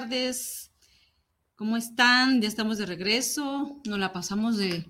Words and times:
tardes. 0.00 0.70
¿Cómo 1.54 1.78
están? 1.78 2.42
Ya 2.42 2.48
estamos 2.48 2.76
de 2.76 2.84
regreso. 2.84 3.80
Nos 3.86 3.98
la 3.98 4.12
pasamos 4.12 4.58
de, 4.58 4.84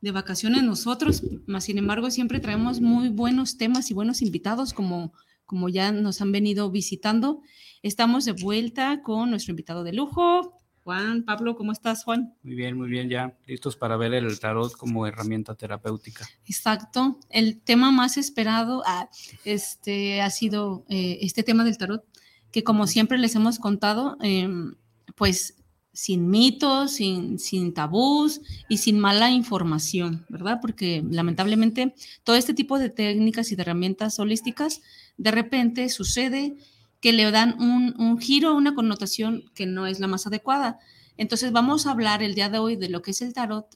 de 0.00 0.10
vacaciones 0.10 0.64
nosotros, 0.64 1.22
más 1.46 1.64
sin 1.64 1.78
embargo 1.78 2.10
siempre 2.10 2.40
traemos 2.40 2.80
muy 2.80 3.10
buenos 3.10 3.58
temas 3.58 3.92
y 3.92 3.94
buenos 3.94 4.22
invitados 4.22 4.72
como, 4.72 5.12
como 5.46 5.68
ya 5.68 5.92
nos 5.92 6.20
han 6.20 6.32
venido 6.32 6.68
visitando. 6.68 7.42
Estamos 7.82 8.24
de 8.24 8.32
vuelta 8.32 9.02
con 9.02 9.30
nuestro 9.30 9.52
invitado 9.52 9.84
de 9.84 9.92
lujo, 9.92 10.58
Juan. 10.82 11.22
Pablo, 11.22 11.54
¿cómo 11.54 11.70
estás, 11.70 12.02
Juan? 12.02 12.34
Muy 12.42 12.56
bien, 12.56 12.76
muy 12.76 12.88
bien, 12.88 13.08
ya 13.08 13.38
listos 13.46 13.76
para 13.76 13.96
ver 13.96 14.14
el 14.14 14.40
tarot 14.40 14.72
como 14.72 15.06
herramienta 15.06 15.54
terapéutica. 15.54 16.28
Exacto. 16.46 17.20
El 17.28 17.60
tema 17.60 17.92
más 17.92 18.16
esperado 18.16 18.82
ah, 18.84 19.08
este, 19.44 20.20
ha 20.20 20.30
sido 20.30 20.84
eh, 20.88 21.18
este 21.20 21.44
tema 21.44 21.62
del 21.62 21.78
tarot, 21.78 22.04
que 22.52 22.64
como 22.64 22.86
siempre 22.86 23.18
les 23.18 23.34
hemos 23.34 23.58
contado, 23.58 24.16
em, 24.20 24.74
pues 25.16 25.56
sin 25.92 26.30
mitos, 26.30 26.92
sin, 26.92 27.38
sin 27.38 27.74
tabús 27.74 28.40
y 28.68 28.78
sin 28.78 28.98
mala 28.98 29.30
información, 29.30 30.24
¿verdad? 30.28 30.58
Porque 30.60 31.04
lamentablemente 31.08 31.94
todo 32.24 32.36
este 32.36 32.54
tipo 32.54 32.78
de 32.78 32.90
técnicas 32.90 33.50
y 33.50 33.56
de 33.56 33.62
herramientas 33.62 34.18
holísticas, 34.18 34.82
de 35.16 35.30
repente 35.30 35.88
sucede 35.88 36.56
que 37.00 37.12
le 37.12 37.30
dan 37.30 37.60
un, 37.60 37.94
un 38.00 38.18
giro, 38.18 38.54
una 38.54 38.74
connotación 38.74 39.44
que 39.54 39.66
no 39.66 39.86
es 39.86 40.00
la 40.00 40.06
más 40.06 40.26
adecuada. 40.26 40.78
Entonces 41.16 41.52
vamos 41.52 41.86
a 41.86 41.90
hablar 41.90 42.22
el 42.22 42.34
día 42.34 42.48
de 42.48 42.58
hoy 42.58 42.76
de 42.76 42.88
lo 42.88 43.02
que 43.02 43.10
es 43.10 43.20
el 43.20 43.34
tarot 43.34 43.66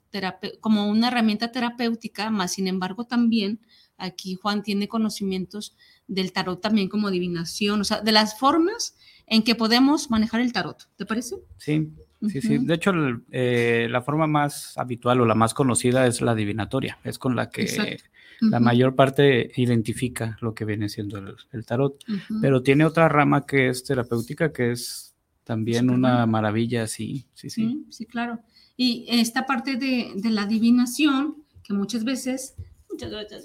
como 0.60 0.88
una 0.88 1.08
herramienta 1.08 1.52
terapéutica, 1.52 2.30
más 2.30 2.52
sin 2.52 2.68
embargo 2.68 3.04
también 3.04 3.60
aquí 3.98 4.34
Juan 4.34 4.62
tiene 4.62 4.88
conocimientos 4.88 5.76
del 6.06 6.32
tarot 6.32 6.60
también 6.60 6.88
como 6.88 7.08
adivinación, 7.08 7.80
o 7.80 7.84
sea, 7.84 8.00
de 8.00 8.12
las 8.12 8.38
formas 8.38 8.96
en 9.26 9.42
que 9.42 9.54
podemos 9.54 10.10
manejar 10.10 10.40
el 10.40 10.52
tarot. 10.52 10.88
¿Te 10.96 11.06
parece? 11.06 11.36
Sí, 11.56 11.90
sí, 12.28 12.40
sí. 12.40 12.58
De 12.58 12.74
hecho, 12.74 12.90
el, 12.90 13.22
eh, 13.30 13.88
la 13.90 14.02
forma 14.02 14.26
más 14.26 14.76
habitual 14.76 15.20
o 15.20 15.26
la 15.26 15.34
más 15.34 15.54
conocida 15.54 16.06
es 16.06 16.20
la 16.20 16.32
adivinatoria. 16.32 16.98
Es 17.04 17.18
con 17.18 17.34
la 17.36 17.50
que 17.50 17.98
la 18.40 18.60
mayor 18.60 18.94
parte 18.94 19.50
identifica 19.56 20.36
lo 20.40 20.54
que 20.54 20.64
viene 20.64 20.88
siendo 20.88 21.18
el, 21.18 21.36
el 21.52 21.64
tarot. 21.64 22.04
Pero 22.42 22.62
tiene 22.62 22.84
otra 22.84 23.08
rama 23.08 23.46
que 23.46 23.68
es 23.68 23.84
terapéutica, 23.84 24.52
que 24.52 24.72
es 24.72 25.14
también 25.44 25.90
una 25.90 26.26
maravilla, 26.26 26.86
sí, 26.86 27.26
sí, 27.34 27.50
sí. 27.50 27.68
Sí, 27.68 27.86
sí, 27.90 28.06
claro. 28.06 28.40
Y 28.76 29.06
esta 29.08 29.46
parte 29.46 29.76
de, 29.76 30.12
de 30.16 30.30
la 30.30 30.42
adivinación, 30.42 31.44
que 31.62 31.72
muchas 31.72 32.04
veces, 32.04 32.54
muchas 32.90 33.10
veces, 33.10 33.44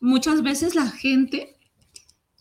muchas 0.00 0.42
veces 0.42 0.74
la 0.74 0.88
gente 0.88 1.56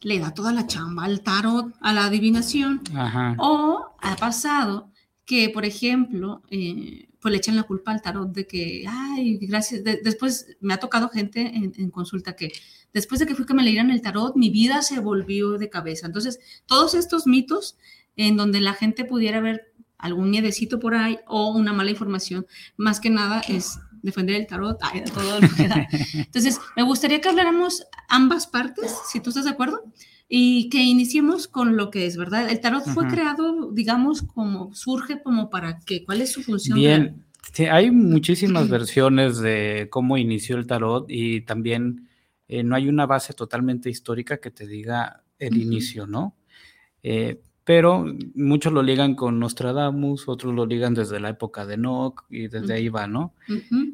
le 0.02 0.20
da 0.20 0.34
toda 0.34 0.52
la 0.52 0.68
chamba 0.68 1.04
al 1.06 1.22
tarot, 1.22 1.74
a 1.82 1.94
la 1.94 2.06
adivinación. 2.06 2.82
Ajá. 2.96 3.36
O 3.40 3.96
ha 4.02 4.16
pasado 4.16 4.90
que, 5.26 5.50
por 5.50 5.64
ejemplo, 5.66 6.42
eh, 6.50 7.08
pues 7.22 7.32
le 7.32 7.38
echan 7.38 7.56
la 7.56 7.64
culpa 7.64 7.92
al 7.92 8.02
tarot 8.02 8.32
de 8.34 8.48
que, 8.48 8.84
ay, 8.88 9.38
gracias. 9.38 9.84
de- 9.84 10.02
después 10.04 10.48
me 10.60 10.74
ha 10.74 10.78
tocado 10.80 11.10
gente 11.10 11.42
en, 11.42 11.72
en 11.78 11.90
consulta 11.92 12.36
que 12.36 12.52
después 12.94 13.20
de 13.20 13.28
que 13.28 13.36
fui 13.36 13.46
que 13.46 13.54
me 13.54 13.64
leyeran 13.64 13.92
el 13.92 14.02
tarot, 14.02 14.36
mi 14.36 14.50
vida 14.50 14.82
se 14.82 15.00
volvió 15.00 15.58
de 15.60 15.70
cabeza. 15.70 16.08
Entonces, 16.08 16.40
todos 16.66 16.94
estos 16.96 17.28
mitos 17.28 17.78
en 18.18 18.36
donde 18.38 18.60
la 18.60 18.74
gente 18.74 19.06
pudiera 19.06 19.40
ver 19.40 19.72
algún 20.00 20.32
miedecito 20.32 20.80
por 20.80 20.96
ahí 20.96 21.20
o 21.28 21.52
una 21.52 21.74
mala 21.74 21.92
información, 21.92 22.48
más 22.76 23.00
que 23.00 23.12
nada 23.12 23.42
es 23.48 23.78
defender 24.02 24.36
el 24.36 24.48
tarot, 24.48 24.78
ay, 24.82 25.04
todo 25.14 25.40
lo 25.40 25.48
que 25.50 25.68
da. 25.68 25.88
Entonces, 26.14 26.60
me 26.76 26.84
gustaría 26.84 27.22
que 27.22 27.30
habláramos 27.30 27.86
ambas 28.08 28.48
partes, 28.48 28.96
si 29.12 29.20
tú 29.20 29.30
estás 29.30 29.46
de 29.46 29.52
acuerdo, 29.52 29.84
y 30.34 30.70
que 30.70 30.82
iniciemos 30.82 31.48
con 31.48 31.76
lo 31.76 31.92
que 31.92 32.06
es, 32.06 32.16
¿verdad? 32.16 32.50
El 32.50 32.62
tarot 32.62 32.86
fue 32.86 33.08
creado, 33.08 33.72
digamos, 33.72 34.22
como 34.22 34.74
surge 34.74 35.22
como 35.22 35.50
para 35.50 35.80
qué, 35.80 36.06
¿cuál 36.06 36.22
es 36.22 36.32
su 36.32 36.42
función? 36.42 36.78
Bien, 36.78 37.26
sí, 37.52 37.66
hay 37.66 37.92
muchísimas 37.92 38.70
versiones 38.70 39.40
de 39.40 39.88
cómo 39.92 40.18
inició 40.18 40.58
el 40.58 40.68
tarot 40.68 41.06
y 41.10 41.42
también 41.42 42.08
eh, 42.48 42.64
no 42.64 42.76
hay 42.76 42.88
una 42.88 43.06
base 43.06 43.34
totalmente 43.34 43.90
histórica 43.90 44.38
que 44.38 44.52
te 44.52 44.68
diga 44.68 45.24
el 45.38 45.58
inicio, 45.58 46.08
¿no? 46.08 46.38
Eh, 47.04 47.42
pero 47.64 48.06
muchos 48.34 48.74
lo 48.74 48.82
ligan 48.82 49.16
con 49.16 49.40
Nostradamus, 49.40 50.28
otros 50.28 50.54
lo 50.54 50.66
ligan 50.66 50.94
desde 50.94 51.20
la 51.20 51.30
época 51.30 51.66
de 51.66 51.76
Enoch 51.76 52.24
y 52.30 52.48
desde 52.48 52.74
ahí 52.74 52.90
va, 52.90 53.08
¿no? 53.08 53.34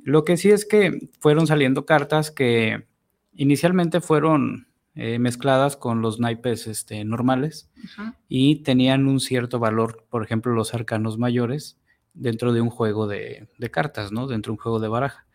Lo 0.03 0.23
que 0.23 0.37
sí 0.37 0.49
es 0.49 0.65
que 0.65 1.09
fueron 1.19 1.47
saliendo 1.47 1.85
cartas 1.85 2.31
que 2.31 2.85
inicialmente 3.33 3.99
fueron 3.99 4.67
eh, 4.95 5.19
mezcladas 5.19 5.75
con 5.77 6.01
los 6.01 6.19
naipes 6.19 6.65
este, 6.65 7.03
normales 7.03 7.69
y 8.29 8.63
tenían 8.63 9.05
un 9.05 9.19
cierto 9.19 9.59
valor, 9.59 10.05
por 10.09 10.23
ejemplo, 10.23 10.53
los 10.53 10.73
arcanos 10.73 11.17
mayores 11.17 11.77
dentro 12.13 12.53
de 12.53 12.61
un 12.61 12.69
juego 12.69 13.05
de, 13.05 13.47
de 13.57 13.71
cartas, 13.71 14.11
¿no? 14.11 14.27
Dentro 14.27 14.51
de 14.51 14.53
un 14.53 14.61
juego 14.61 14.79
de 14.79 14.87
baraja. 14.87 15.27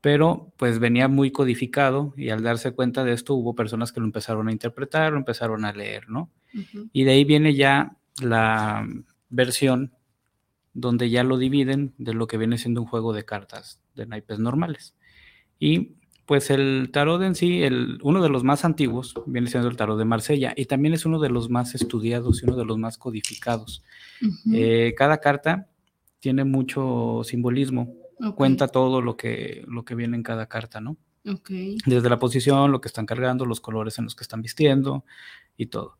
Pero 0.00 0.52
pues 0.56 0.78
venía 0.78 1.08
muy 1.08 1.30
codificado 1.30 2.12
y 2.16 2.30
al 2.30 2.42
darse 2.42 2.72
cuenta 2.72 3.02
de 3.04 3.12
esto 3.12 3.34
hubo 3.34 3.54
personas 3.54 3.92
que 3.92 4.00
lo 4.00 4.06
empezaron 4.06 4.48
a 4.48 4.52
interpretar, 4.52 5.12
lo 5.12 5.18
empezaron 5.18 5.64
a 5.64 5.72
leer, 5.72 6.08
¿no? 6.08 6.30
Y 6.92 7.04
de 7.04 7.10
ahí 7.12 7.24
viene 7.24 7.54
ya 7.54 7.96
la 8.20 8.86
versión 9.28 9.92
donde 10.72 11.10
ya 11.10 11.24
lo 11.24 11.38
dividen 11.38 11.94
de 11.98 12.14
lo 12.14 12.26
que 12.26 12.38
viene 12.38 12.58
siendo 12.58 12.82
un 12.82 12.86
juego 12.86 13.12
de 13.12 13.24
cartas 13.24 13.80
de 13.94 14.06
naipes 14.06 14.38
normales. 14.38 14.94
Y 15.58 15.96
pues 16.24 16.50
el 16.50 16.90
tarot 16.92 17.22
en 17.22 17.34
sí, 17.34 17.62
el, 17.62 17.98
uno 18.02 18.22
de 18.22 18.28
los 18.28 18.44
más 18.44 18.64
antiguos, 18.64 19.14
viene 19.26 19.48
siendo 19.48 19.68
el 19.68 19.76
tarot 19.76 19.98
de 19.98 20.04
Marsella 20.04 20.52
y 20.56 20.66
también 20.66 20.94
es 20.94 21.06
uno 21.06 21.18
de 21.18 21.30
los 21.30 21.48
más 21.48 21.74
estudiados 21.74 22.42
y 22.42 22.46
uno 22.46 22.56
de 22.56 22.64
los 22.64 22.78
más 22.78 22.98
codificados. 22.98 23.82
Eh, 24.52 24.94
cada 24.96 25.18
carta 25.18 25.68
tiene 26.20 26.44
mucho 26.44 27.22
simbolismo, 27.24 27.94
cuenta 28.36 28.68
todo 28.68 29.00
lo 29.00 29.16
que, 29.16 29.64
lo 29.66 29.84
que 29.84 29.94
viene 29.94 30.16
en 30.16 30.22
cada 30.22 30.46
carta, 30.46 30.80
¿no? 30.80 30.96
ok, 31.26 31.50
Desde 31.86 32.10
la 32.10 32.18
posición, 32.18 32.72
lo 32.72 32.80
que 32.80 32.88
están 32.88 33.06
cargando, 33.06 33.46
los 33.46 33.60
colores 33.60 33.98
en 33.98 34.04
los 34.04 34.14
que 34.14 34.22
están 34.22 34.42
vistiendo 34.42 35.04
y 35.56 35.66
todo. 35.66 35.97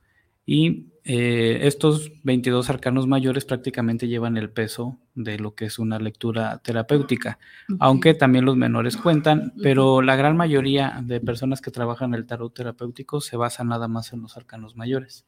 Y 0.51 0.87
eh, 1.05 1.59
estos 1.67 2.11
22 2.25 2.71
arcanos 2.71 3.07
mayores 3.07 3.45
prácticamente 3.45 4.09
llevan 4.09 4.39
el 4.39 4.49
peso 4.49 4.99
de 5.15 5.39
lo 5.39 5.55
que 5.55 5.67
es 5.67 5.79
una 5.79 5.99
lectura 5.99 6.57
terapéutica, 6.65 7.39
aunque 7.79 8.15
también 8.15 8.47
los 8.47 8.57
menores 8.57 8.97
cuentan, 8.97 9.53
pero 9.63 10.01
la 10.01 10.17
gran 10.17 10.39
mayoría 10.39 11.03
de 11.05 11.21
personas 11.21 11.61
que 11.61 11.71
trabajan 11.71 12.15
el 12.15 12.25
tarot 12.25 12.55
terapéutico 12.55 13.21
se 13.21 13.37
basan 13.37 13.69
nada 13.69 13.89
más 13.89 14.15
en 14.15 14.23
los 14.23 14.39
arcanos 14.39 14.75
mayores. 14.75 15.27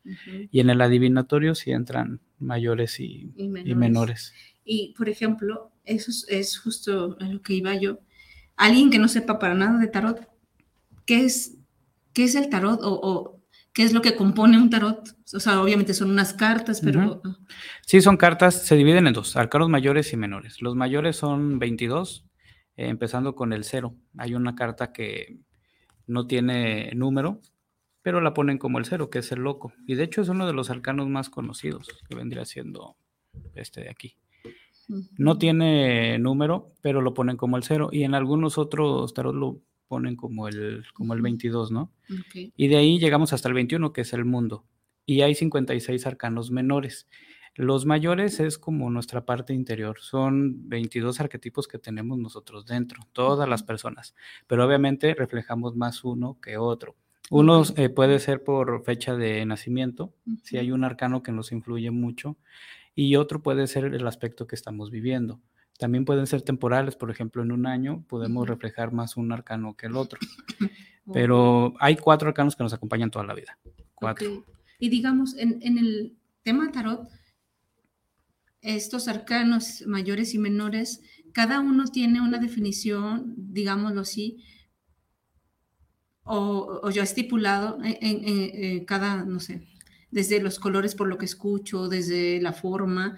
Y 0.50 0.60
en 0.60 0.70
el 0.70 0.80
adivinatorio 0.80 1.54
sí 1.54 1.70
entran 1.70 2.20
mayores 2.38 2.98
y, 2.98 3.30
Y 3.36 3.44
y 3.44 3.48
menores. 3.48 3.76
menores. 3.76 4.34
Y, 4.64 4.94
por 4.96 5.10
ejemplo, 5.10 5.70
eso 5.84 6.10
es, 6.10 6.24
es 6.30 6.58
justo 6.58 7.18
a 7.20 7.24
lo 7.26 7.42
que 7.42 7.52
iba 7.52 7.74
yo. 7.74 7.98
Alguien 8.56 8.88
que 8.90 8.98
no 8.98 9.06
sepa 9.08 9.38
para 9.38 9.54
nada 9.54 9.78
de 9.78 9.88
tarot, 9.88 10.26
¿qué 11.04 11.26
es, 11.26 11.58
qué 12.14 12.24
es 12.24 12.34
el 12.36 12.48
tarot 12.48 12.80
o, 12.82 12.92
o 13.02 13.39
qué 13.72 13.82
es 13.82 13.92
lo 13.92 14.02
que 14.02 14.16
compone 14.16 14.58
un 14.58 14.70
tarot? 14.70 15.16
O 15.34 15.40
sea, 15.40 15.62
obviamente 15.62 15.94
son 15.94 16.10
unas 16.10 16.32
cartas, 16.34 16.80
pero... 16.82 17.22
Sí, 17.86 18.00
son 18.00 18.16
cartas, 18.16 18.66
se 18.66 18.76
dividen 18.76 19.06
en 19.06 19.12
dos, 19.12 19.36
arcanos 19.36 19.68
mayores 19.68 20.12
y 20.12 20.16
menores. 20.16 20.60
Los 20.60 20.76
mayores 20.76 21.16
son 21.16 21.58
22, 21.58 22.26
eh, 22.76 22.88
empezando 22.88 23.34
con 23.34 23.52
el 23.52 23.64
cero. 23.64 23.94
Hay 24.18 24.34
una 24.34 24.54
carta 24.54 24.92
que 24.92 25.38
no 26.06 26.26
tiene 26.26 26.92
número, 26.94 27.40
pero 28.02 28.20
la 28.20 28.34
ponen 28.34 28.58
como 28.58 28.78
el 28.78 28.84
cero, 28.84 29.10
que 29.10 29.20
es 29.20 29.32
el 29.32 29.40
loco. 29.40 29.72
Y 29.86 29.94
de 29.94 30.04
hecho 30.04 30.22
es 30.22 30.28
uno 30.28 30.46
de 30.46 30.52
los 30.52 30.70
arcanos 30.70 31.08
más 31.08 31.30
conocidos, 31.30 31.88
que 32.08 32.16
vendría 32.16 32.44
siendo 32.44 32.96
este 33.54 33.82
de 33.82 33.90
aquí. 33.90 34.16
No 35.16 35.38
tiene 35.38 36.18
número, 36.18 36.72
pero 36.80 37.00
lo 37.00 37.14
ponen 37.14 37.36
como 37.36 37.56
el 37.56 37.62
cero. 37.62 37.90
Y 37.92 38.02
en 38.02 38.14
algunos 38.14 38.58
otros 38.58 39.14
tarot 39.14 39.34
lo 39.34 39.60
ponen 39.90 40.14
como 40.14 40.46
el, 40.46 40.84
como 40.94 41.14
el 41.14 41.18
Ujú. 41.18 41.24
22, 41.24 41.72
¿no? 41.72 41.92
Y 42.56 42.68
de 42.68 42.76
ahí 42.76 43.00
llegamos 43.00 43.32
hasta 43.32 43.48
el 43.48 43.54
21, 43.54 43.92
que 43.92 44.02
es 44.02 44.12
el 44.12 44.24
mundo. 44.24 44.64
Y 45.04 45.22
hay 45.22 45.34
56 45.34 46.06
arcanos 46.06 46.52
menores. 46.52 47.08
Los 47.56 47.86
mayores 47.86 48.38
es 48.38 48.56
como 48.56 48.88
nuestra 48.88 49.26
parte 49.26 49.52
interior. 49.52 49.98
Son 49.98 50.68
22 50.68 51.18
arquetipos 51.20 51.66
que 51.66 51.78
tenemos 51.80 52.16
nosotros 52.18 52.66
dentro, 52.66 53.02
todas 53.12 53.48
las 53.48 53.64
personas. 53.64 54.14
Pero 54.46 54.64
obviamente 54.64 55.12
reflejamos 55.14 55.74
más 55.74 56.04
uno 56.04 56.38
que 56.40 56.56
otro. 56.56 56.94
Unos 57.28 57.70
Ok. 57.72 57.78
eh, 57.80 57.88
puede 57.88 58.20
ser 58.20 58.44
por 58.44 58.84
fecha 58.84 59.16
de 59.16 59.44
nacimiento, 59.44 60.14
si 60.44 60.56
hay 60.58 60.70
un 60.70 60.84
arcano 60.84 61.24
que 61.24 61.32
nos 61.32 61.50
influye 61.50 61.90
mucho, 61.90 62.36
y 62.94 63.16
otro 63.16 63.42
puede 63.42 63.66
ser 63.66 63.86
el 63.86 64.06
aspecto 64.06 64.46
que 64.46 64.54
estamos 64.54 64.90
viviendo. 64.92 65.40
También 65.80 66.04
pueden 66.04 66.26
ser 66.26 66.42
temporales, 66.42 66.94
por 66.94 67.10
ejemplo, 67.10 67.42
en 67.42 67.50
un 67.50 67.66
año 67.66 68.04
podemos 68.08 68.46
reflejar 68.46 68.92
más 68.92 69.16
un 69.16 69.32
arcano 69.32 69.74
que 69.76 69.86
el 69.86 69.96
otro. 69.96 70.20
Pero 71.12 71.74
hay 71.80 71.96
cuatro 71.96 72.28
arcanos 72.28 72.54
que 72.54 72.62
nos 72.62 72.72
acompañan 72.74 73.10
toda 73.10 73.24
la 73.24 73.34
vida. 73.34 73.58
Cuatro. 73.94 74.44
Y 74.78 74.88
digamos, 74.90 75.36
en, 75.36 75.58
en 75.62 75.78
el 75.78 76.16
tema 76.42 76.70
tarot, 76.70 77.08
estos 78.62 79.08
arcanos 79.08 79.82
mayores 79.86 80.34
y 80.34 80.38
menores, 80.38 81.00
cada 81.32 81.60
uno 81.60 81.84
tiene 81.86 82.20
una 82.20 82.38
definición, 82.38 83.34
digámoslo 83.36 84.02
así, 84.02 84.44
o, 86.24 86.80
o 86.82 86.90
ya 86.90 87.02
estipulado 87.02 87.78
en, 87.82 87.96
en- 88.00 88.24
en- 88.28 88.64
en 88.64 88.84
cada, 88.84 89.24
no 89.24 89.40
sé, 89.40 89.66
desde 90.10 90.40
los 90.42 90.58
colores 90.58 90.94
por 90.94 91.08
lo 91.08 91.18
que 91.18 91.24
escucho, 91.24 91.88
desde 91.88 92.40
la 92.40 92.52
forma. 92.52 93.16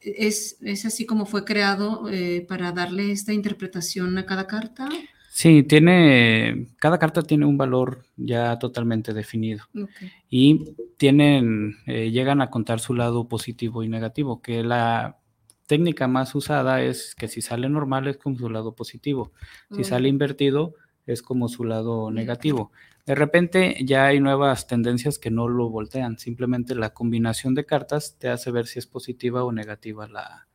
¿Es, 0.00 0.58
es 0.62 0.84
así 0.86 1.06
como 1.06 1.26
fue 1.26 1.44
creado 1.44 2.08
eh, 2.08 2.44
para 2.48 2.72
darle 2.72 3.10
esta 3.12 3.32
interpretación 3.32 4.16
a 4.18 4.26
cada 4.26 4.46
carta? 4.46 4.88
Sí, 5.30 5.62
tiene, 5.62 6.66
cada 6.78 6.98
carta 6.98 7.22
tiene 7.22 7.46
un 7.46 7.56
valor 7.56 8.04
ya 8.16 8.58
totalmente 8.58 9.12
definido 9.12 9.64
Ok. 9.80 9.90
y 10.28 10.74
tienen, 10.96 11.76
eh, 11.86 12.10
llegan 12.10 12.40
a 12.40 12.50
contar 12.50 12.80
su 12.80 12.94
lado 12.94 13.28
positivo 13.28 13.84
y 13.84 13.88
negativo, 13.88 14.42
que 14.42 14.64
la 14.64 15.18
técnica 15.66 16.08
más 16.08 16.34
usada 16.34 16.82
es 16.82 17.14
que 17.14 17.28
si 17.28 17.40
sale 17.40 17.68
normal 17.68 18.08
es 18.08 18.16
como 18.16 18.36
su 18.38 18.50
lado 18.50 18.74
positivo, 18.74 19.32
si 19.70 19.82
Oh, 19.82 19.84
sale 19.84 20.08
invertido 20.08 20.74
es 21.06 21.22
como 21.22 21.48
su 21.48 21.64
lado 21.64 22.10
Negativo. 22.10 22.72
De 23.08 23.14
repente 23.14 23.74
ya 23.86 24.04
hay 24.04 24.20
nuevas 24.20 24.66
tendencias 24.66 25.18
que 25.18 25.30
no 25.30 25.48
lo 25.48 25.70
voltean, 25.70 26.18
simplemente 26.18 26.74
la 26.74 26.92
combinación 26.92 27.54
de 27.54 27.64
cartas 27.64 28.18
te 28.18 28.28
hace 28.28 28.50
ver 28.50 28.66
si 28.66 28.78
es 28.78 28.86
positiva 28.86 29.44
o 29.44 29.50
negativa 29.50 30.06
la, 30.06 30.46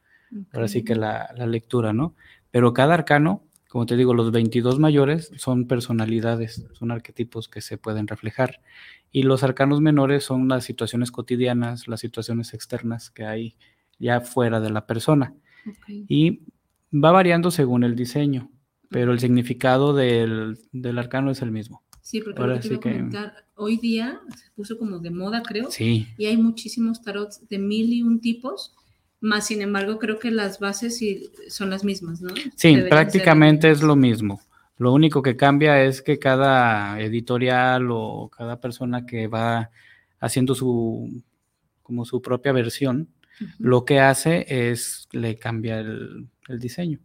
ahora 0.51 0.67
sí 0.67 0.83
que 0.83 0.93
la, 0.93 1.33
la 1.35 1.47
lectura, 1.47 1.93
¿no? 1.93 2.15
Pero 2.51 2.71
cada 2.71 2.93
arcano, 2.93 3.43
como 3.69 3.87
te 3.87 3.97
digo, 3.97 4.13
los 4.13 4.31
22 4.31 4.77
mayores 4.77 5.31
son 5.35 5.65
personalidades, 5.65 6.67
son 6.73 6.91
arquetipos 6.91 7.49
que 7.49 7.59
se 7.59 7.79
pueden 7.79 8.05
reflejar. 8.07 8.61
Y 9.11 9.23
los 9.23 9.41
arcanos 9.41 9.81
menores 9.81 10.23
son 10.23 10.47
las 10.47 10.63
situaciones 10.63 11.09
cotidianas, 11.09 11.87
las 11.87 12.01
situaciones 12.01 12.53
externas 12.53 13.09
que 13.09 13.25
hay 13.25 13.57
ya 13.97 14.21
fuera 14.21 14.59
de 14.59 14.69
la 14.69 14.85
persona. 14.85 15.33
Y 15.87 16.41
va 16.93 17.11
variando 17.11 17.49
según 17.49 17.83
el 17.83 17.95
diseño, 17.95 18.51
pero 18.91 19.11
el 19.11 19.19
significado 19.19 19.95
del, 19.95 20.59
del 20.71 20.99
arcano 20.99 21.31
es 21.31 21.41
el 21.41 21.49
mismo. 21.49 21.82
Sí, 22.13 22.21
porque 22.21 22.41
Ahora 22.41 22.53
lo 22.53 22.61
que 22.61 22.61
te 22.61 22.67
sí 22.67 22.73
iba 22.75 22.77
a 22.77 22.81
que- 22.81 22.89
comentar, 22.91 23.45
hoy 23.55 23.77
día 23.77 24.21
se 24.37 24.51
puso 24.51 24.77
como 24.77 24.99
de 24.99 25.09
moda, 25.09 25.41
creo, 25.41 25.71
Sí, 25.71 26.07
y 26.15 26.27
hay 26.27 26.37
muchísimos 26.37 27.01
tarots 27.01 27.47
de 27.49 27.57
mil 27.57 27.91
y 27.91 28.03
un 28.03 28.21
tipos, 28.21 28.75
más 29.19 29.47
sin 29.47 29.63
embargo 29.63 29.97
creo 29.97 30.19
que 30.19 30.29
las 30.29 30.59
bases 30.59 30.95
sí 30.99 31.31
son 31.49 31.71
las 31.71 31.83
mismas, 31.83 32.21
¿no? 32.21 32.29
Sí, 32.55 32.75
Deberían 32.75 32.87
prácticamente 32.89 33.71
es 33.71 33.81
lo 33.81 33.95
mismo. 33.95 34.39
Lo 34.77 34.93
único 34.93 35.23
que 35.23 35.35
cambia 35.35 35.83
es 35.83 36.03
que 36.03 36.19
cada 36.19 36.99
editorial 37.01 37.87
o 37.89 38.29
cada 38.29 38.59
persona 38.59 39.07
que 39.07 39.25
va 39.25 39.71
haciendo 40.19 40.53
su 40.53 41.19
como 41.81 42.05
su 42.05 42.21
propia 42.21 42.51
versión, 42.51 43.09
lo 43.57 43.85
que 43.85 43.99
hace 43.99 44.45
es 44.69 45.07
le 45.13 45.39
cambia 45.39 45.79
el, 45.79 46.27
el 46.47 46.59
diseño. 46.59 46.99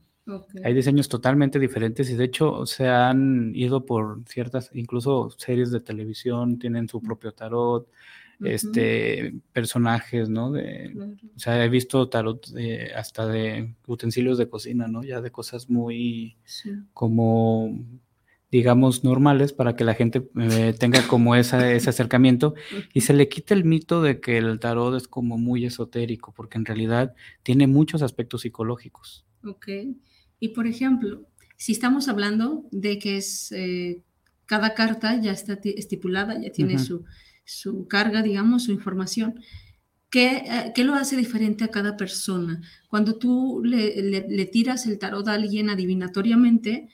Hay 0.65 0.75
diseños 0.75 1.09
totalmente 1.09 1.59
diferentes 1.59 2.11
y 2.11 2.15
de 2.17 2.25
hecho 2.25 2.67
se 2.67 2.89
han 2.89 3.53
ido 3.55 3.87
por 3.87 4.23
ciertas, 4.27 4.71
incluso 4.75 5.31
series 5.39 5.71
de 5.71 5.81
televisión 5.81 6.59
tienen 6.59 6.89
su 6.89 7.01
propio 7.01 7.33
tarot, 7.33 7.89
este 8.41 9.35
personajes, 9.53 10.29
¿no? 10.29 10.53
De, 10.53 10.91
Claro. 10.93 11.13
o 11.35 11.39
sea, 11.39 11.65
he 11.65 11.69
visto 11.69 12.09
tarot 12.09 12.47
de- 12.49 12.93
hasta 12.95 13.27
de 13.27 13.75
utensilios 13.87 14.39
de 14.39 14.49
cocina, 14.49 14.87
¿no? 14.89 15.03
Ya 15.03 15.21
de 15.21 15.31
cosas 15.31 15.69
muy 15.69 16.37
Sí. 16.45 16.71
como, 16.95 17.77
digamos, 18.51 19.03
normales 19.05 19.53
para 19.53 19.75
que 19.77 19.85
la 19.85 19.95
gente 19.95 20.29
eh, 20.39 20.75
tenga 20.79 21.07
como 21.09 21.35
esa, 21.35 21.71
ese 21.73 21.91
acercamiento 21.91 22.55
y 22.95 23.01
se 23.03 23.13
le 23.13 23.29
quite 23.29 23.55
el 23.55 23.65
mito 23.65 24.03
de 24.03 24.21
que 24.21 24.39
el 24.39 24.59
tarot 24.61 24.95
es 24.97 25.09
como 25.09 25.37
muy 25.37 25.65
esotérico, 25.67 26.33
porque 26.33 26.59
en 26.59 26.65
realidad 26.65 27.15
tiene 27.43 27.67
muchos 27.67 28.03
aspectos 28.03 28.43
psicológicos. 28.43 29.25
Ok. 29.45 29.67
Y 30.41 30.49
por 30.51 30.67
ejemplo, 30.67 31.27
si 31.57 31.73
estamos 31.73 32.09
hablando 32.09 32.67
de 32.71 32.99
que 32.99 33.17
es 33.17 33.51
eh, 33.53 34.03
cada 34.47 34.75
carta 34.75 35.21
ya 35.21 35.33
está 35.33 35.57
ti- 35.61 35.75
estipulada, 35.77 36.35
ya 36.41 36.51
tiene 36.53 36.75
su, 36.79 37.05
su 37.45 37.87
carga, 37.89 38.23
digamos, 38.23 38.65
su 38.65 38.73
información. 38.73 39.41
¿Qué, 40.11 40.37
eh, 40.47 40.73
qué 40.75 40.85
lo 40.85 40.95
hace 40.95 41.17
diferente 41.17 41.65
a 41.65 41.69
cada 41.69 41.97
persona? 41.97 42.63
Cuando 42.89 43.19
tú 43.19 43.61
le, 43.65 44.01
le- 44.03 44.27
le 44.29 44.47
tiras 44.47 44.87
el 44.87 44.99
tarot 44.99 45.27
a 45.29 45.35
alguien 45.35 45.69
adivinatoriamente, 45.69 46.89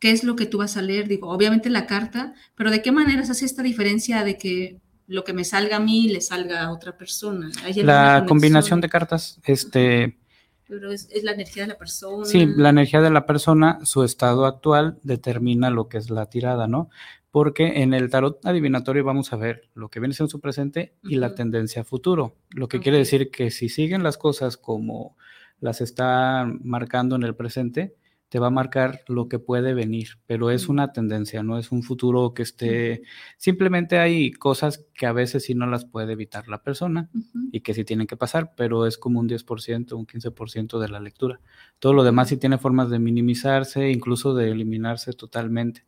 ¿qué 0.00 0.10
es 0.10 0.24
lo 0.24 0.34
que 0.34 0.46
tú 0.46 0.58
vas 0.58 0.76
a 0.76 0.82
leer? 0.82 1.06
Digo, 1.06 1.28
obviamente 1.28 1.70
la 1.70 1.86
carta, 1.86 2.34
pero 2.56 2.70
¿de 2.70 2.82
qué 2.82 2.90
manera 2.92 3.24
se 3.24 3.32
hace 3.32 3.44
esta 3.44 3.62
diferencia 3.62 4.24
de 4.24 4.36
que 4.36 4.80
lo 5.06 5.22
que 5.22 5.32
me 5.32 5.44
salga 5.44 5.76
a 5.76 5.80
mí 5.80 6.08
le 6.08 6.20
salga 6.20 6.64
a 6.64 6.72
otra 6.72 6.96
persona? 6.98 7.50
¿Hay 7.62 7.74
alguna 7.80 7.84
La 8.20 8.24
combinación 8.26 8.80
de 8.80 8.88
cartas, 8.88 9.38
este, 9.44 10.18
Pero 10.68 10.90
es, 10.90 11.08
es 11.10 11.22
la 11.22 11.32
energía 11.32 11.62
de 11.62 11.68
la 11.68 11.78
persona. 11.78 12.24
sí, 12.24 12.46
la 12.46 12.70
energía 12.70 13.00
de 13.00 13.10
la 13.10 13.26
persona, 13.26 13.78
su 13.84 14.02
estado 14.02 14.46
actual 14.46 14.98
determina 15.02 15.70
lo 15.70 15.88
que 15.88 15.98
es 15.98 16.10
la 16.10 16.26
tirada, 16.26 16.66
¿no? 16.66 16.90
Porque 17.30 17.82
en 17.82 17.94
el 17.94 18.10
tarot 18.10 18.44
adivinatorio 18.44 19.04
vamos 19.04 19.32
a 19.32 19.36
ver 19.36 19.68
lo 19.74 19.90
que 19.90 20.00
viene 20.00 20.14
siendo 20.14 20.30
su 20.30 20.40
presente 20.40 20.94
y 21.02 21.16
la 21.16 21.34
tendencia 21.34 21.82
a 21.82 21.84
futuro. 21.84 22.34
Lo 22.50 22.68
que 22.68 22.80
quiere 22.80 22.98
decir 22.98 23.30
que 23.30 23.50
si 23.50 23.68
siguen 23.68 24.02
las 24.02 24.18
cosas 24.18 24.56
como 24.56 25.16
las 25.60 25.80
está 25.80 26.50
marcando 26.62 27.16
en 27.16 27.22
el 27.22 27.34
presente, 27.34 27.94
te 28.28 28.40
va 28.40 28.48
a 28.48 28.50
marcar 28.50 29.02
lo 29.06 29.28
que 29.28 29.38
puede 29.38 29.72
venir, 29.72 30.18
pero 30.26 30.50
es 30.50 30.68
una 30.68 30.92
tendencia, 30.92 31.42
no 31.42 31.58
es 31.58 31.70
un 31.70 31.82
futuro 31.82 32.34
que 32.34 32.42
esté... 32.42 33.02
Simplemente 33.36 33.98
hay 33.98 34.32
cosas 34.32 34.84
que 34.94 35.06
a 35.06 35.12
veces 35.12 35.44
sí 35.44 35.54
no 35.54 35.66
las 35.66 35.84
puede 35.84 36.12
evitar 36.12 36.48
la 36.48 36.62
persona 36.62 37.08
y 37.52 37.60
que 37.60 37.72
sí 37.72 37.84
tienen 37.84 38.08
que 38.08 38.16
pasar, 38.16 38.52
pero 38.56 38.86
es 38.86 38.98
como 38.98 39.20
un 39.20 39.28
10%, 39.28 39.92
un 39.92 40.06
15% 40.06 40.80
de 40.80 40.88
la 40.88 40.98
lectura. 40.98 41.40
Todo 41.78 41.92
lo 41.92 42.02
demás 42.02 42.28
sí 42.28 42.36
tiene 42.36 42.58
formas 42.58 42.90
de 42.90 42.98
minimizarse, 42.98 43.90
incluso 43.90 44.34
de 44.34 44.50
eliminarse 44.50 45.12
totalmente 45.12 45.84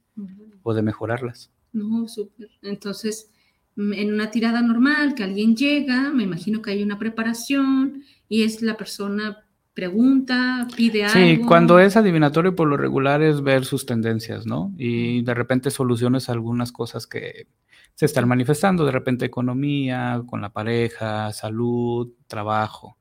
o 0.63 0.75
de 0.75 0.83
mejorarlas. 0.83 1.51
No, 1.73 2.07
súper. 2.07 2.51
Entonces, 2.63 3.31
mm, 3.75 3.93
en 3.95 4.15
una 4.15 4.31
tirada 4.31 4.63
normal, 4.63 5.15
que 5.15 5.25
alguien 5.25 5.57
llega, 5.57 6.11
me 6.13 6.23
imagino 6.23 6.63
que 6.63 6.71
hay 6.71 6.83
una 6.85 6.99
preparación 6.99 8.05
y 8.29 8.43
es 8.43 8.63
la 8.63 8.77
persona 8.77 9.45
pregunta, 9.79 10.67
pide 10.77 11.09
Sí, 11.09 11.19
algo. 11.35 11.47
cuando 11.47 11.79
es 11.79 11.97
adivinatorio 11.97 12.57
por 12.57 12.67
lo 12.67 12.77
regular 12.77 13.23
es 13.23 13.43
ver 13.43 13.65
sus 13.65 13.87
tendencias, 13.87 14.45
¿no? 14.45 14.73
Y 14.77 15.23
de 15.23 15.35
repente 15.35 15.71
soluciones 15.71 16.29
a 16.29 16.33
algunas 16.33 16.73
cosas 16.73 17.07
que 17.07 17.47
se 17.95 18.07
están 18.07 18.27
manifestando, 18.27 18.85
de 18.85 18.91
repente 18.91 19.25
economía, 19.25 20.21
con 20.27 20.41
la 20.41 20.51
pareja, 20.51 21.33
salud, 21.33 22.09
trabajo. 22.27 22.99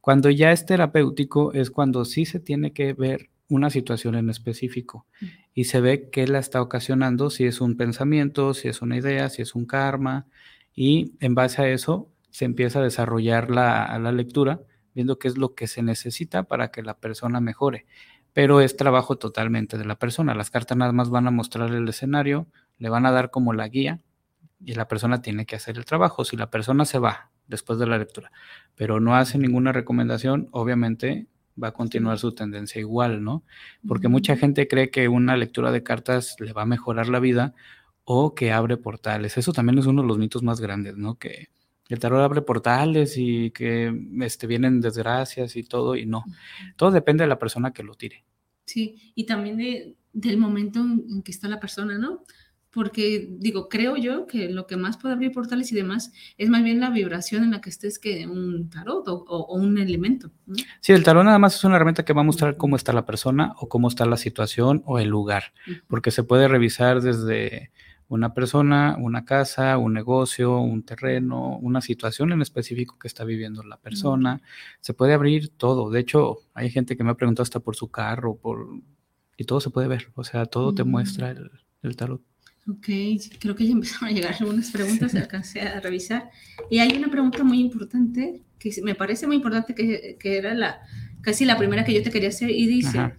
Cuando 0.00 0.28
ya 0.28 0.50
es 0.50 0.66
terapéutico 0.66 1.52
es 1.52 1.70
cuando 1.70 2.04
sí 2.04 2.24
se 2.26 2.40
tiene 2.40 2.72
que 2.72 2.92
ver 2.92 3.30
una 3.48 3.70
situación 3.70 4.16
en 4.16 4.28
específico 4.28 5.06
y 5.54 5.64
se 5.64 5.80
ve 5.80 6.08
qué 6.10 6.26
la 6.26 6.40
está 6.40 6.60
ocasionando, 6.60 7.30
si 7.30 7.44
es 7.44 7.60
un 7.60 7.76
pensamiento, 7.76 8.52
si 8.52 8.66
es 8.66 8.82
una 8.82 8.96
idea, 8.96 9.28
si 9.30 9.42
es 9.42 9.54
un 9.54 9.64
karma, 9.64 10.26
y 10.74 11.12
en 11.20 11.36
base 11.36 11.62
a 11.62 11.68
eso 11.68 12.10
se 12.30 12.44
empieza 12.44 12.80
a 12.80 12.82
desarrollar 12.82 13.48
la, 13.50 13.96
la 14.00 14.10
lectura, 14.12 14.60
viendo 14.96 15.18
qué 15.18 15.28
es 15.28 15.36
lo 15.36 15.54
que 15.54 15.66
se 15.68 15.82
necesita 15.82 16.44
para 16.44 16.70
que 16.72 16.82
la 16.82 16.96
persona 16.98 17.38
mejore. 17.38 17.86
Pero 18.32 18.62
es 18.62 18.76
trabajo 18.76 19.16
totalmente 19.16 19.76
de 19.76 19.84
la 19.84 19.98
persona. 19.98 20.34
Las 20.34 20.50
cartas 20.50 20.76
nada 20.76 20.92
más 20.92 21.10
van 21.10 21.28
a 21.28 21.30
mostrar 21.30 21.72
el 21.72 21.86
escenario, 21.86 22.48
le 22.78 22.88
van 22.88 23.04
a 23.04 23.12
dar 23.12 23.30
como 23.30 23.52
la 23.52 23.68
guía 23.68 24.00
y 24.58 24.74
la 24.74 24.88
persona 24.88 25.20
tiene 25.20 25.44
que 25.44 25.54
hacer 25.54 25.76
el 25.76 25.84
trabajo. 25.84 26.24
Si 26.24 26.36
la 26.36 26.50
persona 26.50 26.86
se 26.86 26.98
va 26.98 27.30
después 27.46 27.78
de 27.78 27.86
la 27.86 27.98
lectura, 27.98 28.32
pero 28.74 28.98
no 28.98 29.14
hace 29.14 29.38
ninguna 29.38 29.70
recomendación, 29.70 30.48
obviamente 30.50 31.26
va 31.62 31.68
a 31.68 31.72
continuar 31.72 32.18
su 32.18 32.34
tendencia 32.34 32.80
igual, 32.80 33.22
¿no? 33.22 33.44
Porque 33.86 34.08
mucha 34.08 34.36
gente 34.36 34.66
cree 34.66 34.90
que 34.90 35.08
una 35.08 35.36
lectura 35.36 35.72
de 35.72 35.82
cartas 35.82 36.36
le 36.40 36.54
va 36.54 36.62
a 36.62 36.66
mejorar 36.66 37.08
la 37.08 37.20
vida 37.20 37.54
o 38.04 38.34
que 38.34 38.50
abre 38.50 38.78
portales. 38.78 39.36
Eso 39.36 39.52
también 39.52 39.78
es 39.78 39.86
uno 39.86 40.02
de 40.02 40.08
los 40.08 40.18
mitos 40.18 40.42
más 40.42 40.60
grandes, 40.60 40.96
¿no? 40.96 41.16
Que 41.16 41.48
el 41.94 42.00
tarot 42.00 42.20
abre 42.20 42.42
portales 42.42 43.14
y 43.16 43.50
que 43.52 43.92
este, 44.20 44.46
vienen 44.46 44.80
desgracias 44.80 45.54
y 45.56 45.62
todo, 45.62 45.94
y 45.96 46.06
no. 46.06 46.24
Todo 46.76 46.90
depende 46.90 47.24
de 47.24 47.28
la 47.28 47.38
persona 47.38 47.72
que 47.72 47.82
lo 47.82 47.94
tire. 47.94 48.24
Sí, 48.64 49.12
y 49.14 49.24
también 49.24 49.56
de, 49.56 49.94
del 50.12 50.38
momento 50.38 50.80
en, 50.80 51.22
que 51.22 51.30
está 51.30 51.48
la 51.48 51.60
persona, 51.60 51.98
¿no? 51.98 52.24
Porque 52.72 53.26
digo, 53.38 53.70
creo 53.70 53.96
yo 53.96 54.26
que 54.26 54.50
lo 54.50 54.66
que 54.66 54.76
más 54.76 54.98
puede 54.98 55.14
abrir 55.14 55.32
portales 55.32 55.72
y 55.72 55.74
demás 55.74 56.12
es 56.36 56.50
más 56.50 56.62
bien 56.62 56.78
la 56.78 56.90
vibración 56.90 57.42
en 57.42 57.52
la 57.52 57.62
que 57.62 57.70
estés 57.70 57.98
que 57.98 58.26
un 58.26 58.68
tarot 58.68 59.08
o, 59.08 59.14
o- 59.26 59.46
o 59.46 59.54
un 59.56 59.78
elemento. 59.78 60.30
¿no? 60.44 60.56
Sí, 60.80 60.92
el 60.92 61.02
tarot 61.02 61.24
nada 61.24 61.38
más 61.38 61.54
es 61.54 61.64
una 61.64 61.76
herramienta 61.76 62.04
que 62.04 62.12
va 62.12 62.20
a 62.20 62.24
mostrar 62.24 62.58
cómo 62.58 62.76
está 62.76 62.92
la 62.92 63.06
persona 63.06 63.54
o 63.60 63.68
cómo 63.70 63.88
está 63.88 64.04
la 64.04 64.18
situación 64.18 64.82
o 64.84 64.98
el 64.98 65.08
lugar, 65.08 65.54
porque 65.86 66.10
se 66.10 66.22
puede 66.22 66.48
revisar 66.48 67.00
desde 67.00 67.70
una 68.08 68.32
persona, 68.34 68.96
una 69.00 69.24
casa, 69.24 69.78
un 69.78 69.92
negocio, 69.92 70.58
un 70.58 70.82
terreno, 70.84 71.58
una 71.58 71.80
situación 71.80 72.32
en 72.32 72.40
específico 72.42 72.98
que 72.98 73.08
está 73.08 73.24
viviendo 73.24 73.62
la 73.64 73.76
persona. 73.78 74.40
Se 74.80 74.94
puede 74.94 75.12
abrir 75.14 75.48
todo. 75.48 75.90
De 75.90 76.00
hecho, 76.00 76.38
hay 76.54 76.70
gente 76.70 76.96
que 76.96 77.02
me 77.04 77.10
ha 77.10 77.14
preguntado 77.14 77.42
hasta 77.42 77.60
por 77.60 77.74
su 77.76 77.88
carro, 77.88 78.36
por 78.36 78.68
y 79.36 79.44
todo 79.44 79.60
se 79.60 79.70
puede 79.70 79.88
ver. 79.88 80.08
O 80.14 80.24
sea, 80.24 80.46
todo 80.46 80.72
te 80.74 80.84
Mm. 80.84 80.88
muestra 80.88 81.30
el, 81.30 81.50
el 81.82 81.96
tarot. 81.96 82.22
Ok, 82.68 82.84
sí, 82.86 83.30
creo 83.40 83.54
que 83.54 83.66
ya 83.66 83.72
empezaron 83.80 84.08
a 84.08 84.12
llegar 84.12 84.34
algunas 84.38 84.70
preguntas, 84.70 85.14
alcancé 85.14 85.60
a 85.62 85.80
revisar. 85.80 86.30
Y 86.70 86.78
hay 86.78 86.96
una 86.96 87.08
pregunta 87.08 87.44
muy 87.44 87.60
importante, 87.60 88.42
que 88.58 88.70
me 88.82 88.94
parece 88.94 89.26
muy 89.26 89.36
importante, 89.36 89.74
que, 89.74 90.16
que 90.18 90.38
era 90.38 90.54
la 90.54 90.80
casi 91.20 91.44
la 91.44 91.58
primera 91.58 91.84
que 91.84 91.92
yo 91.92 92.02
te 92.02 92.10
quería 92.10 92.28
hacer, 92.30 92.50
y 92.50 92.66
dice, 92.66 92.98
Ajá. 92.98 93.16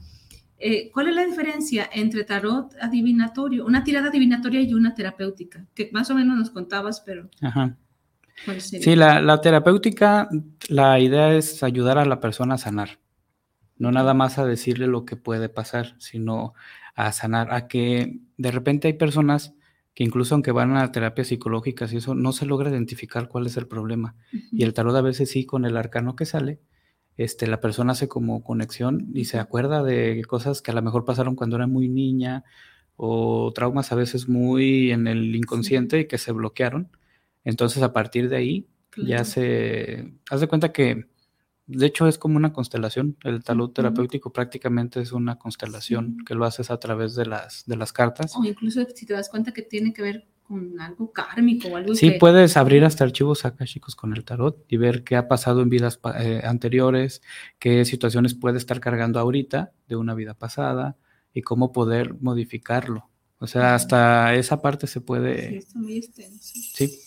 Eh, 0.59 0.89
¿cuál 0.91 1.09
es 1.09 1.15
la 1.15 1.25
diferencia 1.25 1.89
entre 1.93 2.23
tarot 2.23 2.75
adivinatorio, 2.81 3.65
una 3.65 3.83
tirada 3.83 4.09
adivinatoria 4.09 4.61
y 4.61 4.73
una 4.73 4.95
terapéutica? 4.95 5.65
Que 5.73 5.89
más 5.91 6.09
o 6.09 6.15
menos 6.15 6.37
nos 6.37 6.49
contabas, 6.49 7.01
pero 7.01 7.29
Ajá. 7.41 7.77
Sí, 8.59 8.95
la, 8.95 9.19
la 9.19 9.41
terapéutica, 9.41 10.29
la 10.69 10.99
idea 10.99 11.33
es 11.33 11.63
ayudar 11.63 11.97
a 11.97 12.05
la 12.05 12.19
persona 12.19 12.55
a 12.55 12.59
sanar. 12.59 12.99
No 13.77 13.91
nada 13.91 14.13
más 14.13 14.37
a 14.37 14.45
decirle 14.45 14.87
lo 14.87 15.05
que 15.05 15.15
puede 15.15 15.49
pasar, 15.49 15.95
sino 15.99 16.53
a 16.95 17.11
sanar, 17.11 17.53
a 17.53 17.67
que 17.67 18.19
de 18.37 18.51
repente 18.51 18.87
hay 18.87 18.93
personas 18.93 19.53
que 19.93 20.03
incluso 20.03 20.35
aunque 20.35 20.51
van 20.51 20.77
a 20.77 20.91
terapias 20.91 21.29
psicológicas 21.29 21.91
y 21.91 21.97
eso, 21.97 22.13
no 22.13 22.31
se 22.31 22.45
logra 22.45 22.69
identificar 22.69 23.27
cuál 23.27 23.47
es 23.47 23.57
el 23.57 23.67
problema. 23.67 24.15
Y 24.51 24.63
el 24.63 24.73
tarot 24.73 24.95
a 24.95 25.01
veces 25.01 25.31
sí, 25.31 25.45
con 25.45 25.65
el 25.65 25.75
arcano 25.75 26.15
que 26.15 26.25
sale, 26.25 26.59
este, 27.17 27.47
la 27.47 27.59
persona 27.59 27.93
hace 27.93 28.07
como 28.07 28.43
conexión 28.43 29.09
y 29.13 29.25
se 29.25 29.39
acuerda 29.39 29.83
de 29.83 30.23
cosas 30.27 30.61
que 30.61 30.71
a 30.71 30.73
lo 30.75 30.81
mejor 30.81 31.03
pasaron 31.03 31.35
cuando 31.35 31.55
era 31.55 31.67
muy 31.67 31.89
niña 31.89 32.43
o 32.95 33.51
traumas 33.53 33.91
a 33.91 33.95
veces 33.95 34.27
muy 34.29 34.91
en 34.91 35.07
el 35.07 35.35
inconsciente 35.35 35.99
y 36.01 36.07
que 36.07 36.17
se 36.17 36.31
bloquearon. 36.31 36.89
Entonces 37.43 37.81
a 37.83 37.93
partir 37.93 38.29
de 38.29 38.35
ahí 38.35 38.67
ya 38.97 39.23
se... 39.23 40.13
Haz 40.29 40.41
de 40.41 40.47
cuenta 40.47 40.71
que, 40.71 41.05
de 41.67 41.85
hecho, 41.85 42.07
es 42.07 42.17
como 42.17 42.37
una 42.37 42.51
constelación. 42.53 43.15
El 43.23 43.43
Ujú. 43.47 43.67
terapéutico 43.69 44.31
prácticamente 44.33 44.99
es 45.01 45.11
una 45.11 45.37
constelación 45.37 46.15
Sí. 46.19 46.25
que 46.25 46.35
lo 46.35 46.45
haces 46.45 46.71
a 46.71 46.79
través 46.79 47.13
de 47.15 47.25
las, 47.27 47.63
de 47.67 47.75
las 47.77 47.93
cartas. 47.93 48.35
O 48.35 48.43
incluso 48.43 48.83
si 48.95 49.05
te 49.05 49.13
das 49.13 49.29
cuenta 49.29 49.51
que 49.51 49.61
tiene 49.61 49.93
que 49.93 50.01
ver 50.01 50.27
con 50.47 50.79
algo 50.79 51.11
kármico 51.11 51.67
o 51.67 51.75
algo 51.75 51.93
Sí, 51.95 52.11
que... 52.11 52.17
puedes 52.19 52.55
abrir 52.55 52.85
hasta 52.85 53.03
archivos 53.03 53.43
chicos 53.65 53.95
con 53.95 54.13
el 54.15 54.23
tarot 54.23 54.63
y 54.67 54.77
ver 54.77 55.03
qué 55.03 55.15
ha 55.17 55.27
pasado 55.27 55.61
en 55.61 55.69
vidas 55.69 55.99
eh, 56.19 56.41
anteriores, 56.43 57.21
qué 57.59 57.83
situaciones 57.85 58.33
puede 58.33 58.57
estar 58.57 58.79
cargando 58.79 59.19
ahorita 59.19 59.73
de 59.87 59.95
una 59.97 60.13
vida 60.13 60.33
pasada 60.33 60.95
y 61.33 61.41
cómo 61.41 61.71
poder 61.71 62.15
modificarlo. 62.21 63.09
O 63.39 63.47
sea, 63.47 63.75
hasta 63.75 64.33
esa 64.35 64.61
parte 64.61 64.87
se 64.87 64.93
Sí, 64.93 64.99
puede... 65.01 65.57
está 65.57 65.77
muy 65.77 65.97
extenso. 65.97 66.53
Sí, 66.73 66.97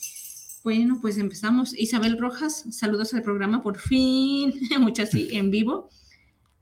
Bueno, 0.63 0.99
pues 1.01 1.17
empezamos. 1.19 1.77
Isabel 1.77 2.19
Rojas, 2.19 2.67
saludos 2.71 3.15
al 3.15 3.23
programa, 3.23 3.63
por 3.63 3.79
fin, 3.79 4.53
muchas 4.81 5.11
sí, 5.11 5.29
en 5.33 5.51
vivo. 5.51 5.89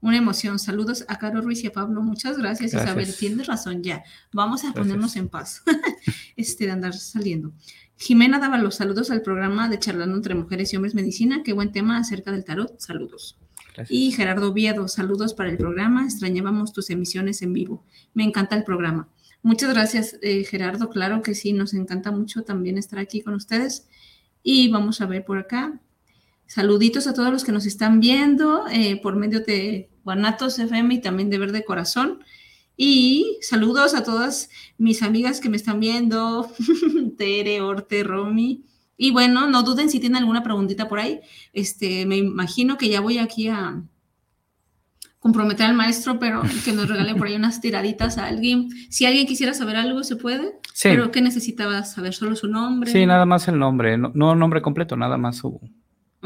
Una 0.00 0.16
emoción. 0.16 0.58
Saludos 0.58 1.04
a 1.08 1.18
Caro 1.18 1.40
Ruiz 1.40 1.64
y 1.64 1.66
a 1.66 1.72
Pablo. 1.72 2.00
Muchas 2.02 2.38
gracias, 2.38 2.72
Gracias. 2.72 2.84
Isabel. 2.90 3.14
Tienes 3.16 3.46
razón, 3.46 3.82
ya. 3.82 4.04
Vamos 4.32 4.60
a 4.62 4.68
Gracias. 4.68 4.84
ponernos 4.84 5.16
en 5.16 5.28
paz 5.28 5.62
este, 6.36 6.66
de 6.66 6.70
andar 6.70 6.94
saliendo. 6.94 7.52
Jimena 7.96 8.38
daba 8.38 8.58
los 8.58 8.76
saludos 8.76 9.10
al 9.10 9.22
programa 9.22 9.68
de 9.68 9.78
Charlando 9.80 10.14
entre 10.16 10.34
Mujeres 10.36 10.72
y 10.72 10.76
Hombres 10.76 10.94
Medicina. 10.94 11.42
Qué 11.44 11.52
buen 11.52 11.72
tema 11.72 11.98
acerca 11.98 12.30
del 12.30 12.44
tarot. 12.44 12.78
Saludos. 12.78 13.36
gracias. 13.74 13.90
Y 13.90 14.12
Gerardo 14.12 14.52
Viedo, 14.52 14.86
saludos 14.86 15.34
para 15.34 15.50
el 15.50 15.56
programa. 15.56 16.04
Extrañábamos 16.04 16.72
tus 16.72 16.90
emisiones 16.90 17.42
en 17.42 17.52
vivo. 17.52 17.84
Me 18.14 18.22
encanta 18.22 18.54
el 18.54 18.62
programa. 18.62 19.08
Muchas 19.42 19.72
gracias, 19.72 20.16
eh, 20.22 20.44
Gerardo. 20.44 20.90
Claro 20.90 21.22
que 21.22 21.34
sí, 21.34 21.52
nos 21.52 21.74
encanta 21.74 22.12
mucho 22.12 22.42
también 22.42 22.78
estar 22.78 23.00
aquí 23.00 23.20
con 23.20 23.34
ustedes. 23.34 23.88
Y 24.44 24.68
vamos 24.70 25.00
a 25.00 25.06
ver 25.06 25.24
por 25.24 25.38
acá. 25.38 25.80
Saluditos 26.48 27.06
a 27.06 27.12
todos 27.12 27.30
los 27.30 27.44
que 27.44 27.52
nos 27.52 27.66
están 27.66 28.00
viendo 28.00 28.66
eh, 28.72 28.98
por 29.02 29.16
medio 29.16 29.40
de 29.40 29.90
Guanatos 30.02 30.58
FM 30.58 30.94
y 30.94 31.00
también 31.02 31.28
de 31.28 31.36
Verde 31.36 31.62
Corazón. 31.62 32.24
Y 32.74 33.36
saludos 33.42 33.94
a 33.94 34.02
todas 34.02 34.48
mis 34.78 35.02
amigas 35.02 35.40
que 35.40 35.50
me 35.50 35.58
están 35.58 35.78
viendo, 35.78 36.50
Tere, 37.18 37.60
Orte, 37.60 38.02
Romy. 38.02 38.64
Y 38.96 39.10
bueno, 39.10 39.46
no 39.46 39.62
duden 39.62 39.90
si 39.90 40.00
tienen 40.00 40.16
alguna 40.16 40.42
preguntita 40.42 40.88
por 40.88 41.00
ahí. 41.00 41.20
Este, 41.52 42.06
me 42.06 42.16
imagino 42.16 42.78
que 42.78 42.88
ya 42.88 43.02
voy 43.02 43.18
aquí 43.18 43.48
a 43.48 43.82
comprometer 45.18 45.66
al 45.66 45.74
maestro, 45.74 46.18
pero 46.18 46.40
que 46.64 46.72
nos 46.72 46.88
regale 46.88 47.14
por 47.14 47.26
ahí 47.26 47.34
unas 47.36 47.60
tiraditas 47.60 48.16
a 48.16 48.24
alguien. 48.24 48.70
Si 48.88 49.04
alguien 49.04 49.26
quisiera 49.26 49.52
saber 49.52 49.76
algo, 49.76 50.02
se 50.02 50.16
puede. 50.16 50.58
Sí, 50.72 50.88
Pero 50.88 51.10
¿qué 51.10 51.20
necesitaba 51.20 51.84
saber? 51.84 52.14
¿Solo 52.14 52.36
su 52.36 52.48
nombre? 52.48 52.90
sí, 52.90 53.04
nada 53.04 53.26
más 53.26 53.48
el 53.48 53.58
nombre, 53.58 53.98
no, 53.98 54.12
no 54.14 54.34
nombre 54.34 54.62
completo, 54.62 54.96
nada 54.96 55.18
más 55.18 55.36
su, 55.36 55.60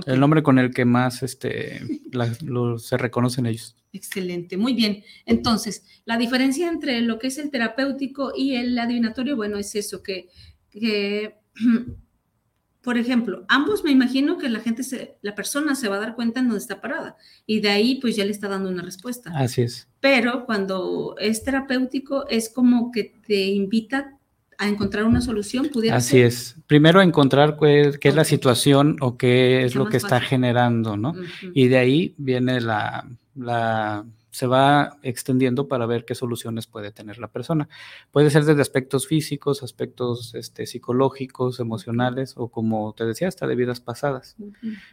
El 0.07 0.21
nombre 0.21 0.43
con 0.43 0.59
el 0.59 0.73
que 0.73 0.85
más 0.85 1.23
este, 1.23 1.81
la- 2.13 2.35
lo- 2.45 2.79
se 2.79 2.97
reconocen 2.97 3.47
ellos. 3.47 3.77
Excelente, 3.93 4.57
muy 4.57 4.73
bien. 4.73 5.05
Entonces, 5.27 5.85
la 6.07 6.17
diferencia 6.17 6.69
entre 6.69 7.01
lo 7.03 7.19
que 7.19 7.27
es 7.27 7.39
el 7.39 7.51
terapéutico 7.51 8.33
y 8.37 8.55
el 8.57 8.79
adivinatorio, 8.79 9.37
bueno, 9.37 9.59
es 9.59 9.75
eso, 9.75 10.03
que, 10.03 10.29
que 10.71 11.37
por 12.83 12.99
ejemplo, 12.99 13.45
ambos 13.49 13.85
me 13.85 13.91
imagino 13.93 14.39
que 14.39 14.49
la 14.49 14.59
gente, 14.61 14.83
se, 14.83 15.19
la 15.23 15.35
persona 15.37 15.77
se 15.77 15.89
va 15.89 15.97
a 15.97 16.01
dar 16.01 16.15
cuenta 16.17 16.41
en 16.41 16.47
dónde 16.49 16.61
está 16.63 16.81
parada 16.81 17.17
y 17.47 17.61
de 17.61 17.69
ahí 17.71 18.01
pues 18.01 18.17
ya 18.17 18.25
le 18.25 18.33
está 18.33 18.49
dando 18.49 18.71
una 18.71 18.83
respuesta. 18.83 19.31
Así 19.37 19.63
es. 19.63 19.89
Pero 20.01 20.47
cuando 20.47 21.15
es 21.21 21.45
terapéutico 21.45 22.27
es 22.29 22.49
como 22.49 22.91
que 22.91 23.15
te 23.27 23.45
invita 23.51 24.19
a 24.63 24.69
encontrar 24.69 25.05
una 25.05 25.21
solución, 25.21 25.69
pudiera 25.73 25.97
Así 25.97 26.19
ser. 26.19 26.27
es. 26.27 26.57
Primero 26.67 27.03
encontrar 27.03 27.57
qué, 27.59 27.93
qué 28.01 28.09
es 28.09 28.15
la 28.15 28.25
situación 28.25 28.97
o 29.01 29.17
qué 29.17 29.65
es 29.65 29.75
lo 29.75 29.87
que 29.87 29.97
está 29.97 30.17
fácil. 30.17 30.29
generando, 30.29 30.97
¿no? 30.97 31.15
Y 31.55 31.69
de 31.69 31.79
ahí 31.79 32.15
viene 32.17 32.61
la, 32.61 33.09
la, 33.35 34.05
se 34.31 34.47
va 34.47 34.99
extendiendo 35.03 35.69
para 35.69 35.85
ver 35.85 36.05
qué 36.07 36.15
soluciones 36.15 36.67
puede 36.67 36.91
tener 36.91 37.19
la 37.19 37.29
persona. 37.29 37.69
Puede 38.11 38.31
ser 38.31 38.45
desde 38.45 38.63
aspectos 38.63 39.07
físicos, 39.07 39.63
aspectos 39.63 40.35
este, 40.35 40.67
psicológicos, 40.67 41.61
emocionales 41.61 42.35
o 42.37 42.49
como 42.49 42.95
te 42.95 43.05
decía, 43.05 43.29
hasta 43.29 43.47
de 43.47 43.57
vidas 43.57 43.81
pasadas. 43.81 44.37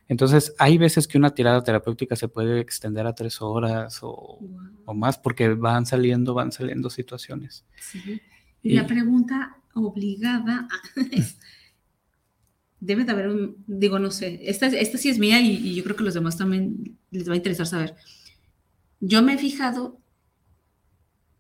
Entonces, 0.08 0.54
hay 0.58 0.78
veces 0.78 1.08
que 1.08 1.18
una 1.18 1.34
tirada 1.34 1.64
terapéutica 1.64 2.18
se 2.18 2.28
puede 2.28 2.60
extender 2.60 3.08
a 3.08 3.16
tres 3.16 3.42
horas 3.42 4.00
o, 4.02 4.40
o 4.86 4.94
más 4.94 5.18
porque 5.18 5.50
van 5.54 5.86
saliendo, 5.86 6.34
van 6.34 6.52
saliendo 6.52 6.90
situaciones. 6.90 7.66
Sí. 7.80 8.22
Y 8.62 8.74
la 8.74 8.88
pregunta 8.88 9.58
obligada 9.74 10.68
es, 11.12 11.38
debe 12.80 13.06
de 13.06 13.12
haber 13.12 13.30
un, 13.30 13.64
digo, 13.68 14.00
no 14.00 14.12
sé, 14.12 14.40
esta, 14.44 14.68
esta 14.68 14.98
sí 14.98 15.10
es 15.10 15.20
mía 15.20 15.40
y, 15.40 15.56
y 15.56 15.76
yo 15.76 15.84
creo 15.84 15.96
que 15.96 16.04
los 16.04 16.14
demás 16.14 16.38
también 16.38 16.98
les 17.12 17.28
va 17.30 17.34
a 17.34 17.38
interesar 17.38 17.68
saber. 17.68 17.96
Yo 19.00 19.22
me 19.22 19.34
he 19.34 19.38
fijado 19.38 20.00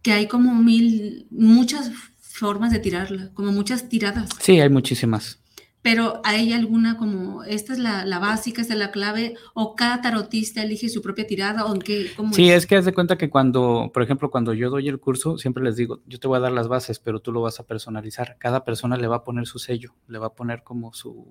que 0.01 0.11
hay 0.11 0.27
como 0.27 0.55
mil, 0.55 1.27
muchas 1.29 1.91
formas 2.19 2.71
de 2.71 2.79
tirarla, 2.79 3.31
como 3.33 3.51
muchas 3.51 3.89
tiradas, 3.89 4.29
Sí, 4.39 4.59
hay 4.59 4.69
muchísimas. 4.69 5.39
Pero 5.81 6.21
hay 6.25 6.51
alguna 6.51 6.97
como, 6.97 7.43
esta 7.43 7.73
es 7.73 7.79
la, 7.79 8.05
la 8.05 8.19
básica, 8.19 8.61
esta 8.61 8.73
es 8.73 8.79
la 8.79 8.91
clave, 8.91 9.35
o 9.53 9.75
cada 9.75 10.01
tarotista 10.01 10.61
elige 10.61 10.89
su 10.89 11.01
propia 11.01 11.25
tirada, 11.25 11.65
o 11.65 11.73
en 11.73 11.81
qué, 11.81 12.07
cómo 12.15 12.33
Sí, 12.33 12.49
es 12.49 12.67
que 12.67 12.75
haz 12.75 12.85
de 12.85 12.93
cuenta 12.93 13.17
que 13.17 13.29
cuando, 13.29 13.89
por 13.93 14.03
ejemplo, 14.03 14.29
cuando 14.29 14.53
yo 14.53 14.69
doy 14.69 14.89
el 14.89 14.99
curso, 14.99 15.37
siempre 15.37 15.63
les 15.63 15.77
digo, 15.77 16.01
yo 16.05 16.19
te 16.19 16.27
voy 16.27 16.37
a 16.37 16.41
dar 16.41 16.51
las 16.51 16.67
bases, 16.67 16.99
pero 16.99 17.21
tú 17.21 17.31
lo 17.31 17.41
vas 17.41 17.59
a 17.59 17.65
personalizar. 17.65 18.37
Cada 18.39 18.65
persona 18.65 18.97
le 18.97 19.07
va 19.07 19.17
a 19.17 19.23
poner 19.23 19.47
su 19.47 19.59
sello, 19.59 19.95
le 20.07 20.19
va 20.19 20.27
a 20.27 20.35
poner 20.35 20.63
como 20.63 20.93
su, 20.93 21.25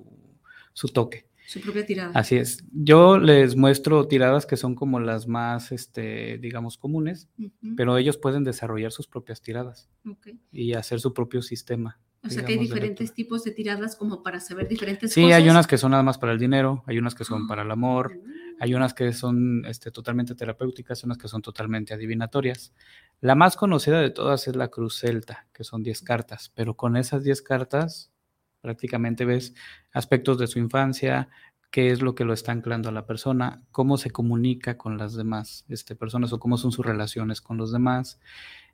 su 0.73 0.88
toque. 0.88 1.26
su 1.47 1.61
propia 1.61 1.85
tirada. 1.85 2.12
Así 2.14 2.37
es. 2.37 2.64
Yo 2.73 3.19
les 3.19 3.55
muestro 3.55 4.09
tiradas 4.09 4.47
que 4.47 4.57
son 4.57 4.75
como 4.75 4.99
las 4.99 5.26
más, 5.26 5.73
este, 5.73 6.38
digamos, 6.38 6.78
comunes, 6.78 7.28
pero 7.76 7.99
ellos 7.99 8.17
pueden 8.17 8.45
desarrollar 8.45 8.93
sus 8.93 9.07
propias 9.09 9.43
tiradas 9.43 9.90
ok. 10.09 10.28
y 10.52 10.73
hacer 10.73 11.00
su 11.00 11.12
propio 11.12 11.43
sistema. 11.43 12.00
O 12.25 12.31
sea 12.31 12.45
que 12.45 12.53
hay 12.53 12.59
de 12.59 12.65
diferentes 12.65 13.15
tipos 13.15 13.45
de 13.45 13.53
tiradas 13.53 13.95
como 13.97 14.23
para 14.23 14.41
saber 14.41 14.67
diferentes 14.69 15.13
Sí, 15.13 15.23
cosas. 15.23 15.37
hay 15.37 15.49
unas 15.49 15.67
que 15.67 15.79
son 15.79 15.93
nada 15.93 16.03
más 16.03 16.19
para 16.19 16.33
el 16.33 16.39
dinero, 16.39 16.83
hay 16.87 16.99
unas 16.99 17.15
que 17.15 17.25
son 17.25 17.47
para 17.47 17.63
el 17.63 17.71
amor, 17.71 18.15
Mm, 18.17 18.39
Hay 18.61 18.75
unas 18.75 18.93
que 18.93 19.13
son 19.13 19.65
este, 19.67 19.93
totalmente 19.93 20.35
terapéuticas, 20.35 21.05
unas 21.05 21.17
que 21.17 21.29
son 21.29 21.43
totalmente 21.43 21.95
adivinatorias. 21.95 22.75
La 23.21 23.37
más 23.37 23.57
conocida 23.57 24.01
de 24.01 24.11
todas 24.11 24.49
es 24.49 24.57
la 24.57 24.67
Cruz 24.67 24.99
Celta, 24.99 25.47
que 25.53 25.63
son 25.63 25.85
10 25.85 26.03
cartas, 26.03 26.51
pero 26.57 26.75
con 26.75 26.97
esas 26.97 27.23
10 27.25 27.41
cartas 27.43 28.11
Prácticamente 28.61 29.25
ves 29.25 29.55
aspectos 29.93 30.37
de 30.39 30.49
su 30.49 30.59
infancia, 30.59 31.29
qué 31.71 31.91
es 31.93 32.03
lo 32.03 32.17
que 32.17 32.25
lo 32.25 32.33
está 32.33 32.51
anclando 32.51 32.89
a 32.89 32.93
la 32.93 33.07
persona, 33.07 33.63
cómo 33.71 33.97
se 33.99 34.11
comunica 34.11 34.77
con 34.77 34.99
las 34.99 35.15
demás 35.15 35.65
este, 35.69 35.95
personas 35.95 36.33
o 36.33 36.41
cómo 36.41 36.57
son 36.57 36.73
sus 36.73 36.85
relaciones 36.85 37.41
con 37.41 37.57
los 37.57 37.71
demás. 37.71 38.19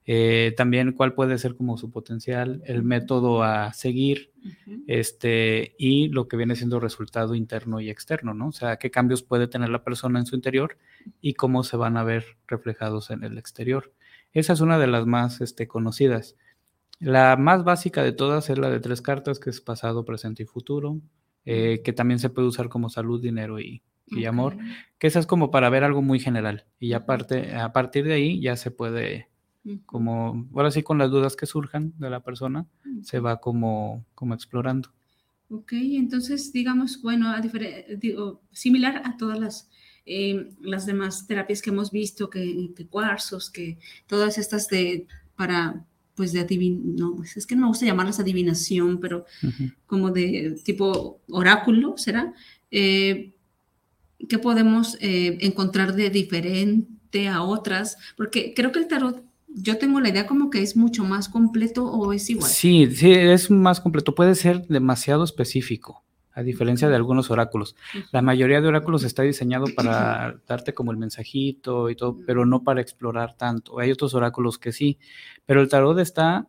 Eh, 0.07 0.53
también 0.57 0.93
cuál 0.93 1.15
puede 1.15 1.39
ser 1.39 1.57
como 1.57 1.79
su 1.79 1.91
potencial, 1.91 2.63
el 2.67 2.83
método 2.83 3.43
a 3.43 3.73
seguir, 3.73 4.33
este, 4.87 5.75
y 5.79 6.09
lo 6.09 6.29
que 6.29 6.37
viene 6.37 6.57
siendo 6.57 6.79
resultado 6.79 7.35
interno 7.35 7.81
y 7.81 7.89
externo, 7.89 8.35
¿no? 8.35 8.49
O 8.49 8.53
sea, 8.53 8.77
qué 8.77 8.91
cambios 8.91 9.23
puede 9.23 9.49
tener 9.49 9.71
la 9.71 9.83
persona 9.83 10.19
en 10.19 10.27
su 10.27 10.37
interior 10.37 10.77
y 11.23 11.35
cómo 11.35 11.65
se 11.65 11.79
van 11.79 11.97
a 11.97 12.05
ver 12.05 12.25
reflejados 12.47 13.11
en 13.11 13.25
el 13.25 13.39
exterior. 13.39 13.93
Esa 14.33 14.53
es 14.53 14.61
una 14.61 14.79
de 14.79 14.89
las 14.89 15.07
más 15.07 15.41
este, 15.41 15.67
conocidas. 15.69 16.37
La 17.01 17.37
más 17.37 17.65
básica 17.65 18.03
de 18.03 18.13
todas 18.13 18.51
es 18.51 18.59
la 18.59 18.71
de 18.71 18.81
tres 18.81 19.01
cartas, 19.01 19.39
que 19.39 19.51
es 19.51 19.61
pasado, 19.61 20.05
presente 20.05 20.43
y 20.43 20.47
futuro, 20.47 21.01
eh, 21.45 21.81
que 21.85 21.93
también 21.93 22.19
se 22.19 22.31
puede 22.31 22.49
usar 22.49 22.69
como 22.69 22.91
salud, 22.91 23.23
dinero 23.23 23.59
y, 23.59 23.83
y 24.07 24.27
amor, 24.27 24.57
que 24.99 25.07
esa 25.07 25.19
es 25.19 25.27
como 25.27 25.51
para 25.51 25.71
ver 25.71 25.85
algo 25.85 26.03
muy 26.03 26.21
general. 26.21 26.67
Y 26.79 26.93
aparte, 26.93 27.55
a 27.55 27.73
partir 27.73 28.05
de 28.05 28.15
ahí 28.15 28.41
ya 28.41 28.57
se 28.57 28.71
puede. 28.71 29.29
Como, 29.87 30.49
ahora 30.55 30.71
sí 30.71 30.83
con 30.83 30.99
las 30.99 31.11
dudas 31.11 31.37
que 31.37 31.47
surjan 31.47 31.93
de 31.99 32.11
la 32.11 32.21
persona, 32.21 32.67
se 33.03 33.21
va 33.21 33.41
como, 33.41 34.05
como 34.15 34.35
explorando. 34.35 34.91
Ok, 35.51 35.73
entonces 35.73 36.53
digamos, 36.53 37.01
bueno, 37.03 37.31
a 37.31 37.41
difere- 37.41 37.99
digo, 37.99 38.41
similar 38.51 39.03
a 39.05 39.17
todas 39.17 39.39
las, 39.39 39.69
eh, 40.07 40.49
las 40.61 40.87
demás 40.87 41.27
terapias 41.27 41.63
que 41.63 41.71
hemos 41.71 41.91
visto, 41.91 42.31
que, 42.31 42.71
que 42.75 42.87
cuarzos, 42.87 43.51
que 43.51 43.79
todas 44.07 44.39
estas 44.39 44.69
de 44.69 45.07
para, 45.37 45.85
pues 46.15 46.33
de 46.33 46.41
adivin, 46.41 46.97
no, 46.97 47.17
pues 47.17 47.37
es 47.37 47.47
que 47.47 47.55
no 47.57 47.63
me 47.63 47.69
gusta 47.69 47.87
llamarlas 47.87 48.21
adivinación, 48.21 49.01
pero 49.01 49.25
Ujú. 49.43 49.71
como 49.87 50.11
de 50.11 50.57
tipo 50.65 51.21
oráculo, 51.29 51.97
¿será? 51.99 52.33
Eh, 52.71 53.33
¿Qué 54.29 54.39
podemos 54.39 54.97
eh, 55.01 55.39
encontrar 55.41 55.95
de 55.95 56.09
diferente 56.11 57.29
a 57.29 57.43
otras? 57.43 57.99
Porque 58.17 58.55
creo 58.55 58.73
que 58.73 58.79
el 58.79 58.89
tarot, 58.89 59.23
yo 59.55 59.79
tengo 59.79 60.01
la 60.01 60.09
idea 60.09 60.27
como 60.27 60.51
que 60.51 60.63
es 60.63 60.77
mucho 60.77 61.05
más 61.05 61.29
completo 61.29 61.85
o 61.85 62.13
es 62.13 62.29
igual. 62.29 62.51
Sí, 62.51 62.89
sí, 62.93 63.13
es 63.13 63.51
más 63.51 63.81
completo. 63.81 64.15
Puede 64.15 64.35
ser 64.35 64.67
demasiado 64.67 65.23
específico, 65.23 66.05
a 66.33 66.43
diferencia 66.43 66.89
de 66.89 66.97
algunos 66.97 67.31
oráculos. 67.31 67.77
La 68.11 68.21
mayoría 68.21 68.61
de 68.61 68.67
oráculos 68.67 69.05
está 69.05 69.23
diseñado 69.23 69.67
para 69.77 70.37
darte 70.49 70.75
como 70.75 70.91
el 70.91 70.99
mensajito 70.99 71.89
y 71.89 71.95
todo, 71.95 72.19
pero 72.27 72.45
no 72.47 72.65
para 72.65 72.81
explorar 72.81 73.37
tanto. 73.37 73.79
Hay 73.79 73.93
otros 73.93 74.15
oráculos 74.15 74.59
que 74.59 74.73
sí, 74.73 74.99
pero 75.47 75.61
el 75.61 75.69
tarot 75.69 75.99
está 76.01 76.49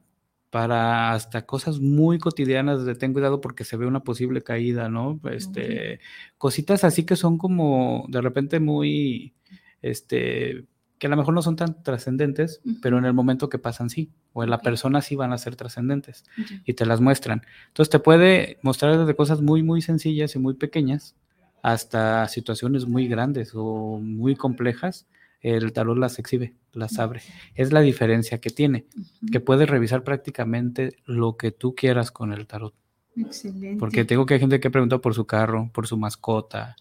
para 0.50 1.12
hasta 1.12 1.46
cosas 1.46 1.80
muy 1.80 2.18
cotidianas 2.18 2.86
de 2.86 2.96
ten 2.96 3.14
cuidado 3.14 3.42
porque 3.42 3.66
se 3.66 3.78
ve 3.78 3.86
una 3.86 4.04
posible 4.04 4.42
caída, 4.42 4.90
¿no? 4.90 5.20
Este, 5.30 6.00
cositas 6.38 6.84
así 6.84 7.04
que 7.04 7.16
son 7.16 7.38
como 7.38 8.06
de 8.08 8.22
repente 8.22 8.60
muy, 8.60 9.36
este, 9.82 10.66
que 11.06 11.08
a 11.08 11.12
lo 11.12 11.18
mejor 11.18 11.36
no 11.36 11.44
son 11.44 11.56
tan 11.56 11.84
trascendentes, 11.84 12.62
pero 12.82 12.98
en 12.98 13.06
el 13.06 13.14
momento 13.14 13.48
que 13.48 13.60
pasan 13.60 13.92
sí, 13.92 14.10
o 14.34 14.44
en 14.44 14.50
la 14.50 14.62
persona 14.62 15.04
sí 15.04 15.16
van 15.16 15.34
a 15.34 15.38
ser 15.38 15.56
trascendentes 15.56 16.24
y 16.66 16.74
te 16.74 16.84
las 16.84 17.00
muestran. 17.00 17.44
Entonces 17.68 17.92
te 17.92 18.00
puede 18.00 18.58
mostrar 18.64 18.98
desde 18.98 19.16
cosas 19.16 19.40
muy, 19.40 19.62
muy 19.62 19.84
sencillas 19.84 20.34
y 20.34 20.40
muy 20.40 20.56
pequeñas 20.56 21.14
hasta 21.62 22.28
situaciones 22.28 22.88
muy 22.88 23.08
grandes 23.08 23.52
o 23.54 24.00
muy 24.02 24.36
complejas. 24.36 25.06
El 25.42 25.74
tarot 25.74 25.96
las 25.96 26.18
exhibe, 26.18 26.56
las 26.74 26.98
abre. 26.98 27.22
Es 27.54 27.72
la 27.72 27.82
diferencia 27.82 28.40
que 28.40 28.50
tiene, 28.50 28.88
que 29.32 29.40
puedes 29.40 29.70
revisar 29.70 30.04
prácticamente 30.04 30.96
lo 31.06 31.38
que 31.38 31.52
tú 31.52 31.76
quieras 31.76 32.10
con 32.10 32.34
el 32.34 32.48
tarot. 32.48 32.74
Excelente. 33.16 33.78
Porque 33.78 34.06
tengo 34.06 34.26
que 34.26 34.34
hay 34.34 34.40
gente 34.40 34.60
que 34.60 34.72
pregunta 34.72 34.98
por 34.98 35.14
su 35.14 35.28
carro, 35.28 35.70
por 35.72 35.86
su 35.86 35.98
mascota, 35.98 36.76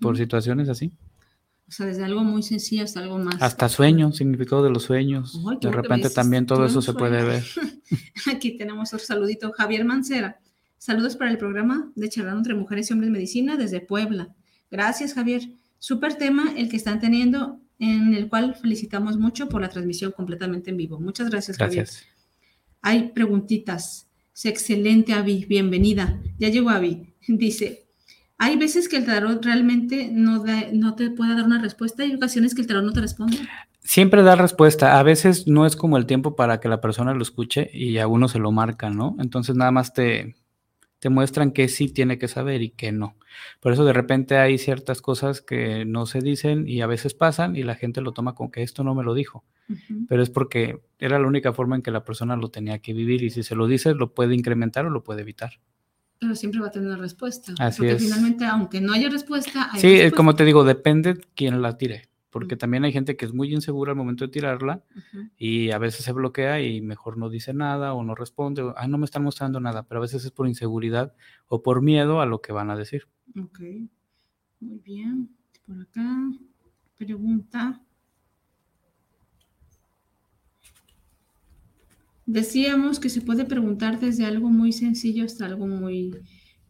por 0.00 0.16
situaciones 0.16 0.68
así. 0.68 0.92
O 1.66 1.72
sea, 1.72 1.86
desde 1.86 2.04
algo 2.04 2.22
muy 2.24 2.42
sencillo 2.42 2.84
hasta 2.84 3.00
algo 3.00 3.18
más. 3.18 3.40
Hasta 3.40 3.68
sueños, 3.68 4.16
significado 4.16 4.62
de 4.62 4.70
los 4.70 4.82
sueños. 4.82 5.40
De 5.60 5.72
repente 5.72 6.10
también 6.10 6.46
todo 6.46 6.66
eso 6.66 6.82
se 6.82 6.92
puede 6.92 7.20
sueño. 7.20 7.26
ver. 7.28 7.44
Aquí 8.36 8.56
tenemos 8.56 8.92
otro 8.92 9.04
saludito. 9.04 9.52
Javier 9.52 9.84
Mancera. 9.84 10.38
Saludos 10.78 11.16
para 11.16 11.30
el 11.30 11.38
programa 11.38 11.90
de 11.94 12.10
Charlando 12.10 12.40
entre 12.40 12.54
Mujeres 12.54 12.90
y 12.90 12.92
Hombres 12.92 13.10
Medicina 13.10 13.56
desde 13.56 13.80
Puebla. 13.80 14.34
Gracias, 14.70 15.14
Javier. 15.14 15.42
Súper 15.78 16.16
tema 16.16 16.52
el 16.56 16.68
que 16.68 16.76
están 16.76 17.00
teniendo, 17.00 17.60
en 17.78 18.12
el 18.12 18.28
cual 18.28 18.54
felicitamos 18.54 19.16
mucho 19.16 19.48
por 19.48 19.62
la 19.62 19.70
transmisión 19.70 20.12
completamente 20.12 20.70
en 20.70 20.76
vivo. 20.76 21.00
Muchas 21.00 21.30
gracias, 21.30 21.56
Javier. 21.56 21.84
Gracias. 21.84 22.06
Hay 22.82 23.12
preguntitas. 23.12 24.10
Es 24.34 24.44
excelente, 24.44 25.14
Avi. 25.14 25.46
Bienvenida. 25.46 26.20
Ya 26.38 26.50
llegó 26.50 26.68
Avi. 26.68 27.14
Dice, 27.28 27.83
hay 28.38 28.56
veces 28.56 28.88
que 28.88 28.96
el 28.96 29.06
tarot 29.06 29.44
realmente 29.44 30.10
no, 30.12 30.42
da- 30.44 30.68
no 30.72 30.94
te 30.94 31.10
puede 31.10 31.34
dar 31.34 31.44
una 31.44 31.60
respuesta. 31.60 32.02
Hay 32.02 32.14
ocasiones 32.14 32.54
que 32.54 32.62
el 32.62 32.66
tarot 32.66 32.84
no 32.84 32.92
te 32.92 33.00
responde. 33.00 33.38
Siempre 33.80 34.22
da 34.22 34.34
respuesta. 34.36 34.98
A 34.98 35.02
veces 35.02 35.46
no 35.46 35.66
es 35.66 35.76
como 35.76 35.96
el 35.98 36.06
tiempo 36.06 36.36
para 36.36 36.58
que 36.60 36.68
la 36.68 36.80
persona 36.80 37.14
lo 37.14 37.22
escuche 37.22 37.70
y 37.72 37.98
a 37.98 38.06
uno 38.08 38.28
se 38.28 38.38
lo 38.38 38.50
marca, 38.50 38.90
¿no? 38.90 39.14
Entonces 39.20 39.56
nada 39.56 39.70
más 39.70 39.92
te, 39.92 40.34
te 41.00 41.10
muestran 41.10 41.52
que 41.52 41.68
sí 41.68 41.88
tiene 41.88 42.18
que 42.18 42.28
saber 42.28 42.62
y 42.62 42.70
que 42.70 42.92
no. 42.92 43.16
Por 43.60 43.72
eso 43.72 43.84
de 43.84 43.92
repente 43.92 44.36
hay 44.38 44.58
ciertas 44.58 45.02
cosas 45.02 45.40
que 45.42 45.84
no 45.84 46.06
se 46.06 46.20
dicen 46.20 46.66
y 46.68 46.80
a 46.80 46.86
veces 46.86 47.14
pasan 47.14 47.56
y 47.56 47.62
la 47.62 47.74
gente 47.74 48.00
lo 48.00 48.12
toma 48.12 48.34
como 48.34 48.50
que 48.50 48.62
esto 48.62 48.84
no 48.84 48.94
me 48.94 49.04
lo 49.04 49.12
dijo. 49.14 49.44
Pero 50.08 50.22
es 50.22 50.30
porque 50.30 50.80
era 50.98 51.18
la 51.18 51.26
única 51.26 51.52
forma 51.52 51.76
en 51.76 51.82
que 51.82 51.90
la 51.90 52.04
persona 52.04 52.36
lo 52.36 52.48
tenía 52.50 52.78
que 52.80 52.92
vivir 52.92 53.22
y 53.22 53.30
si 53.30 53.42
se 53.42 53.54
lo 53.54 53.66
dice 53.66 53.94
lo 53.94 54.12
puede 54.14 54.34
incrementar 54.34 54.86
o 54.86 54.90
lo 54.90 55.02
puede 55.04 55.22
evitar. 55.22 55.52
Pero 56.20 56.34
siempre 56.34 56.60
va 56.60 56.68
a 56.68 56.70
tener 56.70 56.88
una 56.88 56.96
respuesta. 56.96 57.52
Así 57.58 57.78
porque 57.78 57.92
es. 57.94 58.02
finalmente, 58.02 58.44
aunque 58.46 58.80
no 58.80 58.92
haya 58.92 59.08
respuesta, 59.08 59.68
hay 59.72 59.80
Sí, 59.80 59.88
respuesta. 59.88 60.16
como 60.16 60.34
te 60.34 60.44
digo, 60.44 60.64
depende 60.64 61.18
quién 61.34 61.60
la 61.62 61.76
tire. 61.76 62.08
Porque 62.30 62.56
también 62.56 62.82
hay 62.84 62.92
gente 62.92 63.16
que 63.16 63.24
es 63.26 63.32
muy 63.32 63.52
insegura 63.54 63.92
al 63.92 63.96
momento 63.96 64.24
de 64.24 64.32
tirarla 64.32 64.82
y 65.36 65.70
a 65.70 65.78
veces 65.78 66.04
se 66.04 66.12
bloquea 66.12 66.60
y 66.60 66.80
mejor 66.80 67.16
no 67.16 67.28
dice 67.30 67.54
nada 67.54 67.94
o 67.94 68.02
no 68.02 68.16
responde, 68.16 68.62
o, 68.62 68.74
"Ay, 68.76 68.88
no 68.88 68.98
me 68.98 69.04
están 69.04 69.22
mostrando 69.22 69.60
nada, 69.60 69.84
pero 69.84 69.98
a 69.98 70.02
veces 70.02 70.24
es 70.24 70.32
por 70.32 70.48
inseguridad 70.48 71.14
o 71.46 71.62
por 71.62 71.80
miedo 71.80 72.20
a 72.20 72.26
lo 72.26 72.40
que 72.40 72.52
van 72.52 72.70
a 72.70 72.76
decir. 72.76 73.06
Ok, 73.40 73.60
muy 74.58 74.78
bien. 74.80 75.28
Por 75.64 75.80
acá, 75.80 76.04
pregunta. 76.96 77.80
Decíamos 82.26 82.98
que 83.00 83.08
se 83.10 83.20
puede 83.20 83.44
preguntar 83.44 84.00
desde 84.00 84.24
algo 84.24 84.48
muy 84.48 84.72
sencillo 84.72 85.24
hasta 85.24 85.44
algo 85.46 85.66
muy 85.66 86.14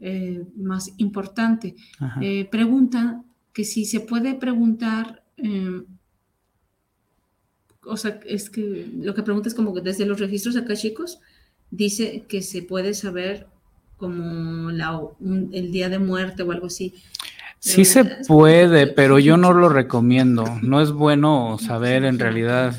eh, 0.01 0.43
más 0.57 0.93
importante. 0.99 1.75
Eh, 2.21 2.47
pregunta 2.51 3.23
que 3.53 3.64
si 3.64 3.85
se 3.85 4.01
puede 4.01 4.35
preguntar, 4.35 5.23
eh, 5.37 5.83
o 7.87 7.97
sea, 7.97 8.19
es 8.27 8.51
que 8.51 8.88
lo 9.01 9.14
que 9.14 9.23
pregunta 9.23 9.49
es 9.49 9.55
como 9.55 9.75
que 9.75 9.81
desde 9.81 10.07
los 10.07 10.19
registros 10.19 10.57
acá, 10.57 10.75
chicos, 10.75 11.21
dice 11.71 12.25
que 12.29 12.40
se 12.43 12.62
puede 12.62 12.95
saber 12.95 13.47
como 13.97 14.71
la, 14.71 14.99
un- 14.99 15.51
el 15.53 15.71
día 15.71 15.88
de 15.88 15.99
muerte 15.99 16.43
o 16.43 16.51
algo 16.53 16.67
así. 16.67 16.95
Sí 17.61 17.85
se 17.85 18.05
puede, 18.27 18.87
pero 18.87 19.19
yo 19.19 19.37
no 19.37 19.53
lo 19.55 19.69
recomiendo. 19.69 20.45
No 20.62 20.81
es 20.81 20.93
bueno 20.93 21.59
saber 21.61 22.05
en 22.05 22.19
realidad, 22.19 22.75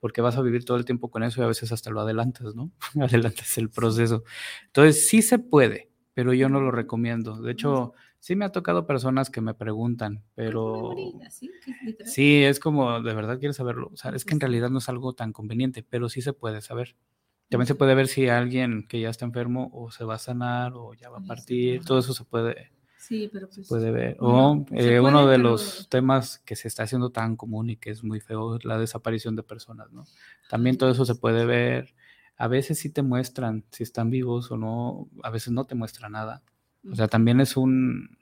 porque 0.00 0.20
vas 0.20 0.36
a 0.36 0.42
vivir 0.42 0.64
todo 0.64 0.76
el 0.76 0.84
tiempo 0.84 1.10
con 1.10 1.22
eso 1.22 1.40
y 1.40 1.44
a 1.44 1.48
veces 1.48 1.72
hasta 1.72 1.90
lo 1.90 2.00
adelantas, 2.00 2.54
¿no? 2.54 2.70
Adelantas 3.00 3.58
el 3.58 3.70
proceso. 3.70 4.24
Entonces, 4.66 5.08
sí 5.08 5.22
se 5.22 5.38
puede, 5.38 5.90
pero 6.14 6.32
yo 6.32 6.48
no 6.48 6.60
lo 6.60 6.70
recomiendo. 6.70 7.40
De 7.40 7.52
hecho, 7.52 7.94
sí 8.18 8.36
me 8.36 8.44
ha 8.44 8.52
tocado 8.52 8.86
personas 8.86 9.30
que 9.30 9.40
me 9.40 9.54
preguntan, 9.54 10.24
pero... 10.34 10.90
Memoria, 10.90 11.30
¿sí? 11.30 12.42
Es 12.44 12.60
como, 12.60 13.00
¿de 13.00 13.14
verdad 13.14 13.38
quieres 13.38 13.56
saberlo? 13.56 13.90
O 13.92 13.96
sea, 13.96 14.12
es 14.12 14.24
que 14.24 14.34
en 14.34 14.40
realidad 14.40 14.70
no 14.70 14.78
es 14.78 14.88
algo 14.88 15.14
tan 15.14 15.32
conveniente, 15.32 15.84
pero 15.88 16.08
sí 16.08 16.22
se 16.22 16.32
puede 16.32 16.60
saber. 16.60 16.96
También 17.48 17.66
se 17.66 17.74
puede 17.74 17.94
ver 17.94 18.08
si 18.08 18.28
alguien 18.28 18.86
que 18.86 19.00
ya 19.00 19.08
está 19.08 19.24
enfermo 19.24 19.70
o 19.72 19.90
se 19.90 20.04
va 20.04 20.16
a 20.16 20.18
sanar 20.18 20.72
o 20.74 20.92
ya 20.94 21.08
va 21.08 21.18
a 21.18 21.22
partir, 21.22 21.82
todo 21.82 22.00
eso 22.00 22.12
se 22.12 22.24
puede, 22.24 22.72
Sí, 22.98 23.30
pero 23.32 23.48
pues. 23.48 23.68
puede 23.68 23.90
ver. 23.90 24.16
O 24.20 24.66
se 24.70 24.94
eh, 24.96 25.00
uno 25.00 25.26
de 25.26 25.36
pero- 25.36 25.50
los 25.50 25.88
temas 25.88 26.38
que 26.44 26.56
se 26.56 26.68
está 26.68 26.82
haciendo 26.82 27.10
tan 27.10 27.36
común 27.36 27.70
y 27.70 27.76
que 27.76 27.90
es 27.90 28.02
muy 28.04 28.20
feo 28.20 28.56
es 28.56 28.64
la 28.64 28.78
desaparición 28.78 29.36
de 29.36 29.42
personas, 29.42 29.90
¿no? 29.92 30.04
También 30.50 30.76
todo 30.76 30.90
eso 30.90 31.04
se 31.06 31.14
puede 31.14 31.46
ver. 31.46 31.94
A 32.36 32.48
veces 32.48 32.78
sí 32.78 32.90
te 32.90 33.02
muestran 33.02 33.64
si 33.70 33.82
están 33.82 34.10
vivos 34.10 34.50
o 34.50 34.56
no, 34.56 35.08
a 35.22 35.30
veces 35.30 35.52
no 35.52 35.64
te 35.64 35.74
muestra 35.74 36.08
nada. 36.08 36.42
O 36.90 36.94
sea, 36.94 37.08
también 37.08 37.40
es 37.40 37.56
un, 37.56 38.16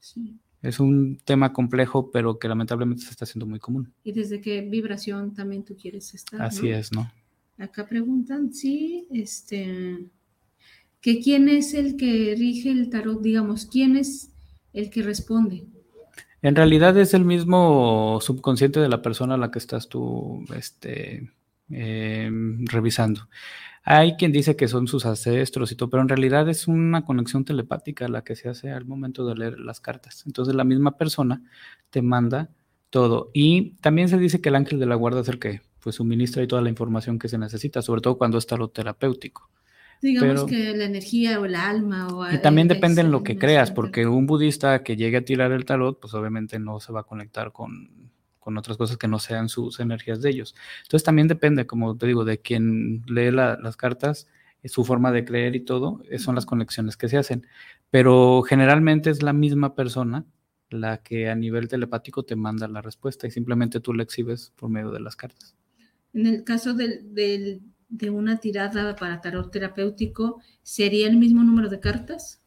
Sí. 0.00 0.38
es 0.62 0.78
un 0.80 1.18
tema 1.24 1.52
complejo, 1.52 2.10
pero 2.10 2.38
que 2.38 2.48
lamentablemente 2.48 3.02
se 3.04 3.10
está 3.10 3.24
haciendo 3.24 3.46
muy 3.46 3.58
común. 3.58 3.92
Y 4.04 4.12
desde 4.12 4.40
qué 4.40 4.60
vibración 4.62 5.34
también 5.34 5.64
tú 5.64 5.76
quieres 5.76 6.14
estar. 6.14 6.40
Así 6.42 6.68
¿no? 6.70 6.76
es, 6.76 6.92
¿no? 6.92 7.12
Acá 7.58 7.86
preguntan 7.86 8.52
si, 8.52 9.06
este, 9.10 10.06
que 11.08 11.20
quién 11.20 11.48
es 11.48 11.72
el 11.72 11.96
que 11.96 12.34
rige 12.36 12.70
el 12.70 12.90
tarot, 12.90 13.22
digamos, 13.22 13.64
quién 13.64 13.96
es 13.96 14.30
el 14.74 14.90
que 14.90 15.00
responde. 15.00 15.64
En 16.42 16.54
realidad 16.54 16.98
es 16.98 17.14
el 17.14 17.24
mismo 17.24 18.18
subconsciente 18.20 18.78
de 18.78 18.90
la 18.90 19.00
persona 19.00 19.32
a 19.32 19.38
la 19.38 19.50
que 19.50 19.58
estás 19.58 19.88
tú 19.88 20.44
este, 20.54 21.30
em, 21.70 22.66
revisando. 22.66 23.26
Hay 23.84 24.16
quien 24.16 24.32
dice 24.32 24.54
que 24.54 24.68
son 24.68 24.86
sus 24.86 25.06
ancestros 25.06 25.72
y 25.72 25.76
todo, 25.76 25.88
pero 25.88 26.02
en 26.02 26.10
realidad 26.10 26.46
es 26.50 26.68
una 26.68 27.06
conexión 27.06 27.46
telepática 27.46 28.06
la 28.08 28.22
que 28.22 28.36
se 28.36 28.50
hace 28.50 28.70
al 28.70 28.84
momento 28.84 29.26
de 29.26 29.34
leer 29.34 29.60
las 29.60 29.80
cartas. 29.80 30.24
Entonces 30.26 30.54
la 30.54 30.64
misma 30.64 30.98
persona 30.98 31.40
te 31.88 32.02
manda 32.02 32.50
todo. 32.90 33.30
Y 33.32 33.76
también 33.80 34.10
se 34.10 34.18
dice 34.18 34.42
que 34.42 34.50
el 34.50 34.56
ángel 34.56 34.78
de 34.78 34.84
la 34.84 34.94
guarda 34.94 35.22
es 35.22 35.28
el 35.28 35.38
que 35.38 35.62
pues 35.82 35.96
suministra 35.96 36.42
y 36.42 36.46
toda 36.46 36.60
la 36.60 36.68
información 36.68 37.18
que 37.18 37.30
se 37.30 37.38
necesita, 37.38 37.80
sobre 37.80 38.02
todo 38.02 38.18
cuando 38.18 38.36
es 38.36 38.46
tarot 38.46 38.74
terapéutico. 38.74 39.48
Digamos 40.00 40.44
Pero- 40.44 40.46
que 40.46 40.76
la 40.76 40.84
energía 40.84 41.40
o 41.40 41.44
el 41.44 41.54
alma 41.54 42.06
o 42.08 42.30
Y 42.32 42.38
también 42.38 42.68
el- 42.70 42.74
depende 42.76 43.00
en 43.00 43.10
lo 43.10 43.22
que 43.22 43.36
creas, 43.38 43.70
porque 43.70 44.06
un 44.06 44.26
budista 44.26 44.82
que 44.84 44.96
llegue 44.96 45.16
a 45.18 45.24
tirar 45.24 45.52
el 45.52 45.64
tarot, 45.64 45.98
pues 46.00 46.14
obviamente 46.14 46.58
no 46.58 46.78
se 46.80 46.92
va 46.92 47.00
a 47.00 47.04
conectar 47.04 47.52
con, 47.52 48.10
con 48.38 48.56
otras 48.56 48.76
cosas 48.76 48.96
que 48.96 49.08
no 49.08 49.18
sean 49.18 49.48
sus 49.48 49.80
energías 49.80 50.22
de 50.22 50.30
ellos. 50.30 50.54
Entonces 50.82 51.04
también 51.04 51.26
depende, 51.28 51.66
como 51.66 51.96
te 51.96 52.06
digo, 52.06 52.24
de 52.24 52.38
quien 52.40 53.02
lee 53.06 53.30
la- 53.30 53.56
las 53.60 53.76
cartas, 53.76 54.28
eh, 54.62 54.68
su 54.68 54.84
forma 54.84 55.10
de 55.12 55.24
creer 55.24 55.54
y 55.56 55.60
todo, 55.60 56.00
eh, 56.08 56.18
son 56.18 56.34
las 56.34 56.46
conexiones 56.46 56.96
que 56.96 57.08
se 57.08 57.16
hacen. 57.18 57.46
Pero 57.90 58.42
generalmente 58.42 59.10
es 59.10 59.22
la 59.22 59.32
misma 59.32 59.74
persona 59.74 60.24
la 60.70 60.98
que 60.98 61.28
a 61.30 61.34
nivel 61.34 61.66
telepático 61.68 62.24
te 62.24 62.36
manda 62.36 62.68
la 62.68 62.82
respuesta 62.82 63.26
y 63.26 63.30
simplemente 63.30 63.80
tú 63.80 63.94
la 63.94 64.02
exhibes 64.02 64.52
por 64.54 64.68
medio 64.70 64.90
de 64.90 65.00
las 65.00 65.16
cartas. 65.16 65.56
En 66.12 66.26
el 66.26 66.44
caso 66.44 66.74
del, 66.74 67.14
del- 67.14 67.62
de 67.88 68.10
una 68.10 68.38
tirada 68.38 68.94
para 68.96 69.20
tarot 69.20 69.50
terapéutico, 69.50 70.40
¿sería 70.62 71.08
el 71.08 71.16
mismo 71.16 71.42
número 71.42 71.68
de 71.68 71.80
cartas? 71.80 72.40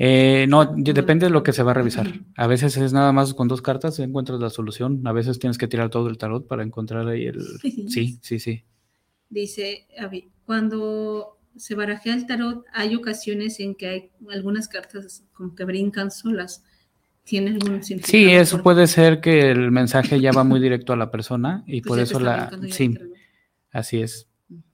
Eh, 0.00 0.46
no, 0.48 0.64
depende 0.76 1.26
de 1.26 1.30
lo 1.30 1.42
que 1.42 1.52
se 1.52 1.64
va 1.64 1.72
a 1.72 1.74
revisar. 1.74 2.06
A 2.36 2.46
veces 2.46 2.76
es 2.76 2.92
nada 2.92 3.12
más 3.12 3.34
con 3.34 3.48
dos 3.48 3.62
cartas 3.62 3.98
encuentras 3.98 4.38
la 4.38 4.48
solución. 4.48 5.04
A 5.06 5.12
veces 5.12 5.40
tienes 5.40 5.58
que 5.58 5.66
tirar 5.66 5.90
todo 5.90 6.08
el 6.08 6.18
tarot 6.18 6.46
para 6.46 6.62
encontrar 6.62 7.08
ahí 7.08 7.26
el... 7.26 7.42
Sí, 7.88 8.18
sí, 8.22 8.38
sí. 8.38 8.62
Dice, 9.28 9.86
Avi, 9.98 10.30
cuando 10.46 11.38
se 11.56 11.74
barajea 11.74 12.14
el 12.14 12.26
tarot, 12.26 12.64
hay 12.72 12.94
ocasiones 12.94 13.58
en 13.58 13.74
que 13.74 13.88
hay 13.88 14.10
algunas 14.30 14.68
cartas 14.68 15.24
como 15.32 15.56
que 15.56 15.64
brincan 15.64 16.12
solas. 16.12 16.64
¿Tiene 17.24 17.50
algún 17.50 17.82
significado? 17.82 18.24
Sí, 18.24 18.30
eso 18.30 18.62
puede 18.62 18.86
ser 18.86 19.20
que 19.20 19.50
el 19.50 19.72
mensaje 19.72 20.20
ya 20.20 20.30
va 20.30 20.44
muy 20.44 20.60
directo 20.60 20.92
a 20.92 20.96
la 20.96 21.10
persona 21.10 21.64
y 21.66 21.80
pues 21.82 21.88
por 21.88 21.98
eso 21.98 22.20
la... 22.20 22.50
Sí, 22.70 22.96
así 23.72 24.00
es. 24.00 24.27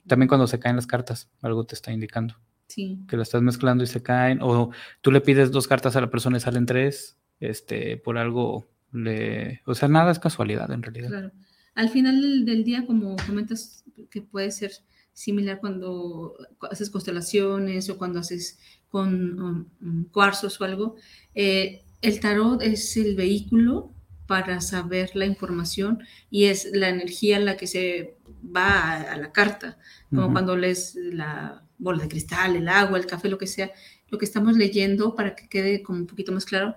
También 0.06 0.28
cuando 0.28 0.46
se 0.46 0.58
caen 0.58 0.76
las 0.76 0.86
cartas, 0.86 1.30
algo 1.40 1.64
te 1.64 1.74
está 1.74 1.92
indicando. 1.92 2.34
Sí. 2.66 3.00
Que 3.08 3.16
la 3.16 3.22
estás 3.22 3.42
mezclando 3.42 3.84
y 3.84 3.86
se 3.86 4.02
caen. 4.02 4.40
O 4.42 4.70
tú 5.00 5.10
le 5.10 5.20
pides 5.20 5.50
dos 5.50 5.66
cartas 5.66 5.96
a 5.96 6.00
la 6.00 6.10
persona 6.10 6.36
y 6.36 6.40
salen 6.40 6.66
tres. 6.66 7.16
Este, 7.40 7.96
por 7.96 8.18
algo 8.18 8.66
le... 8.92 9.62
O 9.66 9.74
sea, 9.74 9.88
nada 9.88 10.12
es 10.12 10.18
casualidad 10.18 10.70
en 10.70 10.82
realidad. 10.82 11.08
Claro. 11.08 11.32
Al 11.74 11.88
final 11.88 12.20
del, 12.20 12.44
del 12.44 12.64
día, 12.64 12.86
como 12.86 13.16
comentas, 13.26 13.84
que 14.10 14.22
puede 14.22 14.50
ser 14.50 14.72
similar 15.12 15.60
cuando 15.60 16.36
haces 16.70 16.90
constelaciones 16.90 17.88
o 17.88 17.96
cuando 17.96 18.20
haces 18.20 18.58
con 18.88 19.40
um, 19.40 19.66
um, 19.80 20.04
cuarzos 20.04 20.60
o 20.60 20.64
algo, 20.64 20.96
eh, 21.34 21.82
el 22.02 22.20
tarot 22.20 22.62
es 22.62 22.96
el 22.96 23.16
vehículo 23.16 23.94
para 24.26 24.60
saber 24.60 25.10
la 25.14 25.26
información 25.26 26.02
y 26.30 26.44
es 26.44 26.68
la 26.72 26.88
energía 26.88 27.38
la 27.40 27.56
que 27.56 27.66
se 27.66 28.16
va 28.54 28.68
a, 28.92 29.12
a 29.12 29.16
la 29.16 29.32
carta, 29.32 29.76
como 30.10 30.32
cuando 30.32 30.56
lees 30.56 30.94
la 30.96 31.62
bola 31.78 32.02
de 32.04 32.08
cristal, 32.08 32.56
el 32.56 32.68
agua, 32.68 32.98
el 32.98 33.06
café, 33.06 33.28
lo 33.28 33.38
que 33.38 33.46
sea. 33.46 33.70
Lo 34.08 34.18
que 34.18 34.24
estamos 34.26 34.56
leyendo, 34.56 35.14
para 35.16 35.34
que 35.34 35.48
quede 35.48 35.82
como 35.82 35.98
un 35.98 36.06
poquito 36.06 36.30
más 36.32 36.44
claro, 36.44 36.74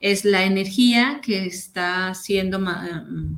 es 0.00 0.24
la 0.24 0.44
energía 0.44 1.20
que 1.22 1.44
está 1.44 2.14
siendo 2.14 2.58
mm, 2.58 3.36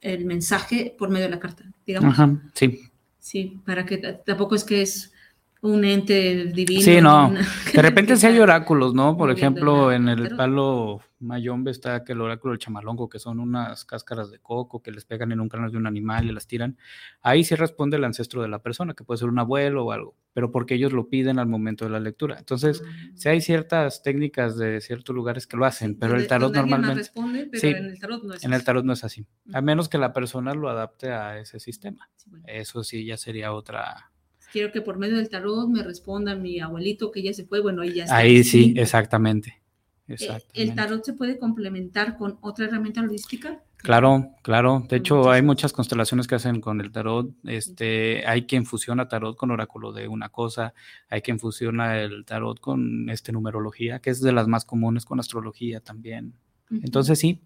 el 0.00 0.24
mensaje 0.24 0.94
por 0.98 1.10
medio 1.10 1.24
de 1.26 1.30
la 1.30 1.40
carta, 1.40 1.64
digamos. 1.86 2.14
Ajá, 2.14 2.30
sí. 2.54 2.82
Sí, 3.18 3.60
para 3.66 3.84
que 3.84 3.98
tampoco 3.98 4.54
es 4.54 4.64
que 4.64 4.80
es 4.82 5.12
un 5.60 5.84
ente 5.84 6.46
divino. 6.46 6.80
Sí, 6.82 7.00
no. 7.00 7.28
una- 7.28 7.46
De 7.74 7.82
repente 7.82 8.16
sí 8.16 8.26
hay 8.26 8.38
oráculos, 8.38 8.94
¿no? 8.94 9.16
Por 9.16 9.30
ejemplo, 9.30 9.92
en 9.92 10.08
el 10.08 10.34
palo 10.36 11.00
mayombe 11.20 11.70
está 11.70 12.02
que 12.04 12.12
el 12.12 12.20
oráculo 12.20 12.52
del 12.52 12.58
chamalongo, 12.58 13.08
que 13.08 13.18
son 13.18 13.38
unas 13.40 13.84
cáscaras 13.84 14.30
de 14.30 14.38
coco 14.38 14.82
que 14.82 14.90
les 14.90 15.04
pegan 15.04 15.32
en 15.32 15.40
un 15.40 15.48
cráneo 15.48 15.70
de 15.70 15.76
un 15.76 15.86
animal 15.86 16.26
y 16.26 16.32
las 16.32 16.46
tiran. 16.46 16.76
Ahí 17.22 17.44
sí 17.44 17.54
responde 17.54 17.96
el 17.96 18.04
ancestro 18.04 18.42
de 18.42 18.48
la 18.48 18.60
persona, 18.60 18.94
que 18.94 19.04
puede 19.04 19.18
ser 19.18 19.28
un 19.28 19.38
abuelo 19.38 19.84
o 19.84 19.92
algo, 19.92 20.16
pero 20.32 20.50
porque 20.50 20.74
ellos 20.74 20.92
lo 20.92 21.08
piden 21.08 21.38
al 21.38 21.46
momento 21.46 21.84
de 21.84 21.90
la 21.90 22.00
lectura. 22.00 22.36
Entonces, 22.38 22.82
sí 23.14 23.28
hay 23.28 23.40
ciertas 23.40 24.02
técnicas 24.02 24.56
de 24.56 24.80
ciertos 24.80 25.14
lugares 25.14 25.46
que 25.46 25.56
lo 25.56 25.64
hacen, 25.66 25.98
pero 25.98 26.16
el 26.16 26.26
tarot 26.26 26.52
normalmente, 26.54 26.96
responde, 26.96 27.48
pero 27.50 27.60
Sí, 27.60 27.68
en 27.68 27.84
el 27.86 27.98
tarot 28.00 28.22
no 28.24 28.34
es 28.34 28.44
en 28.44 28.50
el 28.52 28.56
así. 28.56 28.64
tarot 28.64 28.84
no 28.84 28.92
es 28.94 29.04
así, 29.04 29.26
a 29.52 29.60
menos 29.60 29.88
que 29.88 29.98
la 29.98 30.12
persona 30.12 30.54
lo 30.54 30.68
adapte 30.68 31.10
a 31.10 31.38
ese 31.38 31.60
sistema. 31.60 32.08
Sí, 32.16 32.30
bueno. 32.30 32.44
Eso 32.48 32.82
sí 32.82 33.04
ya 33.04 33.16
sería 33.16 33.52
otra. 33.52 34.10
Quiero 34.52 34.72
que 34.72 34.80
por 34.80 34.98
medio 34.98 35.16
del 35.16 35.28
tarot 35.28 35.68
me 35.68 35.82
responda 35.84 36.34
mi 36.34 36.58
abuelito 36.58 37.12
que 37.12 37.22
ya 37.22 37.32
se 37.32 37.44
fue. 37.44 37.60
Bueno, 37.60 37.82
ahí 37.82 37.92
ya 37.94 38.04
está. 38.04 38.16
Ahí 38.16 38.42
sí, 38.42 38.74
exactamente. 38.76 39.62
Eh. 40.10 40.44
¿El 40.54 40.74
tarot 40.74 41.04
se 41.04 41.12
puede 41.12 41.38
complementar 41.38 42.16
con 42.16 42.38
otra 42.40 42.66
herramienta 42.66 43.00
holística? 43.00 43.62
Claro, 43.76 44.34
claro. 44.42 44.84
De 44.88 44.96
hecho, 44.96 45.30
hay 45.30 45.40
muchas 45.42 45.72
constelaciones 45.72 46.26
que 46.26 46.34
hacen 46.34 46.60
con 46.60 46.80
el 46.80 46.92
tarot. 46.92 47.30
Este, 47.44 48.26
hay 48.26 48.46
quien 48.46 48.66
fusiona 48.66 49.08
tarot 49.08 49.36
con 49.36 49.50
oráculo 49.50 49.92
de 49.92 50.08
una 50.08 50.28
cosa, 50.28 50.74
hay 51.08 51.22
quien 51.22 51.38
fusiona 51.38 52.00
el 52.00 52.24
tarot 52.24 52.60
con 52.60 53.08
este 53.08 53.32
numerología, 53.32 54.00
que 54.00 54.10
es 54.10 54.20
de 54.20 54.32
las 54.32 54.48
más 54.48 54.64
comunes 54.64 55.04
con 55.04 55.20
astrología 55.20 55.80
también. 55.80 56.34
Entonces 56.70 57.18
sí, 57.18 57.42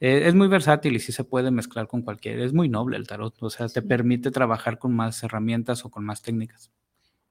eh, 0.00 0.22
es 0.26 0.34
muy 0.34 0.48
versátil 0.48 0.96
y 0.96 1.00
sí 1.00 1.12
se 1.12 1.24
puede 1.24 1.50
mezclar 1.50 1.86
con 1.86 2.02
cualquier. 2.02 2.40
Es 2.40 2.52
muy 2.52 2.68
noble 2.68 2.96
el 2.96 3.06
tarot, 3.06 3.34
o 3.42 3.50
sea, 3.50 3.68
te 3.68 3.82
permite 3.82 4.30
trabajar 4.30 4.78
con 4.78 4.94
más 4.94 5.22
herramientas 5.22 5.84
o 5.84 5.90
con 5.90 6.04
más 6.04 6.20
técnicas. 6.22 6.70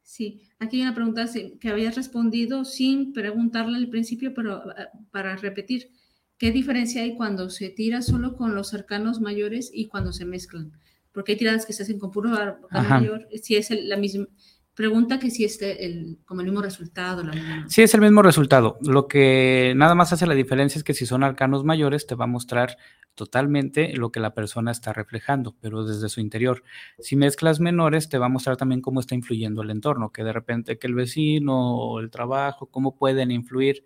Sí, 0.07 0.43
aquí 0.59 0.77
hay 0.77 0.83
una 0.83 0.93
pregunta 0.93 1.25
que 1.59 1.67
habías 1.69 1.95
respondido 1.95 2.63
sin 2.63 3.11
preguntarle 3.11 3.75
al 3.77 3.89
principio, 3.89 4.35
pero 4.35 4.61
ah, 4.77 4.89
para 5.11 5.35
repetir, 5.35 5.89
¿qué 6.37 6.51
diferencia 6.51 7.01
hay 7.01 7.15
cuando 7.15 7.49
se 7.49 7.69
tira 7.69 8.03
solo 8.03 8.35
con 8.37 8.53
los 8.53 8.75
arcanos 8.75 9.19
mayores 9.19 9.71
y 9.73 9.87
cuando 9.87 10.13
se 10.13 10.25
mezclan? 10.25 10.71
Porque 11.11 11.31
hay 11.31 11.37
tiradas 11.39 11.65
que 11.65 11.73
se 11.73 11.81
hacen 11.81 11.97
con 11.97 12.11
puro 12.11 12.35
arcano 12.35 12.87
mayor, 12.99 13.27
si 13.41 13.55
es 13.55 13.71
el- 13.71 13.89
la 13.89 13.97
misma 13.97 14.27
pregunta 14.75 15.17
que 15.19 15.31
si 15.31 15.43
es 15.43 15.59
el, 15.61 16.19
como 16.25 16.41
el 16.41 16.47
mismo 16.47 16.61
resultado, 16.61 17.23
la 17.23 17.31
misma. 17.33 17.65
Sí, 17.67 17.81
es 17.81 17.93
el 17.95 18.01
mismo 18.01 18.21
resultado. 18.21 18.77
Lo 18.81 19.07
que 19.07 19.73
nada 19.75 19.95
más 19.95 20.13
hace 20.13 20.27
la 20.27 20.35
diferencia 20.35 20.77
es 20.77 20.83
que 20.83 20.93
si 20.93 21.05
son 21.07 21.23
arcanos 21.23 21.63
mayores, 21.63 22.05
te 22.05 22.13
va 22.13 22.25
a 22.25 22.27
mostrar 22.27 22.77
totalmente 23.15 23.93
lo 23.95 24.11
que 24.11 24.19
la 24.19 24.33
persona 24.33 24.71
está 24.71 24.93
reflejando, 24.93 25.55
pero 25.61 25.85
desde 25.85 26.09
su 26.09 26.21
interior. 26.21 26.63
Si 26.99 27.15
mezclas 27.15 27.59
menores, 27.59 28.09
te 28.09 28.17
va 28.17 28.27
a 28.27 28.29
mostrar 28.29 28.57
también 28.57 28.81
cómo 28.81 28.99
está 28.99 29.15
influyendo 29.15 29.61
el 29.63 29.71
entorno, 29.71 30.11
que 30.11 30.23
de 30.23 30.33
repente 30.33 30.77
que 30.77 30.87
el 30.87 30.95
vecino 30.95 31.77
o 31.77 31.99
el 31.99 32.11
trabajo, 32.11 32.67
cómo 32.67 32.97
pueden 32.97 33.31
influir. 33.31 33.83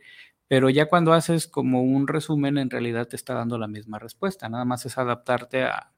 Pero 0.48 0.70
ya 0.70 0.88
cuando 0.88 1.14
haces 1.14 1.48
como 1.48 1.84
un 1.84 2.08
resumen, 2.08 2.58
en 2.58 2.70
realidad 2.70 3.08
te 3.08 3.16
está 3.16 3.36
dando 3.36 3.58
la 3.58 3.68
misma 3.68 4.00
respuesta. 4.00 4.50
Nada 4.50 4.66
más 4.66 4.86
es 4.86 4.98
adaptarte 4.98 5.64
a, 5.64 5.94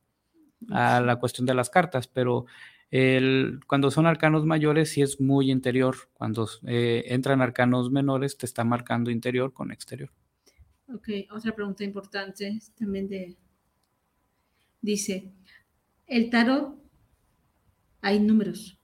a 0.69 1.01
la 1.01 1.15
cuestión 1.17 1.45
de 1.45 1.53
las 1.53 1.69
cartas, 1.69 2.07
pero 2.07 2.45
el, 2.91 3.61
cuando 3.67 3.89
son 3.89 4.05
arcanos 4.05 4.45
mayores 4.45 4.91
sí 4.91 5.01
es 5.01 5.19
muy 5.21 5.51
interior. 5.51 5.95
Cuando 6.13 6.47
eh, 6.67 7.05
entran 7.07 7.41
arcanos 7.41 7.91
menores 7.91 8.37
te 8.37 8.45
está 8.45 8.63
marcando 8.63 9.11
interior 9.11 9.53
con 9.53 9.71
exterior. 9.71 10.11
Ok, 10.93 11.09
otra 11.31 11.53
pregunta 11.55 11.83
importante 11.83 12.59
también 12.77 13.07
de... 13.07 13.37
Dice, 14.81 15.31
el 16.07 16.29
tarot, 16.29 16.75
hay 18.01 18.19
números. 18.19 18.77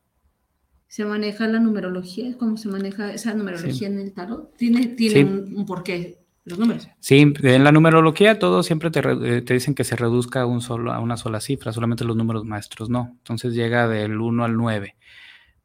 ¿Se 0.88 1.04
maneja 1.06 1.48
la 1.48 1.60
numerología? 1.60 2.38
¿Cómo 2.38 2.56
se 2.58 2.70
maneja 2.70 3.14
esa 3.14 3.34
numerología 3.34 3.88
en 3.88 4.00
el 4.00 4.14
tarot? 4.14 4.56
¿Tiene, 4.56 4.88
tiene 4.88 5.16
Sí. 5.16 5.24
un, 5.24 5.56
un 5.58 5.66
porqué 5.66 6.20
los 6.46 6.60
números? 6.60 6.88
Sí, 7.00 7.34
en 7.44 7.64
la 7.64 7.72
numerología 7.72 8.38
todo 8.40 8.64
siempre 8.64 8.92
te, 8.92 9.02
re- 9.02 9.38
eh, 9.38 9.42
te 9.42 9.56
dicen 9.56 9.74
que 9.76 9.84
se 9.84 9.96
reduzca 9.96 10.42
a, 10.42 10.46
un 10.46 10.62
solo, 10.62 10.94
a 10.94 11.00
una 11.00 11.18
sola 11.18 11.42
cifra, 11.42 11.74
solamente 11.74 12.06
los 12.06 12.16
números 12.16 12.46
maestros 12.46 12.90
no. 12.90 13.16
Entonces 13.18 13.54
llega 13.54 13.88
del 13.88 14.22
1 14.22 14.46
al 14.46 14.56
9. 14.56 14.96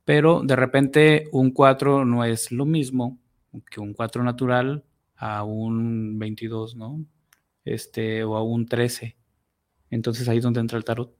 Pero 0.04 0.42
de 0.42 0.56
repente 0.56 1.24
un 1.30 1.52
4 1.52 2.04
no 2.04 2.24
es 2.24 2.50
lo 2.50 2.64
mismo 2.64 3.18
que 3.70 3.80
un 3.80 3.92
4 3.92 4.24
natural 4.24 4.82
a 5.22 5.44
un 5.44 6.18
22, 6.18 6.74
¿no? 6.74 7.06
Este, 7.64 8.24
o 8.24 8.36
a 8.36 8.42
un 8.42 8.66
13. 8.66 9.16
Entonces 9.88 10.28
ahí 10.28 10.38
es 10.38 10.42
donde 10.42 10.58
entra 10.58 10.76
el 10.76 10.84
tarot. 10.84 11.16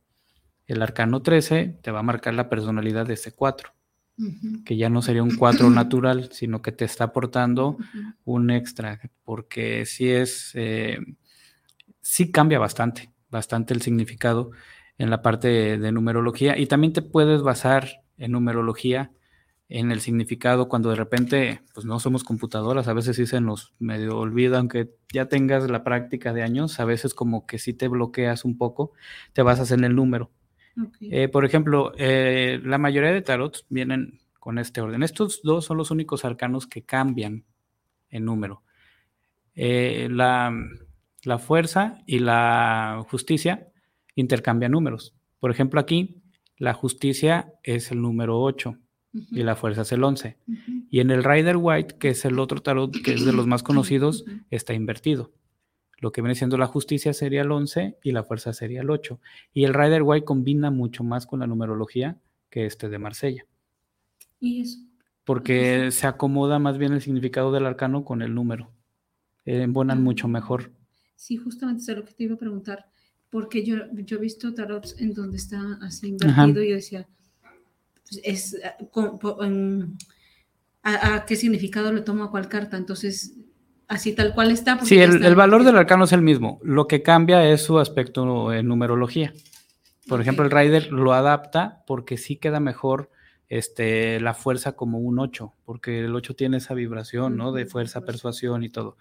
El 0.67 0.83
arcano 0.83 1.23
13 1.23 1.79
te 1.81 1.93
va 1.93 2.01
a 2.01 2.03
marcar 2.03 2.35
la 2.35 2.49
personalidad 2.49 3.07
de 3.07 3.15
ese 3.15 3.33
4, 3.33 3.71
Ujú, 4.19 4.65
que 4.65 4.77
ya 4.77 4.89
no 4.89 5.03
sería 5.03 5.23
un 5.23 5.37
4 5.37 5.71
natural, 5.71 6.31
sino 6.33 6.63
que 6.63 6.73
te 6.73 6.85
está 6.85 7.05
aportando 7.05 7.77
un 8.25 8.51
extra, 8.51 9.01
porque 9.23 9.87
sí 9.87 10.11
es, 10.11 10.51
eh, 10.55 10.99
sí 12.01 12.33
cambia 12.33 12.59
bastante, 12.59 13.13
bastante 13.31 13.73
el 13.73 13.83
significado 13.83 14.51
en 14.99 15.11
la 15.11 15.23
parte 15.23 15.47
de, 15.47 15.79
de 15.79 15.93
numerología 15.93 16.59
y 16.59 16.67
también 16.67 16.93
te 16.93 17.03
puedes 17.03 17.43
basar 17.43 18.03
en 18.17 18.33
numerología 18.33 19.13
en 19.75 19.91
el 19.91 20.03
significado 20.03 20.69
cuando 20.69 20.91
de 20.91 20.97
repente 20.97 21.63
pues 21.73 21.87
no 21.87 21.99
somos 21.99 22.25
computadoras, 22.25 22.89
a 22.89 22.93
veces 22.93 23.17
sí 23.17 23.25
se 23.25 23.41
nos 23.41 23.73
medio 23.79 24.19
olvida, 24.19 24.59
aunque 24.59 24.91
ya 25.11 25.27
tengas 25.27 25.71
la 25.71 25.83
práctica 25.83 26.35
de 26.35 26.43
años, 26.43 26.79
a 26.79 26.85
veces 26.85 27.15
como 27.15 27.47
que 27.47 27.59
sí 27.59 27.73
te 27.73 27.89
bloqueas 27.89 28.45
un 28.45 28.59
poco, 28.59 28.93
te 29.33 29.41
basas 29.41 29.71
en 29.71 29.85
el 29.85 29.97
número. 29.97 30.31
Eh, 31.01 31.29
por 31.29 31.47
ejemplo, 31.47 31.93
eh, 31.97 32.61
la 32.63 32.77
mayoría 32.77 33.13
de 33.13 33.23
tarots 33.23 33.65
vienen 33.71 34.21
con 34.39 34.59
este 34.59 34.83
orden. 34.83 35.03
Estos 35.03 35.41
dos 35.43 35.65
son 35.65 35.79
los 35.79 35.91
únicos 35.91 36.27
arcanos 36.27 36.67
que 36.67 36.83
cambian 36.83 37.45
en 38.11 38.27
número. 38.27 38.63
Eh, 39.55 40.09
la, 40.11 40.53
la 41.25 41.39
fuerza 41.39 42.03
y 42.07 42.19
la 42.19 43.03
justicia 43.09 43.69
intercambian 44.17 44.73
números. 44.73 45.15
Por 45.41 45.51
ejemplo, 45.51 45.81
aquí 45.81 46.23
la 46.59 46.75
justicia 46.75 47.55
es 47.63 47.91
el 47.91 48.03
número 48.03 48.39
8 48.39 48.77
Y 49.13 49.43
la 49.43 49.57
fuerza 49.57 49.83
es 49.83 49.93
el 49.93 50.03
11. 50.05 50.39
ujú. 50.49 50.59
Y 50.91 51.01
en 51.01 51.11
el 51.11 51.23
Rider 51.25 51.57
White, 51.59 51.97
que 51.99 52.11
es 52.11 52.25
el 52.25 52.39
otro 52.39 52.63
tarot 52.63 52.91
que 53.03 53.13
es 53.15 53.25
de 53.25 53.33
los 53.33 53.47
más 53.47 53.63
conocidos, 53.63 54.25
está 54.51 54.73
invertido. 54.75 55.33
Lo 55.99 56.11
que 56.13 56.21
viene 56.23 56.35
siendo 56.35 56.57
la 56.59 56.67
justicia 56.67 57.13
sería 57.13 57.43
el 57.43 57.53
11 57.53 57.99
y 58.03 58.13
la 58.13 58.25
fuerza 58.25 58.53
sería 58.53 58.81
el 58.81 58.91
8. 58.91 59.21
Y 59.55 59.65
el 59.65 59.75
Rider 59.75 60.03
White 60.03 60.25
combina 60.25 60.71
mucho 60.71 61.05
más 61.05 61.27
con 61.27 61.41
la 61.41 61.47
numerología 61.47 62.19
que 62.51 62.67
este 62.67 62.89
de 62.89 62.99
Marsella, 62.99 63.47
Y 64.41 64.63
eso. 64.63 64.79
porque 65.25 65.91
se 65.93 66.07
acomoda 66.07 66.59
más 66.59 66.77
bien 66.79 66.93
el 66.93 67.01
significado 67.01 67.53
del 67.53 67.67
arcano 67.67 68.05
con 68.05 68.21
el 68.23 68.35
número. 68.35 68.71
Eh, 69.45 69.63
embonan 69.63 70.03
mucho 70.03 70.27
mejor. 70.29 70.73
Sí, 71.17 71.37
justamente 71.37 71.83
es 71.83 71.97
lo 71.97 72.05
que 72.05 72.13
te 72.15 72.25
iba 72.25 72.35
a 72.35 72.39
preguntar, 72.39 72.87
porque 73.31 73.65
yo, 73.65 73.77
yo 73.93 74.17
he 74.17 74.21
visto 74.21 74.53
tarots 74.55 74.97
en 75.01 75.15
donde 75.15 75.37
está 75.37 75.79
así 75.83 76.15
Ajá. 76.23 76.43
invertido 76.49 76.65
y 76.65 76.69
yo 76.71 76.75
decía, 76.75 77.09
es, 78.25 78.57
ah, 78.65 78.77
con- 78.91 79.19
po- 79.19 79.43
en- 79.43 79.97
a, 80.83 81.15
a 81.17 81.25
qué 81.27 81.37
significado 81.37 81.93
le 81.93 82.01
tomo 82.03 82.25
a 82.25 82.31
cuál 82.31 82.49
carta? 82.49 82.77
Entonces, 82.77 83.35
así 83.89 84.15
tal 84.15 84.35
cual 84.35 84.51
está. 84.51 84.79
Sí, 84.85 84.99
el, 84.99 85.15
está 85.17 85.29
el 85.29 85.35
valor 85.37 85.65
del 85.65 85.77
arcano 85.77 86.05
es 86.05 86.13
el 86.13 86.23
mismo. 86.23 86.59
Lo 86.63 86.87
que 86.89 87.03
cambia 87.03 87.47
es 87.49 87.63
su 87.63 87.79
aspecto 87.79 88.53
en 88.53 88.67
numerología. 88.67 89.33
Por 90.09 90.21
ejemplo, 90.21 90.45
el 90.45 90.51
Rider 90.51 90.91
lo 90.93 91.13
adapta 91.13 91.85
porque 91.87 92.17
sí 92.17 92.37
queda 92.37 92.59
mejor 92.59 93.11
este, 93.49 94.19
la 94.21 94.35
fuerza 94.35 94.73
como 94.73 94.99
un 94.99 95.19
8, 95.19 95.53
porque 95.65 96.01
el 96.01 96.15
8 96.15 96.35
tiene 96.35 96.57
esa 96.57 96.75
vibración, 96.75 97.37
¿no? 97.37 97.53
De 97.53 97.67
fuerza. 97.67 98.05
persuasión 98.05 98.65
y 98.65 98.69
todo. 98.71 98.97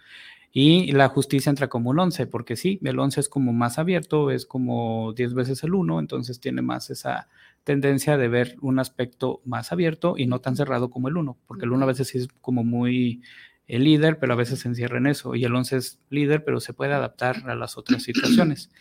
Y 0.53 0.91
la 0.91 1.07
justicia 1.07 1.49
entra 1.49 1.69
como 1.69 1.89
un 1.91 1.99
11, 1.99 2.27
porque 2.27 2.57
sí, 2.57 2.77
el 2.83 2.99
11 2.99 3.21
es 3.21 3.29
como 3.29 3.53
más 3.53 3.79
abierto, 3.79 4.29
es 4.29 4.45
como 4.45 5.13
10 5.13 5.33
veces 5.33 5.63
el 5.63 5.73
1, 5.73 5.99
entonces 5.99 6.41
tiene 6.41 6.61
más 6.61 6.89
esa 6.89 7.29
tendencia 7.63 8.17
de 8.17 8.27
ver 8.27 8.55
un 8.61 8.79
aspecto 8.79 9.41
más 9.45 9.71
abierto 9.71 10.15
y 10.17 10.27
no 10.27 10.41
tan 10.41 10.55
cerrado 10.55 10.89
como 10.89 11.07
el 11.07 11.17
1, 11.17 11.37
porque 11.47 11.65
el 11.65 11.71
1 11.71 11.83
a 11.83 11.87
veces 11.87 12.07
sí 12.07 12.17
es 12.17 12.27
como 12.41 12.63
muy 12.63 13.21
el 13.67 13.83
líder, 13.85 14.19
pero 14.19 14.33
a 14.33 14.35
veces 14.35 14.59
se 14.59 14.67
encierra 14.67 14.97
en 14.97 15.07
eso, 15.07 15.35
y 15.35 15.45
el 15.45 15.55
11 15.55 15.77
es 15.77 15.99
líder, 16.09 16.43
pero 16.43 16.59
se 16.59 16.73
puede 16.73 16.93
adaptar 16.93 17.49
a 17.49 17.55
las 17.55 17.77
otras 17.77 18.03
situaciones. 18.03 18.71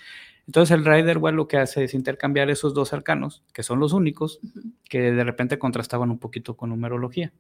Entonces 0.47 0.77
el 0.77 0.85
Rider 0.85 1.19
Well 1.19 1.37
lo 1.37 1.47
que 1.47 1.59
hace 1.59 1.85
es 1.85 1.95
intercambiar 1.95 2.51
esos 2.51 2.75
dos 2.75 2.93
arcanos, 2.93 3.45
que 3.53 3.63
son 3.63 3.79
los 3.79 3.93
únicos, 3.93 4.41
que 4.89 5.13
de 5.13 5.25
repente 5.25 5.59
contrastaban 5.59 6.11
un 6.11 6.19
poquito 6.19 6.57
con 6.57 6.71
numerología, 6.71 7.33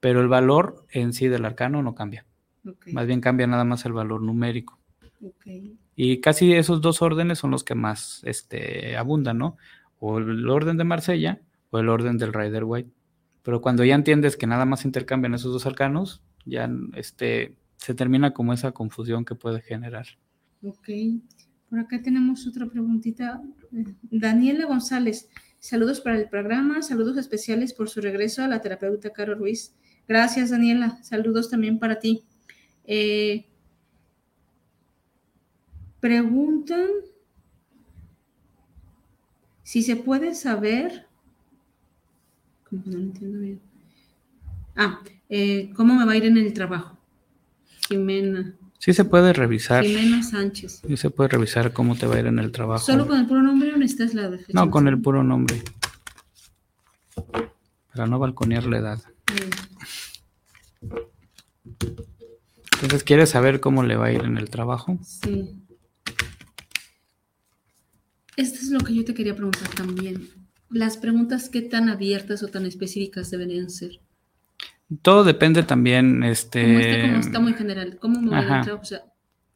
pero 0.00 0.20
el 0.20 0.28
valor 0.28 0.84
en 0.90 1.12
sí 1.12 1.28
del 1.28 1.44
arcano 1.44 1.82
no 1.82 1.94
cambia, 1.94 2.26
ok, 2.66 2.88
más 2.88 3.06
bien 3.06 3.20
cambia 3.20 3.46
nada 3.46 3.64
más 3.64 3.84
el 3.86 3.92
valor 3.92 4.20
numérico. 4.20 4.78
ok. 5.24 5.46
Y 5.96 6.20
casi 6.20 6.54
esos 6.54 6.80
dos 6.80 7.02
órdenes 7.02 7.38
son 7.38 7.50
los 7.50 7.62
que 7.62 7.74
más 7.74 8.22
este, 8.24 8.96
abundan, 8.96 9.36
¿no? 9.36 9.58
O 10.00 10.18
el 10.18 10.48
orden 10.48 10.76
de 10.76 10.84
Marsella 10.84 11.40
o 11.70 11.78
el 11.78 11.88
orden 11.88 12.18
del 12.18 12.32
Rider 12.32 12.64
White. 12.64 12.90
Pero 13.42 13.60
cuando 13.60 13.84
ya 13.84 13.94
entiendes 13.94 14.36
que 14.36 14.46
nada 14.46 14.64
más 14.64 14.84
intercambian 14.84 15.34
esos 15.34 15.52
dos 15.52 15.66
arcanos, 15.66 16.22
ya 16.44 16.68
este, 16.94 17.56
se 17.76 17.94
termina 17.94 18.32
como 18.32 18.52
esa 18.52 18.72
confusión 18.72 19.24
que 19.24 19.34
puede 19.34 19.60
generar. 19.60 20.06
Ok. 20.62 20.88
Por 21.68 21.78
acá 21.78 22.02
tenemos 22.02 22.46
otra 22.46 22.66
preguntita. 22.66 23.40
Daniela 24.10 24.66
González, 24.66 25.28
saludos 25.58 26.00
para 26.00 26.18
el 26.18 26.28
programa, 26.28 26.82
saludos 26.82 27.16
especiales 27.16 27.72
por 27.72 27.88
su 27.88 28.00
regreso 28.00 28.42
a 28.42 28.48
la 28.48 28.60
terapeuta 28.60 29.10
Caro 29.10 29.36
Ruiz. 29.36 29.74
Gracias, 30.08 30.50
Daniela. 30.50 31.02
Saludos 31.02 31.48
también 31.48 31.78
para 31.78 32.00
ti. 32.00 32.24
Eh, 32.84 33.46
preguntan 36.00 36.88
si 39.70 39.84
se 39.84 39.94
puede 39.94 40.34
saber. 40.34 41.06
Como 42.68 42.82
que 42.82 42.90
no 42.90 42.98
lo 42.98 43.04
entiendo 43.04 43.38
bien. 43.38 43.60
Ah, 44.74 44.98
eh, 45.28 45.70
¿cómo 45.76 45.94
me 45.94 46.04
va 46.04 46.10
a 46.10 46.16
ir 46.16 46.24
en 46.24 46.38
el 46.38 46.52
trabajo? 46.52 46.98
Jimena. 47.88 48.56
Sí 48.80 48.92
se 48.92 49.04
puede 49.04 49.32
revisar, 49.32 49.84
Jimena 49.84 50.24
Sánchez. 50.24 50.82
sí 50.84 50.96
se 50.96 51.10
puede 51.10 51.28
revisar 51.28 51.72
cómo 51.72 51.94
te 51.94 52.08
va 52.08 52.16
a 52.16 52.18
ir 52.18 52.26
en 52.26 52.40
el 52.40 52.50
trabajo. 52.50 52.84
¿Solo 52.84 53.06
con 53.06 53.16
el 53.20 53.28
puro 53.28 53.42
nombre 53.42 53.72
o 53.72 53.76
necesitas 53.76 54.12
la 54.14 54.28
fecha 54.30 54.46
No, 54.54 54.72
con 54.72 54.88
el 54.88 55.00
puro 55.00 55.22
nombre. 55.22 55.62
Para 57.94 58.08
no 58.08 58.18
balconear 58.18 58.66
la 58.66 58.78
edad. 58.78 59.02
Mm, 60.82 60.96
Entonces, 62.72 63.04
¿quieres 63.04 63.30
saber 63.30 63.60
cómo 63.60 63.84
le 63.84 63.94
va 63.94 64.06
a 64.06 64.12
ir 64.12 64.22
en 64.24 64.36
el 64.36 64.50
trabajo? 64.50 64.98
Sí. 65.04 65.59
Esto 68.40 68.60
es 68.62 68.70
lo 68.70 68.80
que 68.80 68.94
yo 68.94 69.04
te 69.04 69.12
quería 69.12 69.34
preguntar 69.34 69.68
también. 69.76 70.26
Las 70.70 70.96
preguntas, 70.96 71.50
¿qué 71.50 71.60
tan 71.60 71.90
abiertas 71.90 72.42
o 72.42 72.48
tan 72.48 72.64
específicas 72.64 73.30
deberían 73.30 73.68
ser? 73.68 74.00
Todo 75.02 75.24
depende 75.24 75.62
también, 75.62 76.22
este... 76.22 76.62
Como 76.62 76.78
este, 76.78 77.02
como 77.02 77.20
está 77.20 77.40
muy 77.40 77.52
general. 77.52 77.98
¿Cómo 78.00 78.22
me 78.22 78.30
va 78.30 78.38
a 78.38 78.62
trabajo? 78.62 78.80
O 78.80 78.84
sea, 78.86 79.02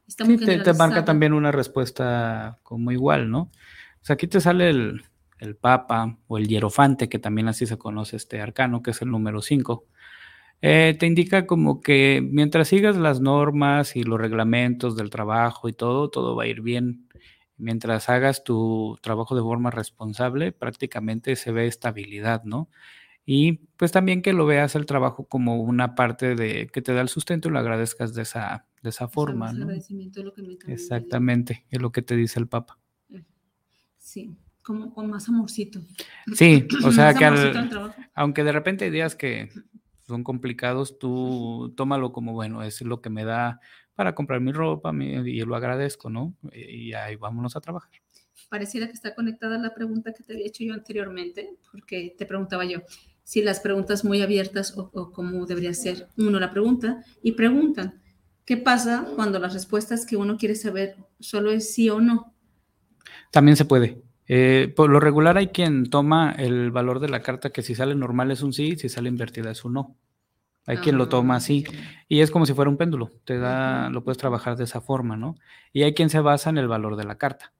está 0.07 0.23
Sí, 0.23 0.37
muy 0.37 0.45
te, 0.45 0.59
te 0.59 0.73
marca 0.75 1.03
también 1.03 1.33
una 1.33 1.51
respuesta 1.51 2.59
como 2.61 2.91
igual, 2.91 3.31
¿no? 3.31 3.39
O 3.39 4.03
sea, 4.03 4.13
aquí 4.13 4.27
te 4.27 4.39
sale 4.39 4.69
el, 4.69 5.01
el 5.39 5.55
Papa 5.55 6.19
o 6.27 6.37
el 6.37 6.47
Hierofante, 6.47 7.09
que 7.09 7.17
también 7.17 7.47
así 7.47 7.65
se 7.65 7.79
conoce 7.79 8.17
este 8.17 8.39
arcano, 8.39 8.83
que 8.83 8.91
es 8.91 9.01
el 9.01 9.09
número 9.09 9.41
5. 9.41 9.83
te 10.61 11.05
indica 11.07 11.47
como 11.47 11.81
que 11.81 12.23
mientras 12.23 12.67
sigas 12.67 12.97
las 12.97 13.19
normas 13.19 13.95
y 13.95 14.03
los 14.03 14.21
reglamentos 14.21 14.95
del 14.95 15.09
trabajo 15.09 15.69
y 15.69 15.73
todo, 15.73 16.11
todo 16.11 16.35
va 16.35 16.43
a 16.43 16.47
ir 16.47 16.61
bien. 16.61 17.07
Mientras 17.57 18.09
hagas 18.09 18.43
tu 18.43 18.97
trabajo 19.01 19.35
de 19.35 19.41
forma 19.41 19.71
responsable, 19.71 20.51
prácticamente 20.51 21.35
se 21.35 21.51
ve 21.51 21.67
estabilidad, 21.67 22.43
¿no? 22.43 22.69
Y 23.25 23.53
pues 23.77 23.91
también 23.91 24.21
que 24.21 24.33
lo 24.33 24.45
veas 24.45 24.75
el 24.75 24.85
trabajo 24.85 25.25
como 25.25 25.55
una 25.61 25.95
parte 25.95 26.35
de 26.35 26.67
que 26.67 26.81
te 26.81 26.93
da 26.93 27.01
el 27.01 27.09
sustento 27.09 27.47
y 27.47 27.51
lo 27.51 27.59
agradezcas 27.59 28.13
de 28.13 28.21
esa, 28.21 28.67
de 28.83 28.89
esa 28.89 29.07
forma, 29.07 29.51
¿no? 29.51 29.63
agradecimiento 29.63 30.19
es 30.19 30.25
lo 30.25 30.33
que 30.33 30.43
me 30.43 30.57
Exactamente, 30.67 31.65
es 31.69 31.81
lo 31.81 31.91
que 31.91 32.01
te 32.03 32.15
dice 32.15 32.39
el 32.39 32.47
Papa. 32.47 32.77
dijo. 33.07 33.25
Sí, 33.97 34.35
como 34.61 34.93
con 34.93 35.09
más 35.09 35.27
amorcito. 35.27 35.81
Sí, 36.33 36.67
o 36.85 36.91
sea 36.91 37.13
que 37.15 37.25
al- 37.25 37.69
aunque 38.13 38.43
de 38.43 38.51
repente 38.51 38.85
hay 38.85 38.91
días 38.91 39.15
que 39.15 39.49
son 40.05 40.23
complicados, 40.23 40.99
tú 40.99 41.73
tómalo 41.75 42.11
como 42.11 42.33
bueno, 42.33 42.61
es 42.61 42.81
lo 42.81 43.01
que 43.01 43.09
me 43.09 43.23
da 43.25 43.59
para 43.95 44.15
comprar 44.15 44.41
mi 44.41 44.51
ropa 44.51 44.91
mi- 44.93 45.13
y 45.13 45.41
lo 45.41 45.55
agradezco, 45.55 46.09
¿no? 46.09 46.35
Y 46.53 46.93
ahí 46.93 47.15
vámonos 47.15 47.55
a 47.55 47.61
trabajar. 47.61 47.91
Pareciera 48.49 48.87
que 48.87 48.93
está 48.93 49.13
conectada 49.15 49.57
la 49.57 49.73
pregunta 49.73 50.13
que 50.13 50.23
te 50.23 50.33
había 50.33 50.47
hecho 50.47 50.63
yo 50.63 50.73
anteriormente, 50.73 51.57
porque 51.71 52.15
te 52.17 52.25
preguntaba 52.25 52.65
yo 52.65 52.79
si 53.23 53.41
las 53.41 53.59
preguntas 53.59 54.05
muy 54.05 54.21
abiertas 54.21 54.77
o, 54.77 54.89
o 54.93 55.11
cómo 55.11 55.45
debería 55.45 55.73
ser 55.73 56.07
uno 56.17 56.39
la 56.39 56.51
pregunta 56.51 57.03
y 57.23 57.31
preguntan, 57.33 58.01
¿qué 58.45 58.57
pasa 58.57 59.07
cuando 59.15 59.39
las 59.39 59.53
respuestas 59.53 60.05
que 60.05 60.15
uno 60.17 60.37
quiere 60.37 60.55
saber 60.55 60.95
solo 61.19 61.51
es 61.51 61.73
sí 61.73 61.89
o 61.89 61.99
no? 62.01 62.33
También 63.31 63.55
se 63.57 63.65
puede. 63.65 64.01
Eh, 64.27 64.73
por 64.75 64.89
lo 64.89 64.99
regular 64.99 65.37
hay 65.37 65.47
quien 65.49 65.89
toma 65.89 66.31
el 66.31 66.71
valor 66.71 66.99
de 66.99 67.09
la 67.09 67.21
carta 67.21 67.51
que 67.51 67.61
si 67.61 67.75
sale 67.75 67.93
normal 67.95 68.31
es 68.31 68.41
un 68.41 68.53
sí, 68.53 68.75
si 68.77 68.89
sale 68.89 69.09
invertida 69.09 69.51
es 69.51 69.63
un 69.65 69.73
no. 69.73 69.97
Hay 70.65 70.77
quien 70.77 70.97
lo 70.97 71.09
toma 71.09 71.35
así. 71.35 71.63
Y 72.07 72.21
es 72.21 72.31
como 72.31 72.45
si 72.45 72.53
fuera 72.53 72.69
un 72.69 72.77
péndulo, 72.77 73.11
te 73.23 73.37
da, 73.37 73.89
lo 73.89 74.03
puedes 74.03 74.17
trabajar 74.17 74.57
de 74.57 74.63
esa 74.63 74.81
forma, 74.81 75.15
¿no? 75.15 75.35
Y 75.73 75.83
hay 75.83 75.93
quien 75.93 76.09
se 76.09 76.19
basa 76.19 76.49
en 76.49 76.57
el 76.57 76.67
valor 76.67 76.95
de 76.95 77.03
la 77.03 77.17
carta. 77.17 77.53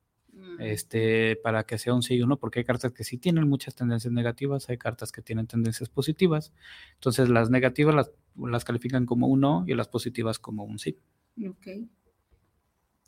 Este, 0.57 1.35
para 1.35 1.65
que 1.65 1.77
sea 1.77 1.93
un 1.93 2.01
sí 2.01 2.21
o 2.21 2.27
no, 2.27 2.37
porque 2.37 2.59
hay 2.59 2.65
cartas 2.65 2.93
que 2.93 3.03
sí 3.03 3.17
tienen 3.17 3.47
muchas 3.49 3.75
tendencias 3.75 4.13
negativas, 4.13 4.69
hay 4.69 4.77
cartas 4.77 5.11
que 5.11 5.21
tienen 5.21 5.47
tendencias 5.47 5.89
positivas. 5.89 6.53
Entonces, 6.93 7.27
las 7.29 7.49
negativas 7.49 7.93
las, 7.93 8.11
las 8.37 8.63
califican 8.63 9.05
como 9.05 9.27
un 9.27 9.41
no 9.41 9.65
y 9.67 9.73
las 9.73 9.89
positivas 9.89 10.39
como 10.39 10.63
un 10.63 10.79
sí. 10.79 10.97
Ok. 11.45 11.67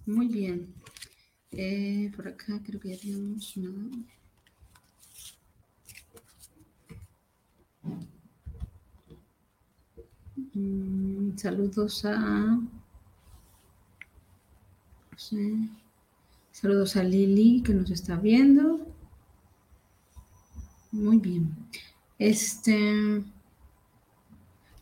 Muy 0.06 0.28
bien. 0.28 0.74
Eh, 1.52 2.12
por 2.16 2.28
acá 2.28 2.62
creo 2.66 2.80
que 2.80 2.90
ya 2.90 3.00
tenemos 3.00 3.56
una. 3.56 3.90
Mm, 10.54 11.36
saludos 11.38 12.06
a. 12.06 12.60
Saludos 16.52 16.96
a 16.96 17.04
Lili 17.04 17.62
que 17.64 17.74
nos 17.74 17.90
está 17.90 18.16
viendo. 18.16 18.88
Muy 20.92 21.18
bien. 21.18 21.56
Este. 22.20 23.24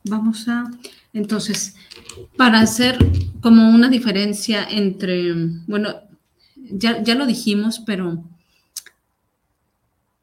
Vamos 0.04 0.48
a. 0.48 0.70
Entonces, 1.14 1.76
para 2.36 2.60
hacer 2.60 2.98
como 3.42 3.70
una 3.70 3.90
diferencia 3.90 4.66
entre, 4.70 5.34
bueno, 5.68 5.96
ya, 6.56 7.02
ya 7.02 7.16
lo 7.16 7.26
dijimos, 7.26 7.80
pero 7.80 8.24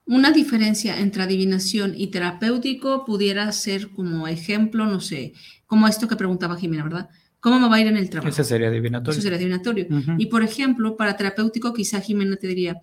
una 0.06 0.30
diferencia 0.32 0.98
entre 1.00 1.22
adivinación 1.22 1.94
y 1.96 2.08
terapéutico 2.08 3.04
pudiera 3.04 3.50
ser 3.52 3.90
como 3.90 4.26
ejemplo, 4.28 4.86
no 4.86 5.00
sé, 5.00 5.32
como 5.66 5.86
esto 5.88 6.08
que 6.08 6.16
preguntaba 6.16 6.56
Jimena, 6.56 6.82
¿verdad? 6.84 7.08
¿Cómo 7.40 7.58
me 7.58 7.68
va 7.68 7.76
a 7.76 7.80
ir 7.80 7.86
en 7.86 7.96
el 7.96 8.08
trabajo? 8.10 8.28
Ese 8.30 8.44
sería 8.44 8.68
adivinatorio. 8.68 9.12
Eso 9.12 9.22
sería 9.22 9.36
adivinatorio. 9.36 9.86
Y 10.18 10.26
por 10.26 10.42
ejemplo, 10.42 10.96
para 10.96 11.16
terapéutico, 11.16 11.72
quizá 11.72 12.00
Jimena 12.00 12.36
te 12.36 12.46
diría, 12.46 12.80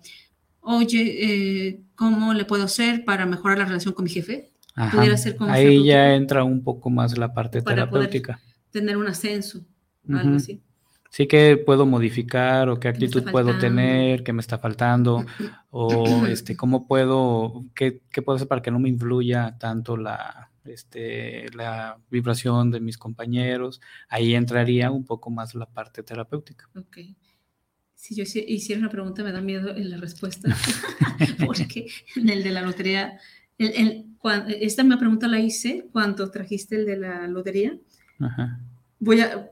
oye, 0.60 1.68
eh, 1.68 1.80
¿cómo 1.94 2.34
le 2.34 2.44
puedo 2.44 2.64
hacer 2.64 3.04
para 3.04 3.24
mejorar 3.26 3.58
la 3.58 3.64
relación 3.64 3.94
con 3.94 4.04
mi 4.04 4.10
jefe? 4.10 4.50
Ajá. 4.76 4.96
pudiera 4.96 5.16
ser 5.16 5.34
como 5.36 5.50
Ahí 5.52 5.84
ya 5.84 6.14
entra 6.14 6.44
un 6.44 6.62
poco 6.62 6.90
más 6.90 7.18
la 7.18 7.34
parte 7.34 7.60
Para 7.60 7.90
poder- 7.90 8.08
terapéutica. 8.08 8.40
Tener 8.70 8.96
un 8.96 9.08
ascenso, 9.08 9.64
algo 10.08 10.36
así. 10.36 10.62
Sí 11.12 11.26
que 11.26 11.56
puedo 11.56 11.86
modificar 11.86 12.68
o 12.68 12.78
qué 12.78 12.86
actitud 12.88 13.24
puedo 13.32 13.58
tener, 13.58 14.22
qué 14.22 14.32
me 14.32 14.40
está 14.40 14.58
faltando, 14.58 15.26
o 15.70 16.24
este, 16.28 16.56
cómo 16.56 16.86
puedo, 16.86 17.64
qué, 17.74 18.00
qué 18.12 18.22
puedo 18.22 18.36
hacer 18.36 18.46
para 18.48 18.62
que 18.62 18.70
no 18.70 18.78
me 18.78 18.88
influya 18.88 19.56
tanto 19.58 19.96
la, 19.96 20.50
este, 20.64 21.46
la 21.56 21.98
vibración 22.10 22.70
de 22.70 22.78
mis 22.80 22.96
compañeros. 22.96 23.80
Ahí 24.08 24.34
entraría 24.36 24.90
un 24.92 25.04
poco 25.04 25.30
más 25.30 25.54
la 25.56 25.66
parte 25.66 26.04
terapéutica. 26.04 26.68
Ok. 26.76 26.98
Si 27.96 28.14
yo 28.14 28.22
hici- 28.22 28.44
hiciera 28.46 28.78
una 28.80 28.88
pregunta, 28.88 29.22
me 29.24 29.32
da 29.32 29.40
miedo 29.40 29.76
en 29.76 29.90
la 29.90 29.96
respuesta. 29.96 30.48
Porque 31.44 31.86
en 32.16 32.28
el 32.30 32.42
de 32.44 32.50
la 32.50 32.62
lotería, 32.62 33.18
el- 33.58 33.72
el- 33.74 34.06
esta 34.60 34.84
misma 34.84 34.98
pregunta 35.00 35.26
la 35.26 35.40
hice 35.40 35.88
cuando 35.92 36.30
trajiste 36.30 36.76
el 36.76 36.86
de 36.86 36.96
la 36.98 37.26
lotería. 37.26 37.76
Ajá. 38.20 38.60
Voy 39.00 39.20
a, 39.22 39.50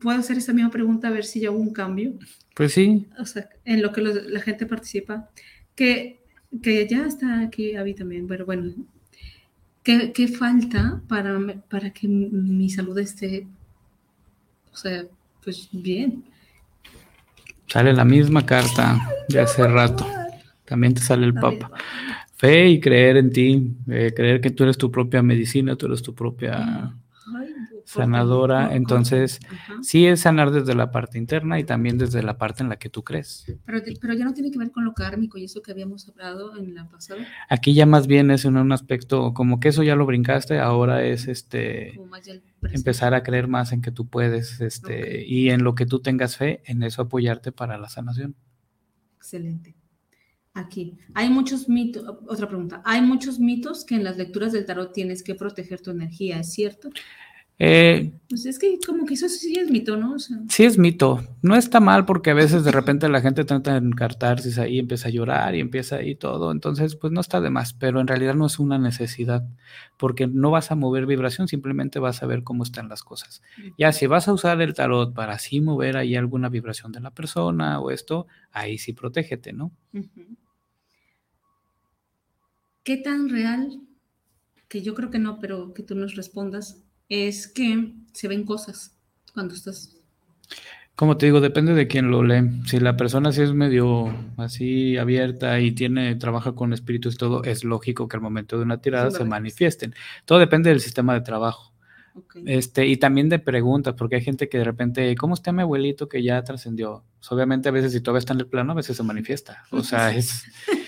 puedo 0.00 0.18
hacer 0.18 0.38
esa 0.38 0.52
misma 0.52 0.70
pregunta 0.70 1.08
a 1.08 1.10
ver 1.10 1.24
si 1.24 1.40
ya 1.40 1.50
hubo 1.50 1.60
un 1.60 1.72
cambio. 1.72 2.14
Pues 2.54 2.72
sí, 2.72 3.06
O 3.18 3.24
sea, 3.24 3.48
en 3.64 3.82
lo 3.82 3.92
que 3.92 4.00
los- 4.00 4.26
la 4.26 4.40
gente 4.40 4.66
participa. 4.66 5.28
Que, 5.74 6.20
que 6.62 6.86
ya 6.88 7.06
está 7.06 7.40
aquí 7.40 7.76
Avi 7.76 7.94
también, 7.94 8.26
pero 8.26 8.44
bueno. 8.46 8.72
¿Qué, 9.82 10.12
qué 10.12 10.28
falta 10.28 11.00
para, 11.08 11.38
para 11.70 11.90
que 11.90 12.06
mi- 12.08 12.68
salud 12.68 12.98
esté, 12.98 13.46
o 14.72 14.76
sea, 14.76 15.04
pues 15.42 15.68
bien? 15.72 16.24
sale 17.68 17.92
la 17.92 18.04
misma 18.04 18.44
carta 18.46 18.98
de 19.28 19.40
hace 19.40 19.66
rato. 19.66 20.06
También 20.64 20.94
te 20.94 21.00
sale 21.00 21.26
el 21.26 21.34
Papa. 21.34 21.70
Fe 22.34 22.68
y 22.68 22.80
creer 22.80 23.16
en 23.18 23.30
ti, 23.30 23.72
eh, 23.88 24.12
creer 24.14 24.40
que 24.40 24.50
tú 24.50 24.64
eres 24.64 24.76
tu 24.78 24.90
propia 24.90 25.22
medicina, 25.22 25.76
tú 25.76 25.86
eres 25.86 26.02
tu 26.02 26.14
propia... 26.14 26.56
Por 26.56 27.07
sanadora, 27.88 28.74
entonces, 28.74 29.40
Ajá. 29.50 29.76
Sí 29.82 30.06
es 30.06 30.20
sanar 30.20 30.50
desde 30.50 30.74
la 30.74 30.90
parte 30.90 31.16
interna 31.16 31.58
y 31.58 31.64
también 31.64 31.96
desde 31.96 32.22
la 32.22 32.36
parte 32.36 32.62
en 32.62 32.68
la 32.68 32.76
que 32.76 32.90
tú 32.90 33.02
crees. 33.02 33.46
Pero, 33.64 33.80
pero 34.00 34.14
ya 34.14 34.24
no 34.24 34.34
tiene 34.34 34.50
que 34.50 34.58
ver 34.58 34.70
con 34.70 34.84
lo 34.84 34.92
kármico 34.92 35.38
y 35.38 35.44
eso 35.44 35.62
que 35.62 35.72
habíamos 35.72 36.08
hablado 36.08 36.56
en 36.56 36.74
la 36.74 36.88
pasada, 36.88 37.26
Aquí 37.48 37.72
ya 37.72 37.86
más 37.86 38.06
bien 38.06 38.30
es 38.30 38.44
en 38.44 38.56
un 38.56 38.72
aspecto 38.72 39.32
como 39.32 39.58
que 39.58 39.68
eso 39.68 39.82
ya 39.82 39.96
lo 39.96 40.04
brincaste, 40.04 40.58
ahora 40.58 41.02
es 41.04 41.28
este 41.28 41.98
empezar 42.62 43.14
a 43.14 43.22
creer 43.22 43.48
más 43.48 43.72
en 43.72 43.80
que 43.80 43.90
tú 43.90 44.06
puedes, 44.06 44.60
este, 44.60 45.24
y 45.26 45.50
en 45.50 45.64
lo 45.64 45.74
que 45.74 45.86
tú 45.86 46.00
tengas 46.00 46.36
fe, 46.36 46.62
en 46.66 46.82
eso 46.82 47.02
apoyarte 47.02 47.52
para 47.52 47.78
la 47.78 47.88
sanación. 47.88 48.34
Excelente. 49.16 49.74
Aquí, 50.54 50.98
hay 51.14 51.30
muchos 51.30 51.68
mitos, 51.68 52.04
otra 52.26 52.48
pregunta, 52.48 52.82
hay 52.84 53.00
muchos 53.00 53.38
mitos 53.38 53.84
que 53.84 53.94
en 53.94 54.02
las 54.02 54.16
lecturas 54.16 54.52
del 54.52 54.64
tarot 54.64 54.92
tienes 54.92 55.22
que 55.22 55.36
proteger 55.36 55.80
tu 55.80 55.92
energía, 55.92 56.40
¿es 56.40 56.52
cierto? 56.52 56.90
Eh, 57.60 58.12
Pues 58.28 58.46
es 58.46 58.56
que 58.56 58.78
como 58.86 59.04
que 59.04 59.14
eso 59.14 59.28
sí 59.28 59.58
es 59.58 59.68
mito, 59.68 59.96
¿no? 59.96 60.12
O 60.12 60.18
sea, 60.20 60.36
sí 60.48 60.62
es 60.62 60.78
mito, 60.78 61.24
no 61.42 61.56
está 61.56 61.80
mal 61.80 62.04
porque 62.04 62.30
a 62.30 62.34
veces 62.34 62.62
de 62.62 62.70
repente 62.70 63.08
la 63.08 63.20
gente 63.20 63.44
trata 63.44 63.72
de 63.72 63.84
encartarse 63.84 64.60
ahí, 64.60 64.78
empieza 64.78 65.08
a 65.08 65.10
llorar 65.10 65.56
y 65.56 65.60
empieza 65.60 65.96
ahí 65.96 66.14
todo, 66.14 66.52
entonces 66.52 66.94
pues 66.94 67.12
no 67.12 67.20
está 67.20 67.40
de 67.40 67.50
más, 67.50 67.72
pero 67.72 68.00
en 68.00 68.06
realidad 68.06 68.34
no 68.34 68.46
es 68.46 68.60
una 68.60 68.78
necesidad 68.78 69.44
porque 69.96 70.28
no 70.28 70.52
vas 70.52 70.70
a 70.70 70.76
mover 70.76 71.06
vibración, 71.06 71.48
simplemente 71.48 71.98
vas 71.98 72.22
a 72.22 72.26
ver 72.26 72.44
cómo 72.44 72.62
están 72.62 72.88
las 72.88 73.02
cosas. 73.02 73.42
Ya 73.76 73.90
si 73.90 74.06
vas 74.06 74.28
a 74.28 74.32
usar 74.32 74.62
el 74.62 74.74
tarot 74.74 75.12
para 75.12 75.32
así 75.32 75.60
mover 75.60 75.96
ahí 75.96 76.14
alguna 76.14 76.48
vibración 76.48 76.92
de 76.92 77.00
la 77.00 77.10
persona 77.10 77.80
o 77.80 77.90
esto, 77.90 78.28
ahí 78.52 78.78
sí 78.78 78.92
protégete, 78.92 79.52
¿no? 79.52 79.72
¿Qué 82.84 82.98
tan 82.98 83.28
real, 83.28 83.80
que 84.68 84.80
yo 84.82 84.94
creo 84.94 85.10
que 85.10 85.18
no, 85.18 85.40
pero 85.40 85.74
que 85.74 85.82
tú 85.82 85.96
nos 85.96 86.14
respondas, 86.14 86.84
es 87.08 87.48
que 87.48 87.92
se 88.12 88.28
ven 88.28 88.44
cosas 88.44 88.96
cuando 89.32 89.54
estás... 89.54 89.94
Como 90.94 91.16
te 91.16 91.26
digo, 91.26 91.40
depende 91.40 91.74
de 91.74 91.86
quién 91.86 92.10
lo 92.10 92.24
lee. 92.24 92.62
Si 92.66 92.80
la 92.80 92.96
persona 92.96 93.30
sí 93.30 93.42
es 93.42 93.52
medio 93.52 94.12
así 94.36 94.96
abierta 94.96 95.60
y 95.60 95.70
tiene, 95.70 96.16
trabaja 96.16 96.56
con 96.56 96.72
espíritus 96.72 97.14
y 97.14 97.18
todo, 97.18 97.44
es 97.44 97.62
lógico 97.62 98.08
que 98.08 98.16
al 98.16 98.20
momento 98.20 98.56
de 98.56 98.64
una 98.64 98.80
tirada 98.80 99.12
Sí, 99.12 99.18
se 99.18 99.24
manifiesten. 99.24 99.94
Todo 100.24 100.40
depende 100.40 100.70
del 100.70 100.80
sistema 100.80 101.14
de 101.14 101.20
trabajo. 101.20 101.72
Este, 102.46 102.86
y 102.86 102.96
también 102.96 103.28
de 103.28 103.38
preguntas, 103.38 103.94
porque 103.94 104.16
hay 104.16 104.22
gente 104.22 104.48
que 104.48 104.58
de 104.58 104.64
repente, 104.64 105.14
¿cómo 105.14 105.34
está 105.34 105.52
mi 105.52 105.62
abuelito 105.62 106.08
que 106.08 106.20
ya 106.22 106.42
trascendió? 106.42 107.04
Pues, 107.20 107.30
obviamente 107.30 107.68
a 107.68 107.72
veces 107.72 107.92
si 107.92 108.00
todavía 108.00 108.18
está 108.18 108.32
en 108.32 108.40
el 108.40 108.48
plano, 108.48 108.72
a 108.72 108.74
veces 108.74 108.96
se 108.96 109.04
manifiesta. 109.04 109.64
O 109.70 109.84
sea, 109.84 110.12
es, 110.16 110.44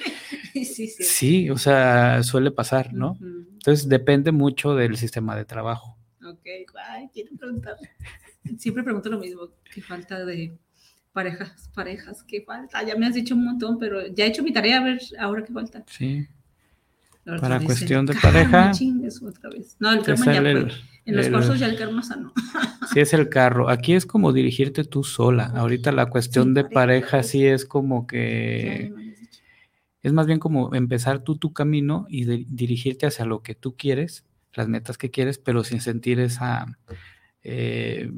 sí, 0.53 0.65
sí. 0.65 0.89
sí, 0.89 1.51
o 1.51 1.57
sea, 1.59 2.25
suele 2.25 2.51
pasar, 2.51 2.93
¿no? 2.93 3.17
Entonces 3.21 3.89
depende 3.89 4.33
mucho 4.33 4.75
del 4.75 4.97
sistema 4.97 5.37
de 5.37 5.45
trabajo. 5.45 6.00
Ok, 6.31 6.47
ay, 6.89 7.09
quiero 7.13 7.31
preguntar. 7.37 7.77
Siempre 8.59 8.83
pregunto 8.83 9.09
lo 9.11 9.19
mismo, 9.19 9.49
qué 9.73 9.83
falta 9.83 10.25
de 10.25 10.57
parejas, 11.13 11.71
parejas, 11.75 12.23
qué 12.23 12.43
falta. 12.43 12.83
Ya 12.85 12.97
me 12.97 13.07
has 13.07 13.15
dicho 13.15 13.35
un 13.35 13.45
montón, 13.45 13.79
pero 13.79 14.07
ya 14.09 14.25
he 14.25 14.29
hecho 14.29 14.43
mi 14.43 14.53
tarea 14.53 14.79
a 14.79 14.85
ver 14.85 15.01
ahora 15.19 15.45
qué 15.45 15.53
falta. 15.53 15.85
Sí. 15.87 16.27
Para 17.41 17.61
cuestión 17.61 18.07
de 18.07 18.15
pareja, 18.15 18.71
chingues 18.73 19.23
otra 19.23 19.51
vez. 19.51 19.77
No, 19.79 19.93
el 19.93 20.03
karma 20.03 20.25
ya 20.33 20.39
el- 20.41 20.73
En 21.05 21.17
los 21.17 21.27
el- 21.27 21.33
cursos 21.33 21.59
ya 21.61 21.67
el 21.67 21.77
karma 21.77 22.03
sanó. 22.03 22.33
Sí, 22.93 23.01
es 23.01 23.13
el 23.13 23.29
carro. 23.29 23.69
Aquí 23.69 23.93
es 23.93 24.07
como 24.07 24.33
dirigirte 24.33 24.85
tú 24.85 25.05
sola. 25.05 25.47
Ahorita 25.55 25.93
la 25.93 26.07
cuestión 26.07 26.49
Sí, 26.49 26.55
de 26.55 26.63
pareja, 26.65 26.75
pareja 26.75 27.17
pues. 27.19 27.27
sí 27.29 27.47
es 27.47 27.65
como 27.67 28.07
que 28.07 28.93
es 30.03 30.13
más 30.13 30.27
bien 30.27 30.39
como 30.39 30.75
empezar 30.75 31.23
tú 31.23 31.37
tu 31.37 31.53
camino 31.53 32.07
y 32.09 32.25
de- 32.25 32.47
dirigirte 32.49 33.07
hacia 33.07 33.27
lo 33.27 33.43
que 33.43 33.55
tú 33.55 33.77
quieres, 33.77 34.25
las 34.55 34.69
metas 34.69 34.99
que 34.99 35.11
quieres, 35.11 35.39
pero 35.39 35.65
sin 35.65 35.81
sentir 35.81 36.21
esa... 36.21 36.67
eh, 37.43 38.11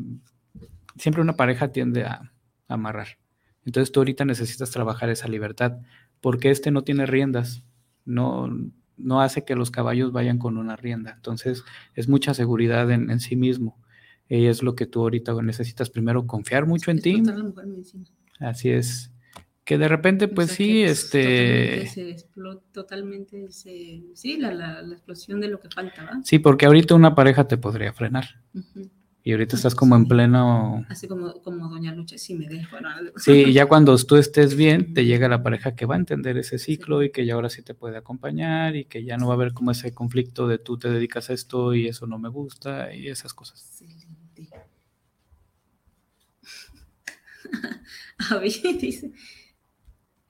siempre 0.96 1.22
una 1.22 1.36
pareja 1.36 1.72
tiende 1.72 2.04
a, 2.04 2.32
a 2.68 2.74
amarrar. 2.74 3.18
Entonces 3.64 3.92
tú 3.92 4.00
ahorita 4.00 4.24
necesitas 4.24 4.70
trabajar 4.70 5.08
esa 5.10 5.28
libertad, 5.28 5.78
porque 6.20 6.50
este 6.50 6.70
no 6.70 6.82
tiene 6.82 7.06
riendas, 7.06 7.64
no, 8.04 8.50
no 8.96 9.20
hace 9.20 9.44
que 9.44 9.54
los 9.54 9.70
caballos 9.70 10.12
vayan 10.12 10.38
con 10.38 10.58
una 10.58 10.76
rienda. 10.76 11.12
Entonces 11.14 11.64
es 11.94 12.08
mucha 12.08 12.34
seguridad 12.34 12.90
en, 12.90 13.10
en 13.10 13.20
sí 13.20 13.36
mismo. 13.36 13.78
Y 14.28 14.46
es 14.46 14.62
lo 14.62 14.74
que 14.74 14.86
tú 14.86 15.00
ahorita 15.02 15.34
necesitas 15.42 15.90
primero 15.90 16.26
confiar 16.26 16.66
mucho 16.66 16.90
en 16.90 17.00
ti. 17.00 17.22
Así 18.40 18.70
es. 18.70 19.11
Que 19.64 19.78
de 19.78 19.86
repente, 19.86 20.24
O 20.24 20.30
pues 20.34 20.48
sea, 20.48 20.56
sí, 20.56 20.82
este... 20.82 21.86
Se 21.86 22.10
explotó, 22.10 22.62
totalmente 22.72 23.50
se... 23.52 24.02
Sí, 24.14 24.36
la, 24.38 24.52
la, 24.52 24.82
la 24.82 24.94
explosión 24.94 25.40
de 25.40 25.48
lo 25.48 25.60
que 25.60 25.68
falta, 25.70 26.04
¿va? 26.04 26.20
Sí, 26.24 26.40
porque 26.40 26.66
ahorita 26.66 26.94
una 26.96 27.14
pareja 27.14 27.46
te 27.46 27.56
podría 27.58 27.92
frenar. 27.92 28.24
Y 29.22 29.30
ahorita 29.30 29.54
estás 29.54 29.76
como 29.76 29.94
en 29.94 30.02
Sí. 30.02 30.08
pleno... 30.08 30.84
Así 30.88 31.06
como, 31.06 31.32
como 31.42 31.68
Doña 31.68 31.94
Lucha, 31.94 32.18
sí 32.18 32.34
me 32.34 32.48
dejo. 32.48 32.80
¿no? 32.80 32.88
Sí, 33.16 33.52
ya 33.52 33.66
cuando 33.66 33.96
tú 33.98 34.16
estés 34.16 34.56
bien, 34.56 34.94
te 34.94 35.04
llega 35.04 35.28
la 35.28 35.44
pareja 35.44 35.76
que 35.76 35.86
va 35.86 35.94
a 35.94 35.98
entender 35.98 36.36
ese 36.38 36.58
ciclo 36.58 37.04
y 37.04 37.12
que 37.12 37.24
ya 37.24 37.34
ahora 37.34 37.48
sí 37.48 37.62
te 37.62 37.72
puede 37.74 37.96
acompañar 37.96 38.74
y 38.74 38.86
que 38.86 39.04
ya 39.04 39.16
no 39.16 39.28
va 39.28 39.34
a 39.34 39.36
haber 39.36 39.52
como 39.52 39.70
ese 39.70 39.94
conflicto 39.94 40.48
de 40.48 40.58
tú 40.58 40.76
te 40.76 40.90
dedicas 40.90 41.30
a 41.30 41.34
esto 41.34 41.72
y 41.72 41.86
eso 41.86 42.08
no 42.08 42.18
me 42.18 42.28
gusta 42.30 42.92
y 42.92 43.06
esas 43.06 43.32
cosas. 43.32 43.80
Excelente. 43.80 44.48
Avi 48.30 48.50
dice, 48.80 49.12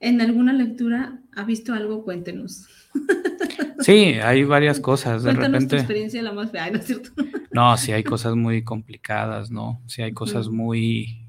en 0.03 0.19
alguna 0.19 0.53
lectura 0.53 1.19
ha 1.33 1.43
visto 1.45 1.73
algo, 1.73 2.03
cuéntenos. 2.03 2.67
Sí, 3.79 4.13
hay 4.13 4.45
varias 4.45 4.79
cosas. 4.79 5.23
De 5.23 5.31
Cuéntanos 5.31 5.51
tu 5.51 5.53
repente... 5.53 5.75
experiencia 5.75 6.21
la 6.23 6.31
más 6.31 6.51
fea, 6.51 6.71
¿no 6.71 6.77
es 6.77 6.85
cierto? 6.85 7.09
No, 7.51 7.75
sí 7.75 7.91
hay 7.91 8.03
cosas 8.03 8.35
muy 8.35 8.63
complicadas, 8.63 9.51
¿no? 9.51 9.81
Sí 9.87 10.01
hay 10.01 10.13
cosas 10.13 10.47
muy... 10.49 11.27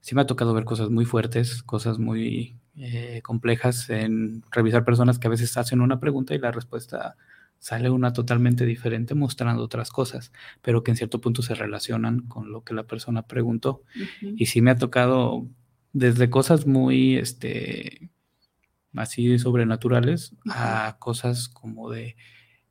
Sí 0.00 0.14
me 0.14 0.20
ha 0.20 0.26
tocado 0.26 0.54
ver 0.54 0.64
cosas 0.64 0.88
muy 0.88 1.04
fuertes, 1.04 1.64
cosas 1.64 1.98
muy 1.98 2.56
eh, 2.76 3.20
complejas 3.22 3.90
en 3.90 4.42
revisar 4.52 4.84
personas 4.84 5.18
que 5.18 5.26
a 5.26 5.30
veces 5.30 5.56
hacen 5.56 5.80
una 5.80 5.98
pregunta 5.98 6.34
y 6.34 6.38
la 6.38 6.52
respuesta 6.52 7.16
sale 7.58 7.90
una 7.90 8.12
totalmente 8.12 8.64
diferente 8.64 9.14
mostrando 9.14 9.62
otras 9.62 9.90
cosas, 9.90 10.32
pero 10.62 10.82
que 10.82 10.92
en 10.92 10.96
cierto 10.96 11.20
punto 11.20 11.42
se 11.42 11.54
relacionan 11.54 12.20
con 12.20 12.52
lo 12.52 12.62
que 12.62 12.72
la 12.72 12.84
persona 12.84 13.22
preguntó. 13.22 13.82
Y 14.22 14.46
sí 14.46 14.62
me 14.62 14.70
ha 14.70 14.76
tocado 14.76 15.46
desde 15.92 16.30
cosas 16.30 16.66
muy, 16.66 17.16
este, 17.16 18.10
así 18.94 19.38
sobrenaturales 19.38 20.34
a 20.50 20.96
cosas 20.98 21.48
como 21.48 21.90
de 21.90 22.16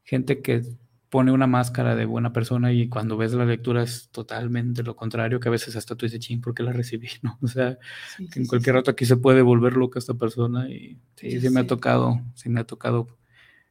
gente 0.04 0.42
que 0.42 0.64
pone 1.10 1.32
una 1.32 1.48
máscara 1.48 1.96
de 1.96 2.06
buena 2.06 2.34
persona 2.34 2.72
y 2.72 2.88
cuando 2.90 3.18
ves 3.18 3.34
la 3.34 3.46
lectura 3.46 3.84
es 3.84 4.10
totalmente 4.12 4.84
lo 4.84 4.96
contrario, 4.96 5.40
que 5.40 5.48
a 5.50 5.52
veces 5.52 5.76
hasta 5.76 5.96
tú 5.96 6.06
dices, 6.06 6.20
ching, 6.20 6.42
¿por 6.42 6.54
qué 6.54 6.64
la 6.64 6.74
recibí? 6.74 7.08
¿No? 7.24 7.38
O 7.42 7.48
sea, 7.48 7.80
Sí, 8.04 8.30
que 8.30 8.40
en 8.40 8.46
sí, 8.46 8.48
cualquier 8.48 8.76
sí. 8.76 8.78
rato 8.78 8.92
aquí 8.92 9.06
se 9.06 9.18
puede 9.18 9.42
volver 9.42 9.74
loca 9.74 10.00
esta 10.00 10.14
persona 10.16 10.70
y 10.70 11.00
sí, 11.16 11.40
sí 11.42 11.50
me 11.50 11.62
ha 11.62 11.68
tocado, 11.68 12.22
sí 12.36 12.50
me 12.50 12.62
ha 12.62 12.66
tocado 12.66 13.18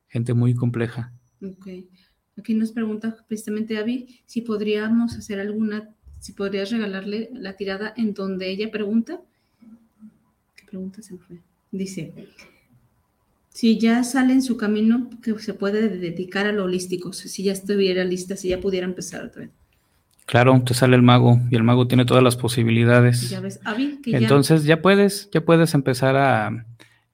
gente 0.09 0.34
muy 0.34 0.55
compleja. 0.55 1.12
Ok. 1.42 1.66
Aquí 2.36 2.55
nos 2.55 2.72
pregunta 2.72 3.24
precisamente 3.28 3.78
Avi 3.78 4.20
si 4.26 4.42
podríamos 4.42 5.16
hacer 5.16 5.40
alguna, 5.40 5.94
si 6.18 6.32
podrías 6.32 6.70
regalarle 6.70 7.30
la 7.32 7.57
tirada 7.57 7.92
en 7.96 8.14
donde 8.14 8.51
ella 8.51 8.70
pregunta. 8.70 9.20
¿Qué 10.68 10.72
pregunta 10.72 11.00
se 11.00 11.16
fue? 11.16 11.38
Dice, 11.70 12.12
si 13.48 13.78
ya 13.78 14.04
sale 14.04 14.34
en 14.34 14.42
su 14.42 14.58
camino 14.58 15.08
que 15.22 15.38
se 15.38 15.54
puede 15.54 15.88
dedicar 15.88 16.46
a 16.46 16.52
lo 16.52 16.64
holístico, 16.64 17.14
si 17.14 17.42
ya 17.42 17.52
estuviera 17.52 18.04
lista, 18.04 18.36
si 18.36 18.48
ya 18.48 18.60
pudiera 18.60 18.86
empezar 18.86 19.24
otra 19.24 19.42
vez. 19.42 19.50
Claro, 20.26 20.62
te 20.62 20.74
sale 20.74 20.94
el 20.94 21.02
mago 21.02 21.40
y 21.50 21.56
el 21.56 21.62
mago 21.62 21.88
tiene 21.88 22.04
todas 22.04 22.22
las 22.22 22.36
posibilidades. 22.36 23.30
Ya 23.30 23.40
ves, 23.40 23.60
Avi, 23.64 23.98
que 24.02 24.10
ya... 24.10 24.18
Entonces 24.18 24.64
ya 24.64 24.82
puedes, 24.82 25.30
ya 25.32 25.42
puedes 25.42 25.72
empezar 25.72 26.16
a, 26.16 26.66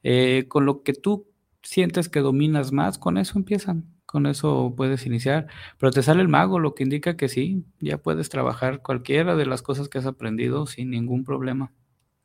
eh, 0.03 0.47
con 0.49 0.67
lo 0.67 0.83
que 0.83 0.95
tú 0.95 1.29
sientes 1.63 2.09
que 2.09 2.21
dominas 2.21 2.73
más, 2.73 2.99
con 2.99 3.19
eso 3.19 3.39
empiezan, 3.39 3.85
con 4.05 4.27
eso 4.27 4.75
puedes 4.77 5.07
iniciar, 5.07 5.47
pero 5.79 5.93
te 5.93 6.03
sale 6.03 6.23
el 6.23 6.29
mago, 6.29 6.59
lo 6.59 6.75
que 6.75 6.83
indica 6.83 7.17
que 7.17 7.29
sí, 7.29 7.65
ya 7.79 7.99
puedes 7.99 8.31
trabajar 8.31 8.83
cualquiera 8.83 9.37
de 9.37 9.47
las 9.47 9.63
cosas 9.63 9.89
que 9.89 9.99
has 9.99 10.07
aprendido 10.07 10.67
sin 10.67 10.91
ningún 10.91 11.23
problema. 11.23 11.71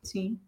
Sí. 0.02 0.40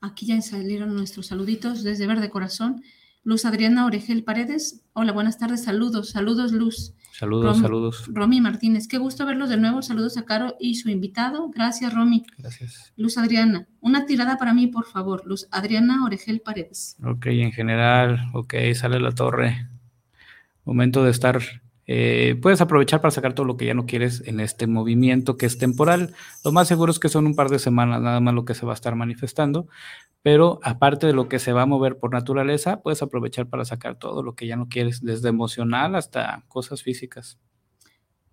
Aquí 0.00 0.26
ya 0.26 0.40
salieron 0.42 0.94
nuestros 0.94 1.26
saluditos 1.26 1.82
desde 1.82 2.06
Verde 2.06 2.30
Corazón. 2.30 2.82
Luz 3.24 3.44
Adriana 3.44 3.84
Oregel 3.84 4.22
Paredes. 4.24 4.82
Hola, 4.92 5.12
buenas 5.12 5.38
tardes. 5.38 5.64
Saludos, 5.64 6.10
saludos, 6.10 6.52
Luz. 6.52 6.94
Saludos, 7.12 7.56
Rom- 7.56 7.62
saludos. 7.62 8.04
Romy 8.06 8.40
Martínez. 8.40 8.86
Qué 8.86 8.96
gusto 8.96 9.26
verlos 9.26 9.50
de 9.50 9.56
nuevo. 9.56 9.82
Saludos 9.82 10.16
a 10.16 10.24
Caro 10.24 10.54
y 10.60 10.76
su 10.76 10.88
invitado. 10.88 11.50
Gracias, 11.50 11.92
Romy. 11.92 12.24
Gracias. 12.38 12.92
Luz 12.96 13.18
Adriana. 13.18 13.66
Una 13.80 14.06
tirada 14.06 14.38
para 14.38 14.54
mí, 14.54 14.68
por 14.68 14.86
favor. 14.86 15.24
Luz 15.26 15.48
Adriana 15.50 16.04
Oregel 16.04 16.40
Paredes. 16.40 16.96
Ok, 17.04 17.26
en 17.26 17.50
general, 17.52 18.30
ok, 18.34 18.54
sale 18.74 19.00
la 19.00 19.10
torre. 19.12 19.66
Momento 20.64 21.02
de 21.02 21.10
estar. 21.10 21.40
Eh, 21.90 22.36
puedes 22.42 22.60
aprovechar 22.60 23.00
para 23.00 23.10
sacar 23.10 23.32
todo 23.32 23.46
lo 23.46 23.56
que 23.56 23.64
ya 23.64 23.72
no 23.72 23.86
quieres 23.86 24.22
en 24.26 24.40
este 24.40 24.66
movimiento 24.66 25.38
que 25.38 25.46
es 25.46 25.56
temporal. 25.56 26.14
Lo 26.44 26.52
más 26.52 26.68
seguro 26.68 26.92
es 26.92 26.98
que 26.98 27.08
son 27.08 27.26
un 27.26 27.34
par 27.34 27.48
de 27.48 27.58
semanas 27.58 28.02
nada 28.02 28.20
más 28.20 28.34
lo 28.34 28.44
que 28.44 28.54
se 28.54 28.66
va 28.66 28.72
a 28.72 28.74
estar 28.74 28.94
manifestando. 28.94 29.68
Pero 30.22 30.60
aparte 30.62 31.06
de 31.06 31.14
lo 31.14 31.30
que 31.30 31.38
se 31.38 31.52
va 31.52 31.62
a 31.62 31.66
mover 31.66 31.96
por 31.96 32.12
naturaleza, 32.12 32.82
puedes 32.82 33.00
aprovechar 33.00 33.48
para 33.48 33.64
sacar 33.64 33.98
todo 33.98 34.22
lo 34.22 34.34
que 34.34 34.46
ya 34.46 34.56
no 34.56 34.68
quieres, 34.68 35.02
desde 35.02 35.30
emocional 35.30 35.94
hasta 35.94 36.44
cosas 36.48 36.82
físicas. 36.82 37.38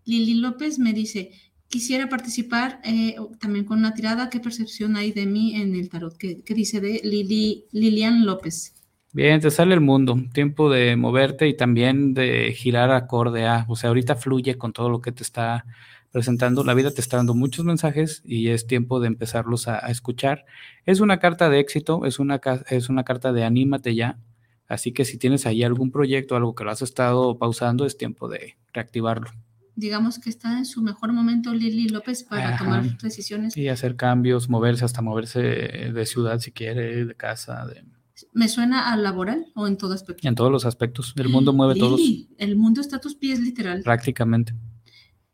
Lili 0.03 0.33
López 0.33 0.77
me 0.77 0.91
dice, 0.91 1.31
quisiera 1.69 2.09
participar 2.09 2.81
eh, 2.83 3.15
también 3.39 3.63
con 3.63 3.79
una 3.79 3.93
tirada. 3.93 4.29
¿Qué 4.29 4.41
percepción 4.41 4.97
hay 4.97 5.13
de 5.13 5.27
mí 5.27 5.55
en 5.55 5.75
el 5.75 5.87
tarot? 5.87 6.17
¿Qué, 6.17 6.43
dice 6.49 6.81
de 6.81 6.99
Lili, 7.05 7.67
Lilian 7.71 8.25
López? 8.25 8.73
Bien, 9.15 9.39
te 9.39 9.49
sale 9.49 9.73
el 9.73 9.79
mundo, 9.79 10.17
tiempo 10.33 10.69
de 10.69 10.97
moverte 10.97 11.47
y 11.47 11.55
también 11.55 12.13
de 12.13 12.51
girar 12.51 12.91
acorde 12.91 13.45
a, 13.47 13.65
o 13.69 13.77
sea, 13.77 13.87
ahorita 13.87 14.15
fluye 14.17 14.57
con 14.57 14.73
todo 14.73 14.89
lo 14.89 14.99
que 14.99 15.13
te 15.13 15.23
está 15.23 15.65
presentando, 16.11 16.65
la 16.65 16.73
vida 16.73 16.91
te 16.91 16.99
está 16.99 17.15
dando 17.15 17.33
muchos 17.33 17.63
mensajes 17.63 18.21
y 18.25 18.49
es 18.49 18.67
tiempo 18.67 18.99
de 18.99 19.07
empezarlos 19.07 19.69
a, 19.69 19.85
a 19.85 19.89
escuchar. 19.89 20.43
Es 20.85 20.99
una 20.99 21.17
carta 21.19 21.49
de 21.49 21.59
éxito, 21.61 22.05
es 22.05 22.19
una, 22.19 22.41
es 22.69 22.89
una 22.89 23.05
carta 23.05 23.31
de 23.31 23.45
anímate 23.45 23.95
ya, 23.95 24.19
así 24.67 24.91
que 24.91 25.05
si 25.05 25.17
tienes 25.17 25.45
ahí 25.45 25.63
algún 25.63 25.91
proyecto, 25.91 26.35
algo 26.35 26.53
que 26.53 26.65
lo 26.65 26.71
has 26.71 26.81
estado 26.81 27.37
pausando, 27.37 27.85
es 27.85 27.97
tiempo 27.97 28.27
de 28.27 28.57
reactivarlo 28.73 29.31
Digamos 29.77 30.19
que 30.19 30.29
está 30.29 30.57
en 30.57 30.65
su 30.65 30.81
mejor 30.81 31.13
momento 31.13 31.53
Lili 31.53 31.87
López 31.87 32.23
para 32.23 32.49
Ajá. 32.49 32.57
tomar 32.65 32.97
decisiones. 32.97 33.55
y 33.55 33.69
hacer 33.69 33.95
cambios, 33.95 34.49
moverse 34.49 34.83
hasta 34.83 35.01
moverse 35.01 35.39
de 35.39 36.05
ciudad 36.05 36.39
si 36.39 36.51
quiere, 36.51 37.05
de 37.05 37.15
casa, 37.15 37.65
de- 37.65 37.94
¿Me 38.31 38.47
suena 38.47 38.91
a 38.93 38.97
laboral 38.97 39.47
o 39.55 39.67
en 39.67 39.77
todo 39.77 39.93
aspecto? 39.93 40.27
en 40.27 40.35
todos 40.35 40.51
los 40.51 40.65
aspectos. 40.65 41.13
El 41.17 41.29
mundo 41.29 41.51
mueve 41.53 41.75
todos 41.79 41.99
Lili, 41.99 42.29
el 42.37 42.55
mundo 42.55 42.81
está 42.81 42.97
a 42.97 43.01
tus 43.01 43.15
pies, 43.15 43.39
literal. 43.39 43.81
prácticamente. 43.83 44.53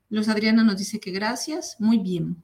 Los 0.09 0.27
Adriana 0.27 0.63
nos 0.63 0.77
dice 0.77 0.99
que 0.99 1.11
gracias, 1.11 1.77
muy 1.79 1.99
bien. 1.99 2.35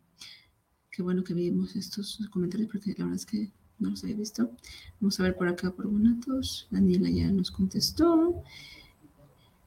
Qué 0.92 1.02
bueno 1.02 1.24
que 1.24 1.34
vimos 1.34 1.76
estos 1.76 2.20
comentarios 2.32 2.70
porque 2.72 2.92
la 2.98 3.06
verdad 3.06 3.16
es 3.16 3.26
que 3.26 3.52
no 3.80 3.90
los 3.90 4.04
había 4.04 4.16
visto. 4.16 4.52
Vamos 5.00 5.20
a 5.20 5.24
ver 5.24 5.36
por 5.36 5.48
acá 5.48 5.72
por 5.72 5.88
bonatos. 5.88 6.68
Daniela 6.72 7.10
ya 7.10 7.32
nos 7.32 7.52
contestó. 7.52 8.42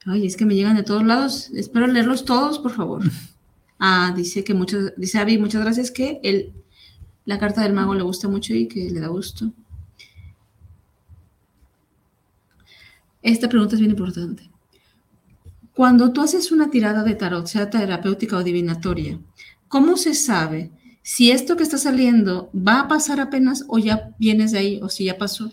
Ay, 0.05 0.25
es 0.25 0.35
que 0.35 0.45
me 0.45 0.55
llegan 0.55 0.75
de 0.75 0.83
todos 0.83 1.03
lados. 1.05 1.51
Espero 1.53 1.87
leerlos 1.87 2.25
todos, 2.25 2.59
por 2.59 2.71
favor. 2.71 3.03
Ah, 3.83 4.13
dice 4.15 4.43
que 4.43 4.53
muchas, 4.53 4.93
dice 4.95 5.17
Avi, 5.17 5.39
muchas 5.39 5.63
gracias 5.63 5.89
que 5.89 6.19
el, 6.21 6.53
la 7.25 7.39
carta 7.39 7.63
del 7.63 7.73
mago 7.73 7.95
le 7.95 8.03
gusta 8.03 8.27
mucho 8.27 8.53
y 8.53 8.67
que 8.67 8.91
le 8.91 8.99
da 8.99 9.07
gusto. 9.07 9.51
Esta 13.21 13.49
pregunta 13.49 13.75
es 13.75 13.79
bien 13.79 13.91
importante. 13.91 14.49
Cuando 15.73 16.11
tú 16.11 16.21
haces 16.21 16.51
una 16.51 16.69
tirada 16.69 17.03
de 17.03 17.15
tarot, 17.15 17.47
sea 17.47 17.69
terapéutica 17.69 18.37
o 18.37 18.43
divinatoria, 18.43 19.19
¿cómo 19.67 19.97
se 19.97 20.13
sabe 20.13 20.71
si 21.01 21.31
esto 21.31 21.55
que 21.55 21.63
está 21.63 21.77
saliendo 21.77 22.51
va 22.55 22.81
a 22.81 22.87
pasar 22.87 23.19
apenas 23.19 23.65
o 23.67 23.79
ya 23.79 24.13
vienes 24.19 24.51
de 24.51 24.59
ahí 24.59 24.79
o 24.81 24.89
si 24.89 25.05
ya 25.05 25.17
pasó? 25.17 25.51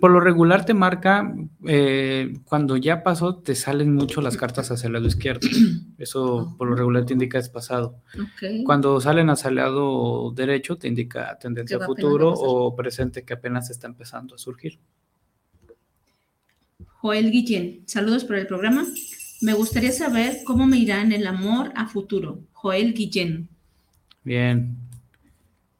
Por 0.00 0.10
lo 0.10 0.18
regular 0.18 0.64
te 0.64 0.74
marca, 0.74 1.32
eh, 1.64 2.34
cuando 2.44 2.76
ya 2.76 3.04
pasó, 3.04 3.36
te 3.36 3.54
salen 3.54 3.94
mucho 3.94 4.20
las 4.20 4.36
cartas 4.36 4.72
hacia 4.72 4.88
el 4.88 4.94
lado 4.94 5.06
izquierdo. 5.06 5.46
Eso 5.98 6.56
por 6.58 6.68
lo 6.68 6.74
regular 6.74 7.06
te 7.06 7.12
indica 7.12 7.38
es 7.38 7.48
pasado. 7.48 8.02
Ok. 8.14 8.64
Cuando 8.64 9.00
salen 9.00 9.30
hacia 9.30 9.50
el 9.50 9.54
lado 9.54 10.32
derecho, 10.32 10.76
te 10.78 10.88
indica 10.88 11.38
tendencia 11.38 11.76
a 11.76 11.86
futuro 11.86 12.32
o 12.32 12.74
presente 12.74 13.24
que 13.24 13.34
apenas 13.34 13.70
está 13.70 13.86
empezando 13.86 14.34
a 14.34 14.38
surgir. 14.38 14.80
Joel 17.00 17.30
Guillén, 17.30 17.84
saludos 17.86 18.24
por 18.24 18.36
el 18.36 18.48
programa. 18.48 18.84
Me 19.40 19.52
gustaría 19.52 19.92
saber 19.92 20.38
cómo 20.44 20.66
me 20.66 20.78
irá 20.78 21.00
en 21.00 21.12
el 21.12 21.28
amor 21.28 21.72
a 21.76 21.86
futuro. 21.86 22.40
Joel 22.52 22.92
Guillén. 22.92 23.48
Bien. 24.24 24.76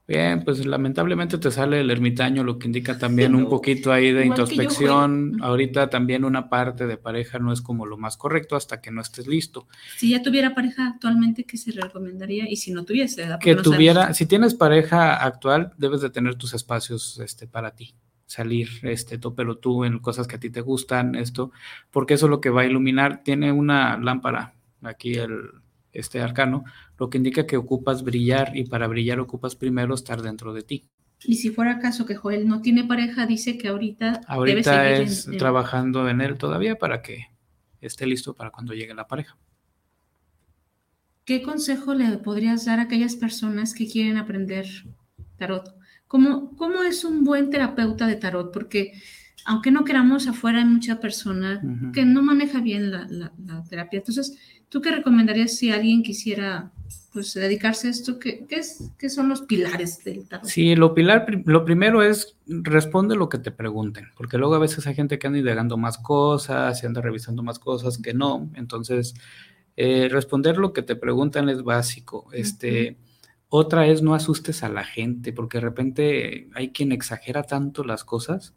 Bien, 0.06 0.42
pues 0.42 0.64
lamentablemente 0.64 1.36
te 1.36 1.50
sale 1.50 1.80
el 1.80 1.90
ermitaño, 1.90 2.42
lo 2.42 2.58
que 2.58 2.66
indica 2.66 2.96
también 2.96 3.34
un 3.34 3.46
poquito 3.46 3.92
ahí 3.92 4.10
de 4.10 4.24
igual 4.24 4.38
que 4.38 4.54
yo, 4.54 4.62
introspección. 4.62 5.36
Ahorita 5.42 5.90
también 5.90 6.24
una 6.24 6.48
parte 6.48 6.86
de 6.86 6.96
pareja 6.96 7.38
no 7.38 7.52
es 7.52 7.60
como 7.60 7.84
lo 7.84 7.98
más 7.98 8.16
correcto 8.16 8.56
hasta 8.56 8.80
que 8.80 8.90
no 8.90 9.02
estés 9.02 9.26
listo. 9.26 9.66
Si 9.98 10.10
ya 10.10 10.22
tuviera 10.22 10.54
pareja 10.54 10.86
actualmente, 10.86 11.44
¿qué 11.44 11.58
se 11.58 11.72
recomendaría? 11.72 12.48
Y 12.48 12.56
si 12.56 12.70
no 12.70 12.84
tuviese, 12.84 13.22
¿verdad? 13.22 13.38
que 13.38 13.50
sabemos. 13.50 13.64
tuviera, 13.64 14.14
si 14.14 14.24
tienes 14.24 14.54
pareja 14.54 15.16
actual, 15.16 15.72
debes 15.76 16.00
de 16.00 16.08
tener 16.08 16.36
tus 16.36 16.54
espacios 16.54 17.18
este, 17.18 17.46
para 17.46 17.72
ti. 17.72 17.92
Salir, 18.28 18.68
este, 18.82 19.16
tópelo 19.16 19.56
tú 19.56 19.84
en 19.84 19.98
cosas 20.00 20.26
que 20.28 20.36
a 20.36 20.40
ti 20.40 20.50
te 20.50 20.60
gustan, 20.60 21.14
esto, 21.14 21.50
porque 21.90 22.14
eso 22.14 22.26
es 22.26 22.30
lo 22.30 22.40
que 22.42 22.50
va 22.50 22.60
a 22.60 22.66
iluminar. 22.66 23.22
Tiene 23.24 23.52
una 23.52 23.96
lámpara 23.96 24.54
aquí 24.82 25.14
el, 25.14 25.50
este 25.92 26.20
arcano, 26.20 26.64
lo 26.98 27.08
que 27.08 27.16
indica 27.16 27.46
que 27.46 27.56
ocupas 27.56 28.02
brillar 28.04 28.54
y 28.54 28.64
para 28.64 28.86
brillar 28.86 29.18
ocupas 29.18 29.56
primero 29.56 29.94
estar 29.94 30.20
dentro 30.20 30.52
de 30.52 30.62
ti. 30.62 30.84
Y 31.24 31.36
si 31.36 31.50
fuera 31.50 31.80
caso 31.80 32.04
que 32.04 32.16
Joel 32.16 32.46
no 32.46 32.60
tiene 32.60 32.84
pareja, 32.84 33.26
dice 33.26 33.56
que 33.56 33.68
ahorita, 33.68 34.20
Ahorita 34.28 34.90
es 34.90 35.26
en- 35.26 35.38
trabajando 35.38 36.08
en 36.08 36.20
él 36.20 36.36
todavía 36.36 36.76
para 36.76 37.00
que 37.02 37.28
esté 37.80 38.06
listo 38.06 38.34
para 38.34 38.50
cuando 38.50 38.74
llegue 38.74 38.94
la 38.94 39.08
pareja. 39.08 39.36
¿Qué 41.24 41.42
consejo 41.42 41.94
le 41.94 42.18
podrías 42.18 42.64
dar 42.64 42.78
a 42.78 42.82
aquellas 42.82 43.16
personas 43.16 43.74
que 43.74 43.88
quieren 43.88 44.16
aprender 44.16 44.66
tarot? 45.38 45.77
¿Cómo, 46.08 46.56
cómo 46.56 46.82
es 46.82 47.04
un 47.04 47.24
buen 47.24 47.50
terapeuta 47.50 48.06
de 48.06 48.16
tarot? 48.16 48.52
Porque 48.52 48.92
aunque 49.44 49.70
no 49.70 49.84
queramos, 49.84 50.26
afuera 50.26 50.58
hay 50.58 50.64
mucha 50.66 51.00
persona 51.00 51.60
que 51.92 52.04
no 52.04 52.22
maneja 52.22 52.60
bien 52.60 52.90
la, 52.90 53.06
la- 53.08 53.32
la 53.46 53.62
terapia. 53.64 53.98
Entonces, 53.98 54.36
¿tú 54.68 54.80
qué 54.80 54.90
recomendarías 54.90 55.56
si 55.56 55.70
alguien 55.70 56.02
quisiera 56.02 56.70
pues, 57.12 57.32
dedicarse 57.34 57.88
a 57.88 57.90
esto? 57.90 58.18
¿Qué, 58.18 58.44
qué 58.46 58.56
es, 58.56 58.90
qué 58.98 59.08
son 59.08 59.28
los 59.30 59.42
pilares 59.42 60.04
del 60.04 60.26
tarot? 60.28 60.46
Sí, 60.46 60.74
lo, 60.76 60.94
pilar, 60.94 61.26
lo 61.46 61.64
primero 61.64 62.02
es 62.02 62.36
responde 62.46 63.16
lo 63.16 63.28
que 63.30 63.38
te 63.38 63.50
pregunten, 63.50 64.06
porque 64.16 64.36
luego 64.38 64.54
a 64.54 64.58
veces 64.58 64.86
hay 64.86 64.94
gente 64.94 65.18
que 65.18 65.26
anda 65.26 65.38
indagando 65.38 65.76
más 65.78 65.96
cosas 65.98 66.82
y 66.82 66.86
anda 66.86 67.00
revisando 67.00 67.42
más 67.42 67.58
cosas 67.58 67.96
que 67.98 68.12
no. 68.12 68.50
Entonces, 68.54 69.14
eh, 69.76 70.08
responder 70.10 70.58
lo 70.58 70.72
que 70.72 70.82
te 70.82 70.96
preguntan 70.96 71.48
es 71.48 71.62
básico. 71.62 72.28
Este, 72.32 72.96
Otra 73.50 73.86
es 73.86 74.02
no 74.02 74.14
asustes 74.14 74.62
a 74.62 74.68
la 74.68 74.84
gente, 74.84 75.32
porque 75.32 75.58
de 75.58 75.62
repente 75.62 76.48
hay 76.54 76.70
quien 76.70 76.92
exagera 76.92 77.42
tanto 77.44 77.82
las 77.84 78.04
cosas 78.04 78.54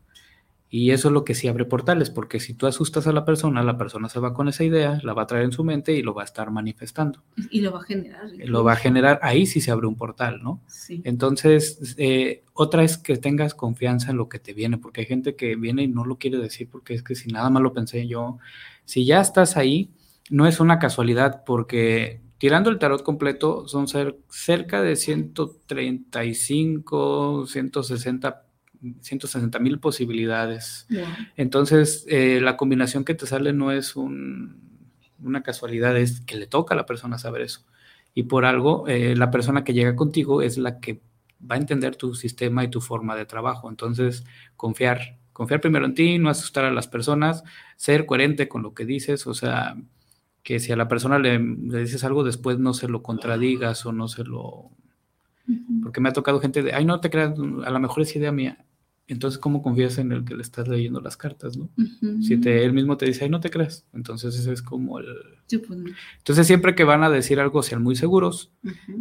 Y 0.74 0.92
eso 0.92 1.10
es 1.10 1.14
lo 1.14 1.26
que 1.26 1.36
sí 1.36 1.50
abre 1.50 1.66
portales, 1.66 2.10
porque 2.10 2.39
si 2.39 2.54
tú 2.54 2.66
asustas 2.66 3.06
a 3.06 3.12
la 3.12 3.26
persona, 3.26 3.62
la 3.62 3.78
persona 3.78 4.08
se 4.08 4.22
va 4.22 4.34
con 4.34 4.48
esa 4.48 4.64
idea, 4.64 5.02
la 5.04 5.14
va 5.14 5.24
a 5.24 5.28
traer 5.28 5.44
en 5.44 5.52
su 5.52 5.66
mente 5.66 5.92
y 5.92 6.02
lo 6.02 6.14
va 6.14 6.22
a 6.22 6.26
estar 6.26 6.50
manifestando. 6.50 7.22
Y 7.50 7.60
lo 7.60 7.74
va 7.74 7.80
a 7.80 7.84
generar. 7.84 8.32
Lo 8.46 8.64
va 8.64 8.72
a 8.74 8.76
generar, 8.78 9.20
ahí 9.22 9.46
sí 9.46 9.60
se 9.60 9.72
abre 9.72 9.88
un 9.88 9.98
portal, 9.98 10.39
¿no? 10.42 10.62
Sí. 10.68 11.02
Entonces, 11.04 11.96
eh, 11.98 12.46
otra 12.54 12.84
es 12.86 12.98
que 12.98 13.18
tengas 13.18 13.54
confianza 13.54 14.12
en 14.12 14.18
lo 14.18 14.30
que 14.30 14.39
te 14.39 14.54
viene, 14.54 14.78
porque 14.78 15.02
hay 15.02 15.08
gente 15.08 15.36
que 15.36 15.58
viene 15.58 15.84
y 15.84 15.88
no 15.89 16.06
lo 16.06 16.18
quiere 16.18 16.38
decir, 16.38 16.70
porque 16.72 16.94
es 16.94 17.04
que 17.04 17.16
si 17.16 17.30
nada 17.30 17.50
más 17.50 17.62
lo 17.62 17.74
pensé 17.74 18.08
yo, 18.08 18.38
si 18.86 19.06
ya 19.06 19.20
estás 19.20 19.58
ahí, 19.58 19.92
no 20.30 20.48
es 20.48 20.62
una 20.62 20.80
casualidad, 20.80 21.44
porque 21.46 22.22
tirando 22.42 22.72
el 22.72 22.80
tarot 22.80 23.04
completo 23.04 23.68
son 23.68 23.86
cer- 23.86 24.18
cerca 24.30 24.82
de 24.82 24.96
135, 24.96 27.46
160, 27.48 28.44
160 29.02 29.60
mil 29.60 29.80
posibilidades. 29.80 30.88
Entonces, 31.38 32.06
eh, 32.10 32.39
la 32.42 32.58
combinación 32.58 33.06
que 33.06 33.14
te 33.14 33.28
sale 33.28 33.54
no 33.54 33.72
es 33.72 33.96
un- 33.96 34.60
una 35.24 35.44
casualidad, 35.44 35.96
es 35.98 36.22
que 36.22 36.36
le 36.36 36.48
toca 36.48 36.74
a 36.74 36.78
la 36.78 36.88
persona 36.88 37.20
saber 37.20 37.44
eso. 37.44 37.64
Y 38.16 38.24
por 38.24 38.44
algo, 38.46 38.88
eh, 38.88 39.16
la 39.16 39.30
persona 39.30 39.64
que 39.64 39.74
llega 39.74 39.96
contigo 39.96 40.42
es 40.42 40.58
la 40.58 40.80
que 40.80 41.00
va 41.50 41.56
a 41.56 41.60
entender 41.60 41.96
tu 41.96 42.16
sistema 42.16 42.64
y 42.64 42.70
tu 42.70 42.82
forma 42.82 43.16
de 43.16 43.26
trabajo. 43.26 43.70
Entonces, 43.70 44.24
confiar, 44.58 45.20
confiar 45.32 45.62
primero 45.62 45.86
en 45.86 45.94
ti, 45.94 46.18
no 46.18 46.30
asustar 46.32 46.66
a 46.66 46.72
las 46.72 46.88
personas, 46.88 47.44
ser 47.78 48.08
coherente 48.08 48.48
con 48.48 48.64
lo 48.64 48.74
que 48.74 48.86
dices, 48.86 49.28
o 49.28 49.36
sea, 49.36 49.76
que 50.44 50.60
si 50.60 50.72
a 50.72 50.76
la 50.76 50.88
persona 50.88 51.20
le, 51.20 51.39
le 51.39 51.80
dices 51.80 52.04
algo, 52.04 52.24
después 52.24 52.60
no 52.60 52.74
se 52.74 52.88
lo 52.88 53.04
contradigas 53.04 53.86
o 53.86 53.92
no 53.92 54.08
se 54.08 54.24
lo... 54.24 54.72
Porque 55.84 56.00
me 56.00 56.10
ha 56.10 56.14
tocado 56.14 56.39
gente 56.39 56.64
de, 56.64 56.74
ay, 56.74 56.86
no 56.86 57.02
te 57.02 57.10
creas, 57.10 57.34
a 57.38 57.70
lo 57.70 57.80
mejor 57.80 58.04
es 58.04 58.16
idea 58.16 58.32
mía. 58.32 58.66
Entonces, 59.08 59.38
¿cómo 59.38 59.62
confías 59.62 59.98
en 59.98 60.14
el 60.14 60.24
que 60.24 60.36
le 60.36 60.42
estás 60.42 60.70
leyendo 60.70 61.02
las 61.02 61.18
cartas, 61.18 61.58
no? 61.58 61.70
Si 62.22 62.38
te, 62.38 62.64
él 62.64 62.72
mismo 62.72 62.96
te 62.96 63.06
dice, 63.06 63.26
ay, 63.26 63.30
no 63.30 63.42
te 63.42 63.50
creas. 63.50 63.86
Entonces, 63.92 64.34
ese 64.39 64.54
es 64.54 64.62
como 64.62 65.00
el... 65.00 65.08
Sí, 65.48 65.58
pues, 65.58 65.78
no. 65.80 65.89
Entonces, 66.20 66.48
siempre 66.48 66.76
que 66.76 66.86
van 66.86 67.04
a 67.04 67.10
decir 67.10 67.42
algo, 67.42 67.62
sean 67.62 67.84
muy 67.84 67.98
seguros 67.98 68.54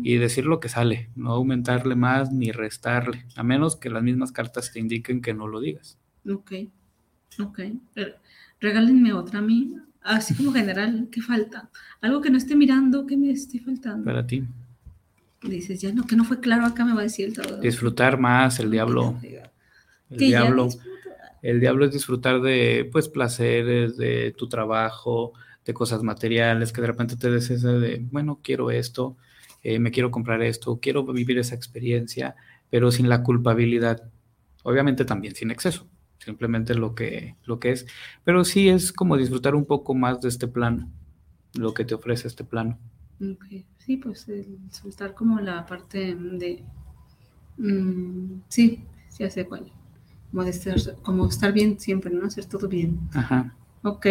y 0.02 0.16
decir 0.16 0.46
lo 0.46 0.58
que 0.58 0.68
sale, 0.68 1.10
no 1.14 1.30
aumentarle 1.30 1.94
más 1.94 2.32
ni 2.32 2.50
restarle, 2.50 3.26
a 3.36 3.44
menos 3.44 3.76
que 3.76 3.90
las 3.90 4.02
mismas 4.02 4.32
cartas 4.32 4.72
te 4.72 4.80
indiquen 4.80 5.22
que 5.22 5.32
no 5.32 5.46
lo 5.46 5.60
digas. 5.60 5.96
Ok, 6.28 6.52
ok. 7.38 7.60
Regálenme 8.58 9.12
otra 9.12 9.38
a 9.38 9.42
mí, 9.42 9.76
así 10.02 10.34
como 10.34 10.52
general, 10.52 11.08
¿qué 11.10 11.20
falta? 11.20 11.70
Algo 12.00 12.20
que 12.20 12.30
no 12.30 12.38
esté 12.38 12.56
mirando, 12.56 13.06
que 13.06 13.16
me 13.16 13.30
esté 13.30 13.60
faltando. 13.60 14.04
Para 14.04 14.26
ti. 14.26 14.44
Dices, 15.42 15.80
ya 15.80 15.92
no, 15.92 16.06
que 16.06 16.16
no 16.16 16.24
fue 16.24 16.40
claro 16.40 16.66
acá, 16.66 16.84
me 16.84 16.92
va 16.92 17.00
a 17.00 17.04
decir 17.04 17.26
el 17.26 17.34
tarot. 17.34 17.60
Disfrutar 17.60 18.18
más, 18.18 18.60
el 18.60 18.70
diablo. 18.70 19.18
El 20.10 20.18
diablo. 20.18 20.68
El 21.42 21.60
diablo 21.60 21.86
es 21.86 21.92
disfrutar 21.92 22.42
de, 22.42 22.88
pues, 22.92 23.08
placeres, 23.08 23.96
de 23.96 24.34
tu 24.36 24.48
trabajo, 24.48 25.32
de 25.64 25.72
cosas 25.72 26.02
materiales, 26.02 26.72
que 26.72 26.82
de 26.82 26.86
repente 26.86 27.16
te 27.16 27.30
des 27.30 27.62
de, 27.62 28.06
bueno, 28.10 28.40
quiero 28.42 28.70
esto, 28.70 29.16
eh, 29.62 29.78
me 29.78 29.90
quiero 29.90 30.10
comprar 30.10 30.42
esto, 30.42 30.78
quiero 30.80 31.04
vivir 31.04 31.38
esa 31.38 31.54
experiencia, 31.54 32.36
pero 32.68 32.90
sin 32.90 33.08
la 33.08 33.22
culpabilidad. 33.22 34.10
Obviamente 34.62 35.06
también 35.06 35.34
sin 35.34 35.50
exceso, 35.50 35.86
simplemente 36.20 36.74
lo 36.74 36.94
que, 36.94 37.36
lo 37.44 37.58
que 37.60 37.72
es. 37.72 37.86
Pero 38.24 38.44
sí 38.44 38.68
es 38.68 38.92
como 38.92 39.16
disfrutar 39.16 39.54
un 39.56 39.66
poco 39.66 39.94
más 39.94 40.20
de 40.20 40.28
este 40.28 40.48
plano, 40.48 40.90
lo 41.54 41.74
que 41.74 41.84
te 41.84 41.94
ofrece 41.94 42.28
este 42.28 42.44
plano. 42.44 42.78
Sí, 43.78 43.96
pues 43.98 44.28
el 44.28 44.58
soltar 44.70 45.14
como 45.14 45.40
la 45.40 45.66
parte 45.66 46.14
de... 46.14 46.64
mm, 47.58 48.42
sí, 48.48 48.84
sí 49.08 49.24
hace 49.24 49.46
cuál. 49.46 49.72
Como, 50.30 50.44
de 50.44 50.50
estar, 50.50 50.76
como 51.02 51.28
estar 51.28 51.52
bien 51.52 51.78
siempre, 51.80 52.10
¿no? 52.12 52.26
Hacer 52.26 52.46
todo 52.46 52.68
bien. 52.68 53.00
Ajá. 53.14 53.54
Ok. 53.82 54.06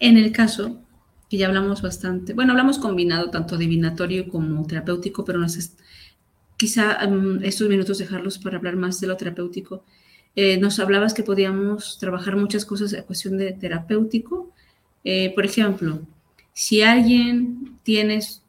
En 0.00 0.16
el 0.16 0.32
caso, 0.32 0.80
que 1.28 1.36
ya 1.38 1.46
hablamos 1.48 1.82
bastante, 1.82 2.32
bueno, 2.32 2.52
hablamos 2.52 2.78
combinado, 2.78 3.30
tanto 3.30 3.56
divinatorio 3.56 4.28
como 4.28 4.66
terapéutico, 4.66 5.24
pero 5.24 5.38
nos 5.38 5.56
es- 5.56 5.76
quizá 6.58 6.98
mm, 7.06 7.44
estos 7.44 7.68
minutos 7.68 7.96
dejarlos 7.96 8.38
para 8.38 8.58
hablar 8.58 8.76
más 8.76 9.00
de 9.00 9.06
lo 9.06 9.16
terapéutico. 9.16 9.84
Eh, 10.36 10.58
nos 10.58 10.78
hablabas 10.78 11.14
que 11.14 11.22
podíamos 11.22 11.98
trabajar 11.98 12.36
muchas 12.36 12.66
cosas 12.66 12.92
en 12.92 13.04
cuestión 13.04 13.38
de 13.38 13.52
terapéutico. 13.52 14.52
Eh, 15.04 15.32
por 15.34 15.46
ejemplo, 15.46 16.02
si 16.52 16.82
alguien 16.82 17.78
tienes, 17.82 18.42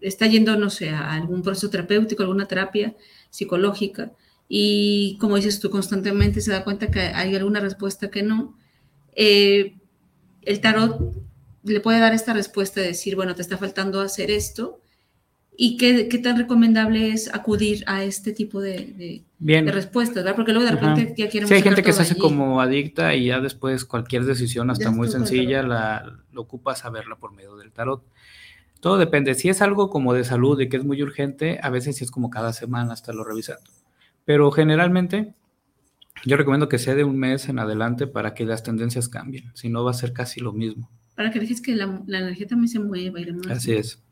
está 0.00 0.26
yendo, 0.26 0.56
no 0.56 0.70
sé, 0.70 0.90
a 0.90 1.12
algún 1.12 1.42
proceso 1.42 1.70
terapéutico, 1.70 2.22
alguna 2.22 2.46
terapia 2.46 2.94
psicológica, 3.30 4.12
y 4.48 5.16
como 5.18 5.36
dices 5.36 5.58
tú, 5.58 5.70
constantemente 5.70 6.40
se 6.40 6.52
da 6.52 6.64
cuenta 6.64 6.90
que 6.90 7.00
hay 7.00 7.34
alguna 7.34 7.60
respuesta 7.60 8.10
que 8.10 8.22
no, 8.22 8.56
eh, 9.16 9.74
el 10.42 10.60
tarot 10.60 11.00
le 11.64 11.80
puede 11.80 11.98
dar 11.98 12.12
esta 12.12 12.34
respuesta 12.34 12.80
de 12.80 12.88
decir, 12.88 13.16
bueno, 13.16 13.34
te 13.34 13.42
está 13.42 13.56
faltando 13.56 14.00
hacer 14.00 14.30
esto, 14.30 14.80
y 15.56 15.76
qué, 15.76 16.08
qué 16.08 16.18
tan 16.18 16.36
recomendable 16.36 17.10
es 17.12 17.32
acudir 17.32 17.84
a 17.86 18.02
este 18.04 18.32
tipo 18.32 18.60
de, 18.60 18.72
de- 18.96 19.22
Bien. 19.38 19.64
de 19.66 19.72
respuestas, 19.72 20.16
¿verdad? 20.24 20.34
Porque 20.36 20.52
luego 20.52 20.68
de 20.68 20.74
Ajá. 20.76 20.94
repente 20.94 21.14
ya 21.16 21.28
queremos 21.28 21.48
Sí, 21.48 21.54
hay 21.54 21.62
gente 21.62 21.82
que 21.82 21.92
se 21.92 22.02
hace 22.02 22.12
allí. 22.12 22.20
como 22.20 22.60
adicta 22.60 23.14
y 23.14 23.26
ya 23.26 23.40
después 23.40 23.84
cualquier 23.84 24.24
decisión, 24.24 24.70
hasta 24.70 24.84
Ya 24.86 24.90
muy 24.90 25.08
sencilla, 25.08 25.62
la, 25.62 26.18
lo 26.32 26.40
ocupas 26.42 26.80
saberla 26.80 27.16
por 27.16 27.32
medio 27.32 27.56
del 27.56 27.70
tarot. 27.72 28.02
Todo 28.80 28.98
depende. 28.98 29.34
Si 29.34 29.48
es 29.48 29.62
algo 29.62 29.88
como 29.90 30.12
de 30.12 30.24
salud 30.24 30.60
y 30.60 30.68
que 30.68 30.76
es 30.76 30.84
muy 30.84 31.02
urgente, 31.02 31.58
a 31.62 31.70
veces 31.70 31.96
sí 31.96 32.04
es 32.04 32.10
como 32.10 32.30
cada 32.30 32.52
semana 32.52 32.92
estarlo 32.92 33.24
revisando. 33.24 33.70
Pero 34.24 34.50
generalmente 34.50 35.34
yo 36.26 36.36
recomiendo 36.36 36.68
que 36.68 36.78
sea 36.78 36.94
de 36.94 37.04
un 37.04 37.16
mes 37.18 37.48
en 37.48 37.58
adelante 37.58 38.06
para 38.06 38.34
que 38.34 38.44
las 38.44 38.62
tendencias 38.62 39.08
cambien. 39.08 39.50
Si 39.54 39.68
no, 39.68 39.84
va 39.84 39.90
a 39.92 39.94
ser 39.94 40.12
casi 40.12 40.40
lo 40.40 40.52
mismo. 40.52 40.90
Para 41.14 41.30
que 41.30 41.38
dejes 41.40 41.60
que 41.62 41.74
la, 41.76 42.02
la 42.06 42.18
energía 42.18 42.46
también 42.46 42.68
se 42.68 42.78
mueva 42.78 43.20
y 43.20 43.24
demás. 43.24 43.46
Así 43.50 43.72
es. 43.72 44.02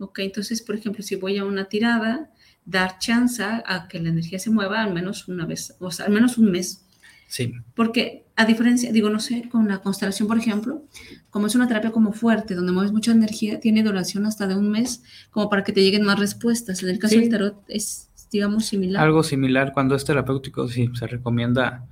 Ok, 0.00 0.18
entonces, 0.20 0.62
por 0.62 0.74
ejemplo, 0.74 1.02
si 1.04 1.14
voy 1.16 1.38
a 1.38 1.44
una 1.44 1.66
tirada, 1.66 2.30
dar 2.64 2.98
chance 2.98 3.42
a 3.42 3.86
que 3.88 4.00
la 4.00 4.08
energía 4.08 4.38
se 4.38 4.50
mueva 4.50 4.82
al 4.82 4.92
menos 4.92 5.28
una 5.28 5.46
vez, 5.46 5.76
o 5.78 5.90
sea, 5.90 6.06
al 6.06 6.12
menos 6.12 6.38
un 6.38 6.50
mes. 6.50 6.84
Sí. 7.28 7.52
Porque 7.74 8.24
a 8.34 8.44
diferencia, 8.44 8.90
digo, 8.92 9.08
no 9.10 9.20
sé, 9.20 9.48
con 9.48 9.68
la 9.68 9.78
constelación, 9.82 10.26
por 10.26 10.38
ejemplo, 10.38 10.82
como 11.30 11.46
es 11.46 11.54
una 11.54 11.68
terapia 11.68 11.92
como 11.92 12.12
fuerte, 12.12 12.54
donde 12.54 12.72
mueves 12.72 12.90
mucha 12.92 13.12
energía, 13.12 13.60
tiene 13.60 13.82
duración 13.84 14.26
hasta 14.26 14.46
de 14.48 14.56
un 14.56 14.68
mes, 14.70 15.02
como 15.30 15.48
para 15.48 15.62
que 15.62 15.72
te 15.72 15.82
lleguen 15.82 16.02
más 16.04 16.18
respuestas. 16.18 16.82
En 16.82 16.88
el 16.88 16.98
caso 16.98 17.14
Sí. 17.14 17.20
del 17.20 17.28
tarot 17.30 17.62
es, 17.68 18.08
digamos, 18.32 18.64
similar. 18.66 19.04
Algo 19.04 19.22
similar 19.22 19.72
cuando 19.72 19.94
es 19.94 20.04
terapéutico, 20.04 20.66
sí, 20.68 20.90
se 20.94 21.06
recomienda 21.06 21.86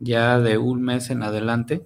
ya 0.00 0.40
de 0.40 0.58
un 0.58 0.82
mes 0.82 1.08
en 1.10 1.22
adelante 1.22 1.82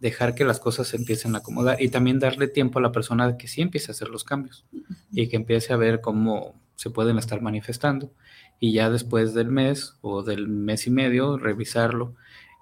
dejar 0.00 0.34
que 0.34 0.44
las 0.44 0.58
cosas 0.60 0.88
se 0.88 0.96
empiecen 0.96 1.34
a 1.34 1.38
acomodar 1.38 1.80
y 1.80 1.88
también 1.90 2.18
darle 2.18 2.48
tiempo 2.48 2.78
a 2.78 2.82
la 2.82 2.92
persona 2.92 3.36
que 3.36 3.46
sí 3.48 3.60
empiece 3.62 3.90
a 3.90 3.94
hacer 3.94 4.08
los 4.08 4.24
cambios 4.24 4.64
y 5.12 5.28
que 5.28 5.36
empiece 5.36 5.72
a 5.72 5.76
ver 5.76 6.00
cómo 6.00 6.54
se 6.74 6.90
pueden 6.90 7.18
estar 7.18 7.42
manifestando 7.42 8.10
y 8.58 8.72
ya 8.72 8.90
después 8.90 9.34
del 9.34 9.48
mes 9.50 9.96
o 10.00 10.22
del 10.22 10.48
mes 10.48 10.86
y 10.86 10.90
medio 10.90 11.36
revisarlo. 11.38 12.14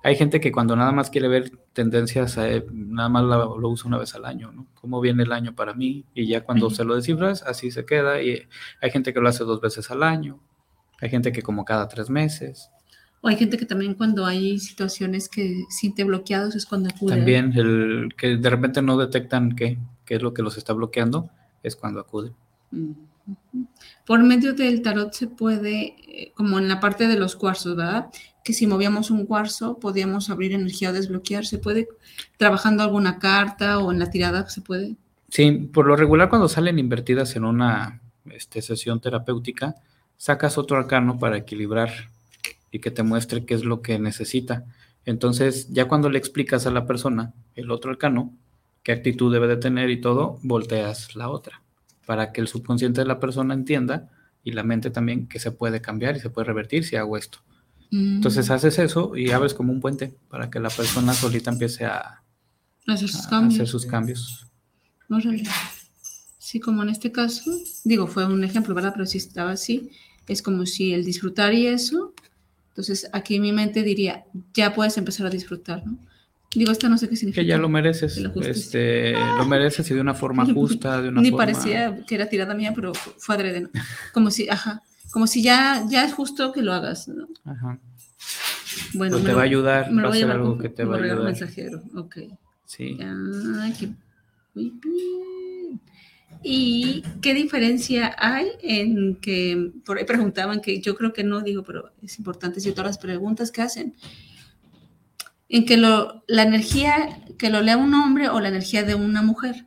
Hay 0.05 0.15
gente 0.17 0.41
que 0.41 0.53
cuando 0.53 0.77
nada 0.77 0.93
más 0.93 1.11
quiere 1.11 1.27
ver 1.29 1.51
tendencias, 1.73 2.37
eh, 2.39 2.65
nada 2.73 3.09
más 3.09 3.25
la- 3.25 3.37
lo 3.39 3.69
usa 3.69 3.89
una 3.89 3.99
vez 3.99 4.15
al 4.15 4.25
año, 4.25 4.53
¿no? 4.53 4.67
¿Cómo 4.75 5.01
viene 5.01 5.25
el 5.25 5.33
año 5.33 5.55
para 5.57 5.75
mí? 5.75 6.05
Y 6.15 6.27
ya 6.29 6.43
cuando 6.45 6.71
se 6.71 6.85
lo 6.85 6.95
descifras, 6.95 7.43
así 7.43 7.71
se 7.73 7.85
queda. 7.85 8.23
Y 8.23 8.49
hay 8.81 8.91
gente 8.93 9.13
que 9.13 9.21
lo 9.21 9.29
hace 9.29 9.43
dos 9.45 9.61
veces 9.61 9.91
al 9.91 10.03
año, 10.05 10.41
hay 11.01 11.11
gente 11.11 11.33
que 11.33 11.43
como 11.43 11.65
cada 11.65 11.89
tres 11.89 12.11
meses. 12.11 12.71
O 13.21 13.29
hay 13.29 13.37
gente 13.37 13.57
que 13.57 13.67
también 13.67 13.95
cuando 13.95 14.25
hay 14.25 14.59
situaciones 14.59 15.29
que 15.29 15.65
siente 15.69 16.05
bloqueados 16.05 16.55
es 16.55 16.67
cuando 16.67 16.89
acude. 16.89 17.17
También 17.17 17.53
el 17.57 18.15
que 18.17 18.37
de 18.37 18.51
repente 18.51 18.81
no 18.81 18.97
detectan 18.97 19.57
qué, 19.57 19.79
qué 20.05 20.17
es 20.17 20.23
lo 20.23 20.33
que 20.33 20.43
los 20.43 20.57
está 20.57 20.73
bloqueando, 20.73 21.31
es 21.63 21.77
cuando 21.77 22.07
ujú. 22.11 22.97
Por 24.07 24.23
medio 24.23 24.55
del 24.55 24.81
tarot 24.83 25.13
se 25.13 25.27
puede, 25.27 25.97
eh, 26.09 26.33
como 26.35 26.59
en 26.59 26.69
la 26.69 26.81
parte 26.81 27.07
de 27.09 27.19
los 27.19 27.37
cuarzos, 27.37 27.77
¿verdad? 27.77 28.09
Que 28.43 28.55
si 28.55 28.67
movíamos 28.67 29.11
un 29.11 29.27
cuarzo 29.27 29.79
podíamos 29.79 30.31
abrir 30.31 30.53
energía 30.53 30.91
o 30.91 30.93
desbloquear. 30.93 31.45
¿Se 31.45 31.59
puede 31.59 31.89
trabajando 32.39 32.83
alguna 32.83 33.19
carta 33.19 33.79
o 33.79 33.93
en 33.93 33.99
la 33.99 34.11
tirada 34.11 34.49
se 34.49 34.63
puede? 34.63 34.97
Sí, 35.29 35.51
por 35.53 35.87
lo 35.87 35.97
regular 35.97 36.31
cuando 36.31 36.49
salen 36.49 36.79
invertidas 36.79 37.37
en 37.37 37.45
una 37.45 38.01
este, 38.31 38.63
sesión 38.63 39.01
terapéutica, 39.01 39.75
sacas 40.17 40.57
otro 40.57 40.79
arcano 40.79 41.19
para 41.19 41.37
equilibrar 41.37 41.91
y 42.71 42.81
que 42.81 42.91
te 42.91 43.03
muestre 43.03 43.45
qué 43.45 43.55
es 43.55 43.65
lo 43.65 43.83
que 43.83 43.99
necesita. 43.99 44.65
Entonces, 45.05 45.69
ya 45.71 45.87
cuando 45.87 46.11
le 46.11 46.19
explicas 46.19 46.67
a 46.67 46.71
la 46.71 46.87
persona 46.87 47.33
el 47.55 47.71
otro 47.71 47.91
arcano, 47.91 48.35
qué 48.83 48.93
actitud 48.93 49.33
debe 49.33 49.49
de 49.49 49.57
tener 49.57 49.91
y 49.91 50.01
todo, 50.01 50.39
volteas 50.43 51.15
la 51.17 51.31
otra, 51.31 51.63
para 52.07 52.33
que 52.33 52.41
el 52.41 52.49
subconsciente 52.49 53.01
de 53.01 53.07
la 53.07 53.21
persona 53.21 53.55
entienda 53.55 54.11
y 54.45 54.53
la 54.53 54.63
mente 54.63 54.91
también 54.91 55.27
que 55.27 55.39
se 55.39 55.51
puede 55.51 55.81
cambiar 55.81 56.17
y 56.17 56.21
se 56.21 56.31
puede 56.31 56.47
revertir 56.47 56.85
si 56.85 56.97
hago 56.97 57.17
esto. 57.17 57.39
Entonces 57.91 58.49
Mm, 58.49 58.53
haces 58.53 58.79
eso 58.79 59.17
y 59.17 59.31
abres 59.31 59.55
como 59.55 59.73
un 59.73 59.81
puente 59.81 60.15
para 60.29 60.51
que 60.51 60.61
la 60.61 60.69
persona 60.69 61.15
solita 61.15 61.51
empiece 61.51 61.87
a, 61.87 62.23
hacer 62.87 63.09
sus 63.09 63.27
a 63.27 63.31
cambios. 63.31 63.55
hacer 63.55 63.69
sus 63.69 63.87
cambios. 63.87 64.47
Órale. 65.09 65.45
Sí, 66.39 66.61
como 66.61 66.83
en 66.83 66.91
este 66.91 67.13
caso, 67.13 67.51
digo, 67.85 68.07
fue 68.07 68.27
un 68.27 68.43
ejemplo, 68.45 68.75
¿verdad? 68.75 68.93
Pero 68.95 69.07
si 69.07 69.19
estaba 69.19 69.53
así, 69.53 69.91
es 70.27 70.43
como 70.43 70.65
si 70.67 70.95
el 70.95 71.05
disfrutar 71.05 71.53
y 71.53 71.67
eso, 71.67 72.15
entonces 72.79 73.11
aquí 73.13 73.41
mi 73.41 73.51
mente 73.51 73.83
diría, 73.83 74.25
ya 74.55 74.73
puedes 74.73 74.97
empezar 74.99 75.27
a 75.27 75.31
disfrutar, 75.31 75.85
¿no? 75.85 75.99
Digo, 76.55 76.71
esto 76.71 76.89
no 76.89 76.97
sé 76.97 77.09
qué 77.09 77.17
significa. 77.17 77.43
Que 77.43 77.47
ya 77.49 77.59
lo 77.59 77.69
mereces. 77.69 78.17
Este, 78.17 79.13
lo 79.13 79.45
mereces 79.45 79.91
y 79.91 79.95
de 79.95 80.01
una 80.01 80.15
forma 80.15 80.47
justa, 80.47 81.03
de 81.03 81.09
una 81.09 81.21
Ni 81.21 81.31
forma. 81.31 81.45
parecía 81.45 82.05
que 82.07 82.15
era 82.15 82.29
tirada 82.29 82.55
mía, 82.55 82.73
pero 82.75 82.95
fu- 82.95 83.11
fue 83.19 83.35
adrede, 83.35 83.63
¿no? 83.63 83.71
Como 84.15 84.31
si, 84.31 84.49
ajá, 84.49 84.81
como 85.11 85.27
si 85.27 85.43
ya, 85.43 85.85
ya 85.91 86.05
es 86.05 86.15
justo 86.15 86.53
que 86.53 86.63
lo 86.63 86.73
hagas, 86.73 87.09
¿no? 87.09 87.27
Ajá. 87.45 87.79
Bueno, 88.95 89.13
Pues 89.15 89.25
te 89.25 89.31
lo- 89.31 89.37
va 89.37 89.43
a 89.43 89.45
ayudar, 89.45 89.91
me 89.91 89.97
va 90.03 90.09
lo 90.09 90.15
a 90.15 90.17
ser 90.17 90.31
algo 90.31 90.49
como- 90.51 90.63
que 90.63 90.69
te 90.71 90.85
va 90.85 90.97
a 90.97 90.99
ayudar. 91.03 91.25
mensajero, 91.25 91.83
ok. 91.97 92.17
Sí. 92.65 92.97
Ay, 93.61 93.73
qué 93.79 93.89
muy 94.55 94.73
bien. 94.83 95.81
¿Y 96.43 97.03
qué 97.21 97.35
diferencia 97.35 98.15
hay 98.17 98.49
en 98.63 99.17
que, 99.17 99.73
por 99.85 99.99
ahí 99.99 100.05
preguntaban, 100.05 100.61
que 100.61 100.81
yo 100.81 100.95
creo 100.95 101.13
que 101.13 101.25
no 101.25 101.41
digo, 101.41 101.65
pero 101.65 101.93
es 102.03 102.19
importante 102.19 102.57
decir 102.57 102.75
todas 102.75 102.87
las 102.87 102.99
preguntas 102.99 103.51
que 103.51 103.63
hacen, 103.63 103.95
en 105.49 105.67
que 105.67 105.77
lo, 105.77 106.23
la 106.29 106.43
energía 106.43 107.21
que 107.39 107.51
lo 107.51 107.61
lea 107.61 107.77
un 107.77 107.95
hombre 107.95 108.29
o 108.29 108.41
la 108.41 108.49
energía 108.49 108.83
de 108.83 108.95
una 108.95 109.23
mujer? 109.23 109.67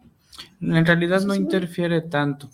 En 0.61 0.85
realidad 0.85 1.23
no 1.23 1.35
interfiere 1.35 2.01
tanto. 2.01 2.49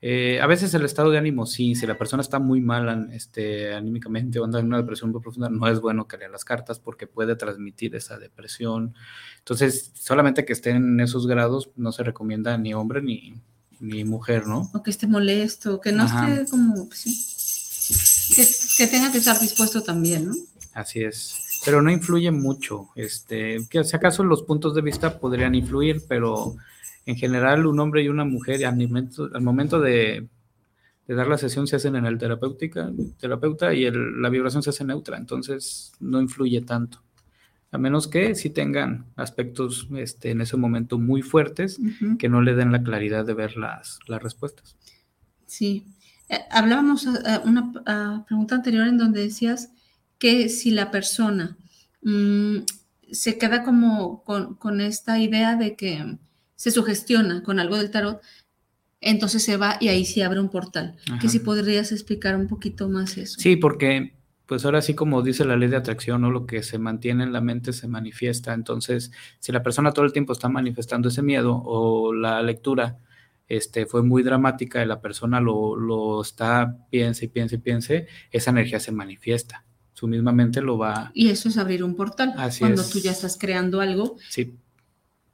Eh, 0.00 0.40
a 0.40 0.46
veces 0.46 0.72
el 0.74 0.84
estado 0.84 1.10
de 1.10 1.18
ánimo, 1.18 1.44
sí, 1.44 1.74
si 1.74 1.86
la 1.86 1.98
persona 1.98 2.20
está 2.20 2.38
muy 2.38 2.60
mal 2.60 3.10
este, 3.12 3.74
anímicamente 3.74 4.38
o 4.38 4.44
anda 4.44 4.60
en 4.60 4.66
una 4.66 4.76
depresión 4.76 5.10
muy 5.10 5.20
profunda, 5.20 5.48
no 5.48 5.66
es 5.66 5.80
bueno 5.80 6.06
que 6.06 6.16
lea 6.16 6.28
las 6.28 6.44
cartas 6.44 6.78
porque 6.78 7.08
puede 7.08 7.34
transmitir 7.34 7.96
esa 7.96 8.16
depresión. 8.16 8.94
Entonces, 9.38 9.90
solamente 9.94 10.44
que 10.44 10.52
estén 10.52 10.76
en 10.76 11.00
esos 11.00 11.26
grados, 11.26 11.70
no 11.74 11.90
se 11.90 12.04
recomienda 12.04 12.56
ni 12.58 12.74
hombre 12.74 13.02
ni, 13.02 13.34
ni 13.80 14.04
mujer, 14.04 14.46
¿no? 14.46 14.70
O 14.72 14.82
que 14.84 14.90
esté 14.90 15.08
molesto, 15.08 15.80
que 15.80 15.90
no 15.90 16.04
Ajá. 16.04 16.32
esté 16.32 16.50
como, 16.50 16.86
pues, 16.86 17.00
sí, 17.00 18.34
que, 18.36 18.46
que 18.76 18.86
tenga 18.86 19.10
que 19.10 19.18
estar 19.18 19.40
dispuesto 19.40 19.82
también, 19.82 20.28
¿no? 20.28 20.34
Así 20.74 21.02
es. 21.02 21.60
Pero 21.64 21.82
no 21.82 21.90
influye 21.90 22.30
mucho. 22.30 22.88
Este, 22.94 23.66
que 23.68 23.82
si 23.82 23.96
acaso 23.96 24.22
los 24.22 24.44
puntos 24.44 24.76
de 24.76 24.82
vista 24.82 25.18
podrían 25.18 25.56
influir, 25.56 26.04
pero 26.08 26.54
en 27.08 27.16
general 27.16 27.64
un 27.66 27.80
hombre 27.80 28.02
y 28.02 28.08
una 28.08 28.24
mujer 28.24 28.64
al 28.66 28.76
momento, 28.76 29.30
al 29.32 29.40
momento 29.40 29.80
de, 29.80 30.28
de 31.06 31.14
dar 31.14 31.26
la 31.26 31.38
sesión 31.38 31.66
se 31.66 31.76
hacen 31.76 31.96
en 31.96 32.04
el 32.04 32.18
terapéutica, 32.18 32.92
terapeuta 33.18 33.72
y 33.72 33.86
el- 33.86 34.20
la 34.20 34.28
vibración 34.28 34.62
se 34.62 34.70
hace 34.70 34.84
neutra, 34.84 35.16
entonces 35.16 35.92
no 36.00 36.20
influye 36.20 36.60
tanto. 36.60 37.02
A 37.70 37.78
menos 37.78 38.08
que 38.08 38.34
sí 38.34 38.50
tengan 38.50 39.06
aspectos 39.16 39.88
este, 39.96 40.30
en 40.30 40.40
ese 40.42 40.56
momento 40.58 40.98
muy 40.98 41.22
fuertes 41.22 41.78
que 42.18 42.28
no 42.28 42.40
le 42.42 42.54
den 42.54 42.72
la 42.72 42.82
claridad 42.82 43.24
de 43.26 43.34
ver 43.34 43.56
las, 43.56 43.98
las 44.06 44.22
respuestas. 44.22 44.76
Sí. 45.46 45.84
Eh, 46.28 46.38
hablábamos 46.50 47.06
eh, 47.06 47.40
una 47.44 47.72
ah, 47.86 48.24
pregunta 48.26 48.54
anterior 48.54 48.86
en 48.86 48.98
donde 48.98 49.22
decías 49.22 49.70
que 50.18 50.48
si 50.50 50.70
la 50.72 50.90
persona 50.90 51.56
mm, 52.02 52.56
se 53.10 53.38
queda 53.38 53.62
como 53.62 54.22
con, 54.24 54.54
con 54.56 54.80
esta 54.82 55.18
idea 55.18 55.56
de 55.56 55.74
que 55.74 56.18
se 56.58 56.72
sugestiona 56.72 57.44
con 57.44 57.60
algo 57.60 57.76
del 57.76 57.92
tarot, 57.92 58.20
entonces 59.00 59.44
se 59.44 59.56
va 59.56 59.78
y 59.80 59.88
ahí 59.88 60.04
sí 60.04 60.22
abre 60.22 60.40
un 60.40 60.48
portal. 60.48 60.96
Ajá. 61.08 61.20
Que 61.20 61.28
si 61.28 61.38
podrías 61.38 61.92
explicar 61.92 62.34
un 62.34 62.48
poquito 62.48 62.88
más 62.88 63.16
eso. 63.16 63.38
Sí, 63.38 63.54
porque 63.54 64.14
pues 64.44 64.64
ahora 64.64 64.82
sí 64.82 64.94
como 64.94 65.22
dice 65.22 65.44
la 65.44 65.56
ley 65.56 65.68
de 65.68 65.76
atracción, 65.76 66.20
¿no? 66.22 66.32
Lo 66.32 66.46
que 66.46 66.64
se 66.64 66.78
mantiene 66.78 67.22
en 67.22 67.32
la 67.32 67.40
mente 67.40 67.72
se 67.72 67.86
manifiesta. 67.86 68.54
Entonces, 68.54 69.12
si 69.38 69.52
la 69.52 69.62
persona 69.62 69.92
todo 69.92 70.04
el 70.04 70.12
tiempo 70.12 70.32
está 70.32 70.48
manifestando 70.48 71.10
ese 71.10 71.22
miedo 71.22 71.62
o 71.64 72.12
la 72.12 72.42
lectura 72.42 72.98
este, 73.46 73.86
fue 73.86 74.02
muy 74.02 74.24
dramática 74.24 74.82
y 74.82 74.86
la 74.86 75.00
persona 75.00 75.40
lo, 75.40 75.76
lo 75.76 76.20
está, 76.20 76.76
piense 76.90 77.26
y 77.26 77.28
piense 77.28 77.54
y 77.54 77.58
piense, 77.58 78.08
esa 78.32 78.50
energía 78.50 78.80
se 78.80 78.90
manifiesta. 78.90 79.64
Su 79.92 80.08
misma 80.08 80.32
mente 80.32 80.60
lo 80.60 80.76
va, 80.76 81.12
Y 81.14 81.28
eso 81.28 81.48
es 81.48 81.56
abrir 81.56 81.84
un 81.84 81.94
portal. 81.94 82.34
Así 82.36 82.60
cuando 82.60 82.82
es. 82.82 82.90
tú 82.90 82.98
ya 82.98 83.12
estás 83.12 83.38
creando 83.38 83.80
algo. 83.80 84.16
sí. 84.28 84.56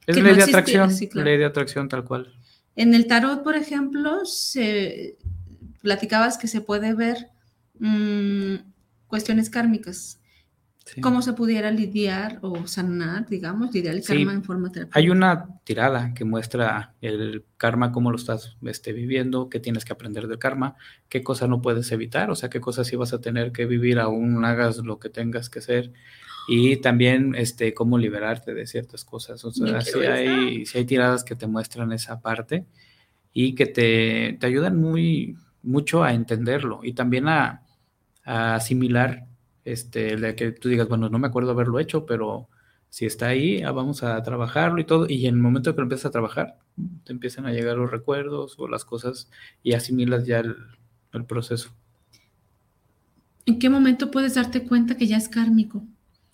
Es 0.06 0.16
Que 0.16 0.22
ley 0.22 0.32
no 0.32 0.36
de 0.36 0.44
existía, 0.44 0.58
atracción, 0.60 0.90
sí, 0.90 1.08
claro. 1.08 1.24
ley 1.28 1.38
de 1.38 1.44
atracción 1.44 1.88
tal 1.88 2.04
cual. 2.04 2.32
En 2.76 2.94
el 2.94 3.06
tarot, 3.06 3.42
por 3.42 3.56
ejemplo, 3.56 4.24
se 4.24 5.16
platicabas 5.80 6.38
que 6.38 6.48
se 6.48 6.60
puede 6.60 6.94
ver 6.94 7.28
mm, 7.78 8.54
cuestiones 9.06 9.50
kármicas. 9.50 10.20
Sí. 10.86 11.00
¿Cómo 11.00 11.22
se 11.22 11.32
pudiera 11.32 11.70
lidiar 11.70 12.38
o 12.42 12.66
sanar, 12.66 13.26
digamos, 13.26 13.72
lidiar 13.72 13.94
el 13.94 14.02
Sí. 14.02 14.08
karma 14.08 14.34
en 14.34 14.44
forma 14.44 14.70
terapéutica? 14.70 14.98
Hay 14.98 15.08
una 15.08 15.46
tirada 15.64 16.12
que 16.12 16.26
muestra 16.26 16.94
el 17.00 17.42
karma, 17.56 17.90
cómo 17.90 18.10
lo 18.10 18.18
estás 18.18 18.58
este, 18.66 18.92
viviendo, 18.92 19.48
qué 19.48 19.60
tienes 19.60 19.86
que 19.86 19.94
aprender 19.94 20.28
del 20.28 20.38
karma, 20.38 20.76
qué 21.08 21.22
cosas 21.22 21.48
no 21.48 21.62
puedes 21.62 21.90
evitar, 21.90 22.30
o 22.30 22.34
sea, 22.36 22.50
qué 22.50 22.60
cosas 22.60 22.86
sí 22.86 22.96
vas 22.96 23.14
a 23.14 23.20
tener 23.22 23.50
que 23.50 23.64
vivir 23.64 23.98
aún 23.98 24.44
hagas 24.44 24.76
lo 24.78 24.98
que 24.98 25.08
tengas 25.08 25.48
que 25.48 25.60
hacer. 25.60 25.92
Y 26.48 26.76
también 26.76 27.34
este, 27.34 27.72
cómo 27.72 27.98
liberarte 27.98 28.54
de 28.54 28.66
ciertas 28.66 29.04
cosas. 29.04 29.44
O 29.44 29.50
sea, 29.50 29.78
esa. 29.78 29.98
hay, 30.12 30.66
sí 30.66 30.78
hay 30.78 30.84
tiradas 30.84 31.24
que 31.24 31.36
te 31.36 31.46
muestran 31.46 31.92
esa 31.92 32.20
parte 32.20 32.66
y 33.32 33.54
que 33.54 33.66
te, 33.66 34.36
te 34.38 34.46
ayudan 34.46 34.78
muy, 34.80 35.36
mucho 35.62 36.04
a 36.04 36.12
entenderlo 36.12 36.80
y 36.82 36.92
también 36.92 37.28
a, 37.28 37.62
a 38.24 38.56
asimilar 38.56 39.26
este, 39.64 40.12
el 40.12 40.20
de 40.20 40.34
que 40.34 40.52
tú 40.52 40.68
digas, 40.68 40.88
bueno, 40.88 41.08
no 41.08 41.18
me 41.18 41.26
acuerdo 41.26 41.50
haberlo 41.50 41.78
hecho, 41.78 42.04
pero 42.06 42.48
si 42.90 43.06
está 43.06 43.28
ahí, 43.28 43.62
ah, 43.62 43.72
vamos 43.72 44.02
a 44.02 44.22
trabajarlo 44.22 44.80
y 44.80 44.84
todo. 44.84 45.06
Y 45.08 45.26
en 45.26 45.34
el 45.34 45.40
momento 45.40 45.74
que 45.74 45.80
lo 45.80 45.84
empiezas 45.84 46.06
a 46.06 46.10
trabajar, 46.10 46.58
te 47.04 47.12
empiezan 47.12 47.46
a 47.46 47.52
llegar 47.52 47.76
los 47.76 47.90
recuerdos 47.90 48.54
o 48.58 48.68
las 48.68 48.84
cosas 48.84 49.30
y 49.62 49.72
asimilas 49.72 50.26
ya 50.26 50.40
el, 50.40 50.56
el 51.12 51.24
proceso. 51.24 51.74
¿En 53.46 53.58
qué 53.58 53.68
momento 53.68 54.10
puedes 54.10 54.34
darte 54.34 54.62
cuenta 54.62 54.96
que 54.96 55.06
ya 55.06 55.16
es 55.16 55.28
kármico? 55.28 55.82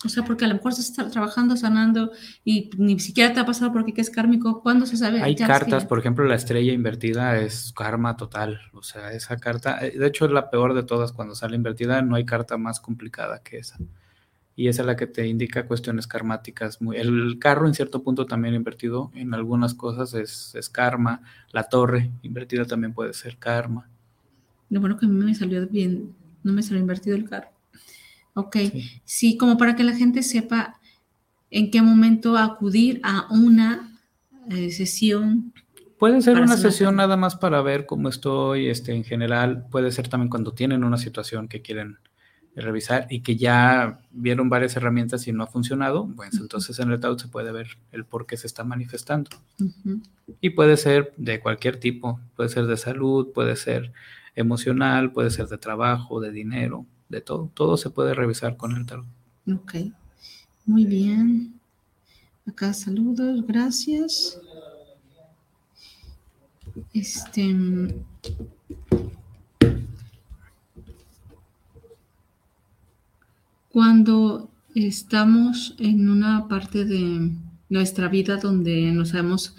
O 0.05 0.09
sea, 0.09 0.25
porque 0.25 0.47
a 0.47 0.49
lo 0.49 0.55
mejor 0.55 0.73
estás 0.73 0.97
tra- 0.97 1.11
trabajando, 1.11 1.57
sanando 1.57 2.11
y 2.43 2.71
ni 2.79 2.99
siquiera 3.01 3.35
te 3.35 3.41
ha 3.41 3.45
pasado 3.45 3.71
porque 3.73 3.93
qué 3.93 4.01
es 4.01 4.09
kármico. 4.11 4.63
¿Cuándo 4.63 4.87
se 4.87 4.97
sabe? 4.97 5.21
Hay 5.21 5.35
Ya 5.35 5.47
cartas, 5.47 5.85
por 5.85 5.99
ejemplo, 5.99 6.25
la 6.25 6.37
estrella 6.37 6.73
invertida 6.73 7.39
es 7.39 7.73
karma 7.77 8.17
total. 8.17 8.61
O 8.73 8.83
sea, 8.83 9.13
esa 9.13 9.37
carta, 9.37 9.79
eh, 9.87 9.99
de 9.99 10.07
hecho 10.07 10.25
es 10.25 10.31
la 10.33 10.51
peor 10.51 10.73
de 10.75 10.85
todas 10.85 11.13
cuando 11.13 11.35
sale 11.35 11.55
invertida, 11.57 12.01
no 12.03 12.17
hay 12.17 12.25
carta 12.25 12.57
más 12.57 12.81
complicada 12.81 13.43
que 13.43 13.59
esa. 13.59 13.79
Y 14.57 14.69
esa 14.69 14.83
es 14.83 14.87
la 14.87 14.97
que 14.97 15.07
te 15.07 15.27
indica 15.27 15.67
cuestiones 15.67 16.07
karmáticas. 16.07 16.83
Muy, 16.83 16.97
el 16.99 17.39
carro 17.41 17.67
en 17.67 17.75
cierto 17.75 18.03
punto 18.03 18.27
también 18.27 18.55
invertido 18.55 19.11
en 19.15 19.35
algunas 19.35 19.75
cosas 19.75 20.15
es, 20.15 20.55
es 20.55 20.69
karma. 20.71 21.23
La 21.53 21.65
torre 21.65 22.11
invertida 22.23 22.65
también 22.67 22.95
puede 22.95 23.15
ser 23.15 23.39
karma. 23.39 23.89
Lo 24.71 24.81
bueno 24.81 24.97
que 24.99 25.07
a 25.07 25.09
mí 25.09 25.23
me 25.25 25.35
salió 25.35 25.67
bien, 25.67 26.15
no 26.43 26.53
me 26.53 26.63
salió 26.63 26.81
invertido 26.81 27.17
el 27.17 27.29
carro. 27.29 27.49
Ok, 28.41 28.57
Sí. 28.57 29.01
sí, 29.05 29.37
como 29.37 29.57
para 29.57 29.77
que 29.77 29.85
la 29.85 29.95
gente 29.95 30.23
sepa 30.23 30.81
en 31.51 31.71
qué 31.71 31.83
momento 31.83 32.37
acudir 32.37 33.01
a 33.03 33.27
una 33.31 33.99
eh, 34.51 34.71
sesión. 34.71 35.53
Puede 35.99 36.23
ser 36.23 36.41
una 36.41 36.57
sesión 36.57 36.97
nada 36.97 37.17
más 37.17 37.37
para 37.37 37.61
ver 37.61 37.85
cómo 37.85 38.09
estoy, 38.09 38.69
este, 38.69 38.93
en 38.95 39.05
general. 39.05 39.67
Puede 39.71 39.93
ser 39.93 40.09
también 40.09 40.31
cuando 40.31 40.53
tienen 40.53 40.83
una 40.83 40.97
situación 40.97 41.47
que 41.47 41.61
quieren 41.61 41.99
revisar 42.57 43.07
y 43.11 43.21
que 43.21 43.37
ya 43.37 44.01
vieron 44.11 44.49
varias 44.49 44.77
herramientas 44.77 45.27
y 45.29 45.33
no 45.33 45.45
ha 45.45 45.47
funcionado. 45.47 46.09
Pues 46.17 46.35
entonces 46.41 46.79
en 46.79 46.91
el 46.91 47.01
TAUT 47.01 47.21
se 47.21 47.29
puede 47.29 47.53
ver 47.53 47.79
el 47.93 48.05
por 48.07 48.27
qué 48.27 48.37
se 48.39 48.47
está 48.47 48.65
manifestando. 48.65 49.31
Y 50.41 50.51
puede 50.51 50.77
ser 50.79 51.13
de 51.17 51.41
cualquier 51.41 51.77
tipo. 51.79 52.19
Puede 52.35 52.49
ser 52.49 52.67
de 52.67 52.77
salud, 52.77 53.29
puede 53.35 53.57
ser 53.57 53.93
emocional, 54.35 55.13
puede 55.13 55.31
ser 55.31 55.49
de 55.49 55.59
trabajo, 55.59 56.21
de 56.21 56.33
dinero, 56.33 56.87
de 57.11 57.21
todo. 57.21 57.51
Todo 57.53 57.77
se 57.77 57.91
puede 57.91 58.15
revisar 58.15 58.57
con 58.57 58.75
el 58.75 58.87
tarot. 58.87 59.07
Ok, 59.53 59.75
muy 60.65 60.87
bien. 60.87 61.61
Acá 62.47 62.73
saludos, 62.73 63.47
gracias. 63.47 64.41
Este. 66.95 67.55
Cuando 73.71 74.51
estamos 74.75 75.77
en 75.79 76.09
una 76.09 76.49
parte 76.49 76.85
de 76.85 77.31
nuestra 77.69 78.09
vida 78.09 78.37
donde 78.37 78.91
no 78.93 79.05
sabemos 79.05 79.55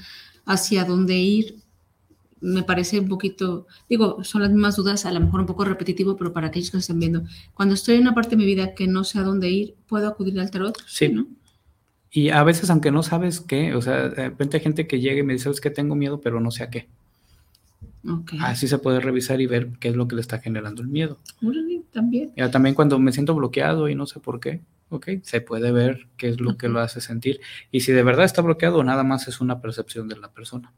hacia 0.45 0.83
dónde 0.83 1.17
ir, 1.17 1.60
me 2.41 2.63
parece 2.63 2.99
un 2.99 3.07
poquito, 3.07 3.67
digo, 3.87 4.23
son 4.23 4.41
las 4.41 4.51
mismas 4.51 4.75
dudas, 4.75 5.05
a 5.05 5.11
lo 5.11 5.19
mejor 5.19 5.41
un 5.41 5.45
poco 5.45 5.63
repetitivo, 5.63 6.17
pero 6.17 6.33
para 6.33 6.47
aquellos 6.47 6.71
que 6.71 6.77
están 6.77 6.99
viendo, 6.99 7.23
cuando 7.53 7.75
estoy 7.75 7.95
en 7.95 8.01
una 8.01 8.15
parte 8.15 8.31
de 8.31 8.37
mi 8.37 8.45
vida 8.45 8.73
que 8.73 8.87
no 8.87 9.03
sé 9.03 9.19
a 9.19 9.23
dónde 9.23 9.49
ir, 9.49 9.75
¿puedo 9.87 10.07
acudir 10.07 10.39
al 10.39 10.51
tarot? 10.51 10.77
Sí. 10.87 11.09
¿no? 11.09 11.27
Y 12.11 12.29
a 12.29 12.43
veces, 12.43 12.69
aunque 12.69 12.91
no 12.91 13.03
sabes 13.03 13.39
qué, 13.39 13.73
o 13.73 13.81
sea, 13.81 14.09
de 14.09 14.29
repente 14.29 14.57
hay 14.57 14.63
gente 14.63 14.87
que 14.87 14.99
llega 14.99 15.19
y 15.19 15.23
me 15.23 15.33
dice, 15.33 15.49
es 15.49 15.61
que 15.61 15.69
tengo 15.69 15.95
miedo, 15.95 16.19
pero 16.19 16.41
no 16.41 16.51
sé 16.51 16.63
a 16.63 16.69
qué. 16.69 16.89
Así 18.39 18.67
se 18.67 18.79
puede 18.79 18.99
revisar 18.99 19.41
y 19.41 19.45
ver 19.45 19.73
qué 19.79 19.89
es 19.89 19.95
lo 19.95 20.07
que 20.07 20.15
le 20.15 20.21
está 20.21 20.39
generando 20.39 20.81
el 20.81 20.87
miedo. 20.87 21.19
También. 21.93 22.31
Ya 22.35 22.49
también 22.49 22.73
cuando 22.73 22.97
me 22.99 23.11
siento 23.11 23.35
bloqueado 23.35 23.89
y 23.89 23.95
no 23.95 24.07
sé 24.07 24.19
por 24.19 24.39
qué, 24.39 24.61
ok, 24.89 25.07
se 25.23 25.41
puede 25.41 25.71
ver 25.71 26.07
qué 26.17 26.29
es 26.29 26.41
lo 26.41 26.57
que 26.57 26.69
lo 26.69 26.79
hace 26.79 27.01
sentir. 27.01 27.39
Y 27.71 27.81
si 27.81 27.91
de 27.91 28.03
verdad 28.03 28.25
está 28.25 28.41
bloqueado, 28.41 28.83
nada 28.83 29.03
más 29.03 29.27
es 29.27 29.39
una 29.41 29.61
percepción 29.61 30.07
de 30.07 30.17
la 30.17 30.31
persona. 30.31 30.73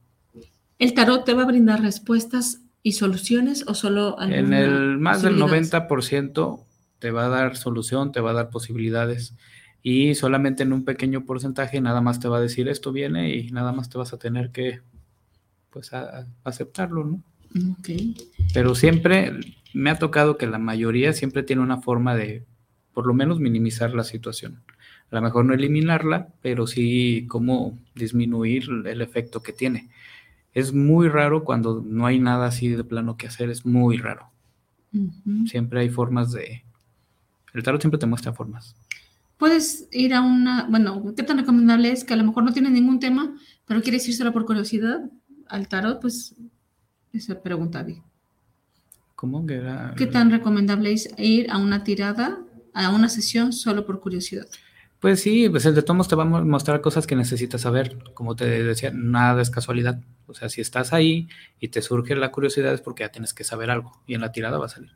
El 0.80 0.93
tarot 0.93 1.24
te 1.26 1.34
va 1.34 1.43
a 1.43 1.47
brindar 1.47 1.82
respuestas 1.82 2.59
¿Y 2.86 2.91
soluciones 2.93 3.63
o 3.67 3.76
solo 3.76 4.17
En 4.21 4.51
el 4.51 4.97
más 4.97 5.21
del 5.21 5.39
posibilidades? 5.39 5.71
90% 5.71 6.65
te 6.99 7.11
va 7.11 7.26
a 7.28 7.30
dar 7.30 7.55
solución, 7.55 8.11
te 8.11 8.19
va 8.19 8.32
a 8.32 8.34
dar 8.34 8.49
posibilidades. 8.49 9.36
Y 9.82 10.15
solamente 10.15 10.63
en 10.63 10.74
un 10.74 10.84
pequeño 10.84 11.24
porcentaje 11.26 11.80
nada 11.80 12.01
más 12.01 12.19
te 12.19 12.28
va 12.28 12.38
a 12.39 12.41
decir 12.41 12.67
esto 12.67 12.91
viene 12.91 13.34
y 13.36 13.51
nada 13.51 13.71
más 13.71 13.88
te 13.89 13.97
vas 13.97 14.11
a 14.11 14.17
tener 14.17 14.51
que 14.51 14.82
pues 15.69 15.93
a- 15.93 16.19
a 16.19 16.26
aceptarlo, 16.43 17.05
¿no? 17.05 17.24
Ok. 17.71 17.89
Pero 18.53 18.76
siempre 18.76 19.32
me 19.74 19.89
ha 19.89 19.97
tocado 19.97 20.38
que 20.38 20.45
la 20.45 20.59
mayoría 20.59 21.13
siempre 21.13 21.41
tiene 21.43 21.61
una 21.61 21.82
forma 21.82 22.15
de 22.17 22.43
por 22.93 23.07
lo 23.07 23.13
menos 23.13 23.39
minimizar 23.39 23.93
la 23.95 24.03
situación. 24.03 24.61
A 25.09 25.15
lo 25.15 25.21
mejor 25.21 25.45
no 25.45 25.53
eliminarla, 25.53 26.28
pero 26.41 26.67
sí 26.67 27.26
cómo 27.30 27.80
disminuir 27.95 28.65
el 28.86 29.01
efecto 29.01 29.41
que 29.41 29.53
tiene. 29.53 29.89
Es 30.53 30.73
muy 30.73 31.09
raro 31.09 31.43
cuando 31.43 31.81
no 31.85 32.05
hay 32.05 32.19
nada 32.19 32.47
así 32.47 32.69
de 32.69 32.83
plano 32.83 33.17
que 33.17 33.27
hacer, 33.27 33.49
es 33.49 33.65
muy 33.65 33.97
raro. 33.97 34.29
Siempre 35.47 35.81
hay 35.81 35.89
formas 35.89 36.31
de... 36.31 36.63
El 37.53 37.63
tarot 37.63 37.81
siempre 37.81 37.97
te 37.97 38.05
muestra 38.05 38.33
formas. 38.33 38.75
Puedes 39.37 39.87
ir 39.91 40.13
a 40.13 40.21
una, 40.21 40.67
bueno, 40.69 41.13
¿qué 41.15 41.23
tan 41.23 41.39
recomendable 41.39 41.91
es 41.91 42.03
que 42.03 42.13
a 42.13 42.17
lo 42.17 42.23
mejor 42.23 42.43
no 42.43 42.53
tienes 42.53 42.71
ningún 42.71 42.99
tema, 42.99 43.35
pero 43.65 43.81
quieres 43.81 44.07
ir 44.07 44.15
solo 44.15 44.31
por 44.31 44.45
curiosidad 44.45 45.09
al 45.47 45.67
tarot? 45.67 45.99
Pues 45.99 46.35
esa 47.11 47.41
pregunta 47.41 47.81
vi. 47.83 48.01
¿Cómo 49.15 49.45
que 49.45 49.55
era? 49.55 49.93
¿Qué 49.97 50.05
tan 50.05 50.29
recomendable 50.31 50.91
es 50.91 51.09
ir 51.17 51.49
a 51.49 51.57
una 51.57 51.83
tirada, 51.83 52.39
a 52.73 52.89
una 52.93 53.09
sesión 53.09 53.53
solo 53.53 53.85
por 53.85 53.99
curiosidad? 53.99 54.45
Pues 55.03 55.21
sí, 55.21 55.49
pues 55.49 55.65
el 55.65 55.75
de 55.75 55.81
tomos 55.83 56.07
te 56.07 56.15
va 56.15 56.23
a 56.23 56.25
mo- 56.25 56.43
mostrar 56.45 56.79
cosas 56.79 57.05
que 57.05 57.15
necesitas 57.15 57.59
saber. 57.61 57.97
Como 58.15 58.35
te 58.37 58.45
decía, 58.63 58.89
nada 58.91 59.41
es 59.41 59.49
casualidad. 59.49 59.99
O 60.27 60.33
sea, 60.33 60.47
si 60.47 60.61
estás 60.61 60.93
ahí 60.93 61.27
y 61.59 61.67
te 61.67 61.81
surge 61.81 62.15
la 62.15 62.31
curiosidad 62.31 62.73
es 62.73 62.79
porque 62.79 63.03
ya 63.03 63.09
tienes 63.09 63.33
que 63.33 63.43
saber 63.43 63.69
algo. 63.69 63.91
Y 64.07 64.13
en 64.15 64.21
la 64.21 64.31
tirada 64.31 64.57
va 64.57 64.65
a 64.67 64.69
salir. 64.69 64.91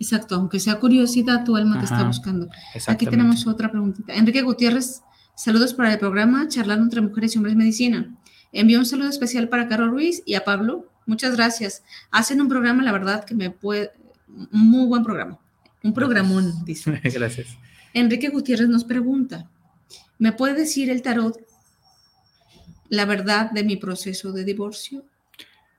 Exacto, 0.00 0.34
aunque 0.36 0.58
sea 0.60 0.80
curiosidad, 0.80 1.44
tu 1.44 1.56
alma 1.56 1.78
te 1.78 1.84
está 1.84 2.02
buscando. 2.04 2.48
Aquí 2.88 3.04
tenemos 3.06 3.46
otra 3.46 3.70
preguntita. 3.70 4.14
Enrique 4.14 4.40
Gutiérrez, 4.42 5.02
saludos 5.36 5.74
para 5.74 5.92
el 5.92 5.98
programa 5.98 6.48
Charlando 6.48 6.84
entre 6.84 7.00
Mujeres 7.02 7.34
y 7.34 7.38
Hombres 7.38 7.54
Medicina. 7.54 8.16
Envío 8.50 8.78
un 8.78 8.86
saludo 8.86 9.08
especial 9.10 9.48
para 9.50 9.68
Carol 9.68 9.90
Ruiz 9.90 10.22
y 10.24 10.34
a 10.34 10.44
Pablo. 10.44 10.88
Muchas 11.06 11.36
gracias. 11.36 11.84
Hacen 12.10 12.40
un 12.40 12.48
programa, 12.48 12.82
la 12.82 12.92
verdad, 12.92 13.24
que 13.24 13.34
me 13.34 13.50
puede... 13.50 13.92
Un 14.26 14.48
muy 14.70 14.86
buen 14.86 15.04
programa. 15.04 15.38
Un 15.82 15.92
programón, 15.92 16.64
dice. 16.64 16.98
Gracias. 17.04 17.58
Enrique 17.94 18.28
Gutiérrez 18.28 18.68
nos 18.68 18.84
pregunta, 18.84 19.48
¿me 20.18 20.32
puede 20.32 20.54
decir 20.54 20.90
el 20.90 21.02
tarot 21.02 21.38
la 22.88 23.04
verdad 23.06 23.50
de 23.52 23.64
mi 23.64 23.76
proceso 23.76 24.32
de 24.32 24.44
divorcio? 24.44 25.04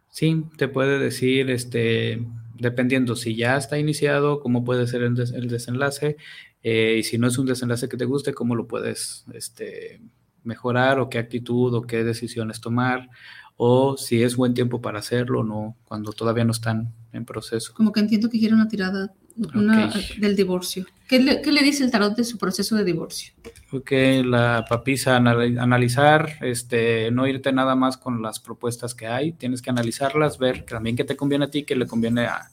Sí, 0.09 0.45
te 0.57 0.68
puede 0.70 0.97
decir, 0.97 1.49
este, 1.51 2.26
dependiendo 2.57 3.16
si 3.16 3.36
ya 3.36 3.57
está 3.57 3.78
iniciado, 3.78 4.39
cómo 4.39 4.63
puede 4.63 4.88
ser 4.88 5.01
el, 5.03 5.13
des- 5.16 5.32
el 5.34 5.49
desenlace, 5.49 6.16
eh, 6.63 6.95
y 6.99 7.03
si 7.03 7.18
no 7.18 7.28
es 7.28 7.38
un 7.38 7.45
desenlace 7.45 7.89
que 7.89 7.97
te 7.97 8.05
guste, 8.05 8.34
cómo 8.34 8.55
lo 8.55 8.66
puedes, 8.66 9.26
este, 9.34 10.01
mejorar, 10.43 10.99
o 10.99 11.09
qué 11.09 11.18
actitud, 11.20 11.74
o 11.74 11.82
qué 11.82 12.03
decisiones 12.05 12.61
tomar, 12.61 13.09
o 13.57 13.97
si 13.97 14.24
es 14.24 14.36
buen 14.38 14.53
tiempo 14.53 14.82
para 14.82 14.99
hacerlo 14.99 15.41
o 15.41 15.43
no, 15.43 15.76
cuando 15.84 16.13
todavía 16.13 16.45
no 16.45 16.51
están 16.51 16.93
en 17.11 17.26
proceso. 17.26 17.74
Como 17.74 17.91
que 17.91 17.99
entiendo 17.99 18.30
que 18.30 18.39
quiere 18.39 18.55
una 18.55 18.68
tirada 18.70 19.13
una- 19.54 19.88
Ok. 19.88 20.18
del 20.18 20.36
divorcio. 20.36 20.86
¿Qué 21.08 21.20
le, 21.20 21.42
qué 21.42 21.52
le 21.52 21.62
dice 21.62 21.84
el 21.84 21.92
tarot 21.92 22.16
de 22.16 22.24
su 22.24 22.38
proceso 22.38 22.76
de 22.76 22.84
divorcio? 22.84 23.34
Ok, 23.72 23.92
la 24.24 24.66
papisa, 24.68 25.16
anal- 25.18 25.60
analizar, 25.60 26.38
este, 26.42 27.12
no 27.12 27.28
irte 27.28 27.52
nada 27.52 27.76
más 27.76 27.98
con 27.98 28.22
las 28.22 28.40
propuestas 28.40 28.96
que 28.96 29.08
hay, 29.08 29.34
tienes 29.34 29.62
que 29.62 29.70
analizarlas, 29.70 30.38
ver 30.40 30.64
también 30.66 30.96
qué 30.96 31.04
te 31.04 31.16
conviene 31.16 31.46
a 31.46 31.52
ti, 31.52 31.64
qué 31.64 31.76
le 31.76 31.86
conviene 31.86 32.26
a, 32.26 32.50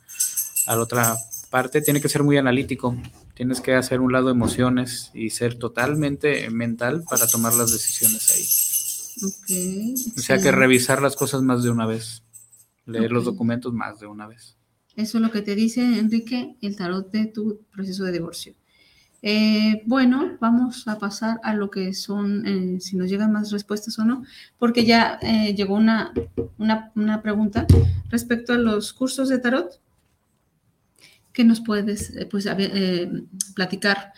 a 0.66 0.76
la 0.76 0.82
otra 0.82 1.16
parte, 1.50 1.80
tiene 1.82 2.00
que 2.00 2.08
ser 2.08 2.22
muy 2.24 2.36
analítico, 2.36 2.96
tienes 3.34 3.60
que 3.60 3.74
hacer 3.74 4.00
un 4.00 4.12
lado 4.12 4.28
emociones 4.30 5.10
y 5.14 5.30
ser 5.30 5.58
totalmente 5.58 6.48
mental 6.50 7.04
para 7.08 7.26
tomar 7.26 7.54
las 7.54 7.70
decisiones 7.72 8.30
ahí. 8.32 9.28
Ok. 9.28 10.16
O 10.18 10.20
sea 10.20 10.38
que 10.38 10.50
revisar 10.52 11.00
las 11.02 11.16
cosas 11.16 11.42
más 11.42 11.62
de 11.62 11.70
una 11.70 11.86
vez, 11.86 12.22
leer 12.86 13.12
los 13.12 13.24
documentos 13.24 13.72
más 13.72 14.00
de 14.00 14.06
una 14.06 14.26
vez. 14.26 14.56
Eso 14.96 15.18
es 15.18 15.22
lo 15.22 15.30
que 15.30 15.42
te 15.42 15.54
dice, 15.54 15.82
Enrique, 15.98 16.56
el 16.60 16.76
tarot 16.76 17.10
de 17.10 17.26
tu 17.26 17.60
proceso 17.72 18.04
de 18.04 18.12
divorcio. 18.12 18.54
Eh, 19.24 19.82
bueno, 19.86 20.36
vamos 20.40 20.88
a 20.88 20.98
pasar 20.98 21.38
a 21.44 21.54
lo 21.54 21.70
que 21.70 21.94
son, 21.94 22.44
eh, 22.44 22.80
si 22.80 22.96
nos 22.96 23.08
llegan 23.08 23.32
más 23.32 23.52
respuestas 23.52 23.96
o 24.00 24.04
no, 24.04 24.24
porque 24.58 24.84
ya 24.84 25.18
eh, 25.22 25.54
llegó 25.54 25.76
una, 25.76 26.12
una, 26.58 26.90
una 26.96 27.22
pregunta 27.22 27.66
respecto 28.10 28.52
a 28.52 28.58
los 28.58 28.92
cursos 28.92 29.28
de 29.28 29.38
tarot. 29.38 29.80
¿Qué 31.32 31.44
nos 31.44 31.60
puedes 31.60 32.12
pues, 32.30 32.46
platicar? 33.54 34.12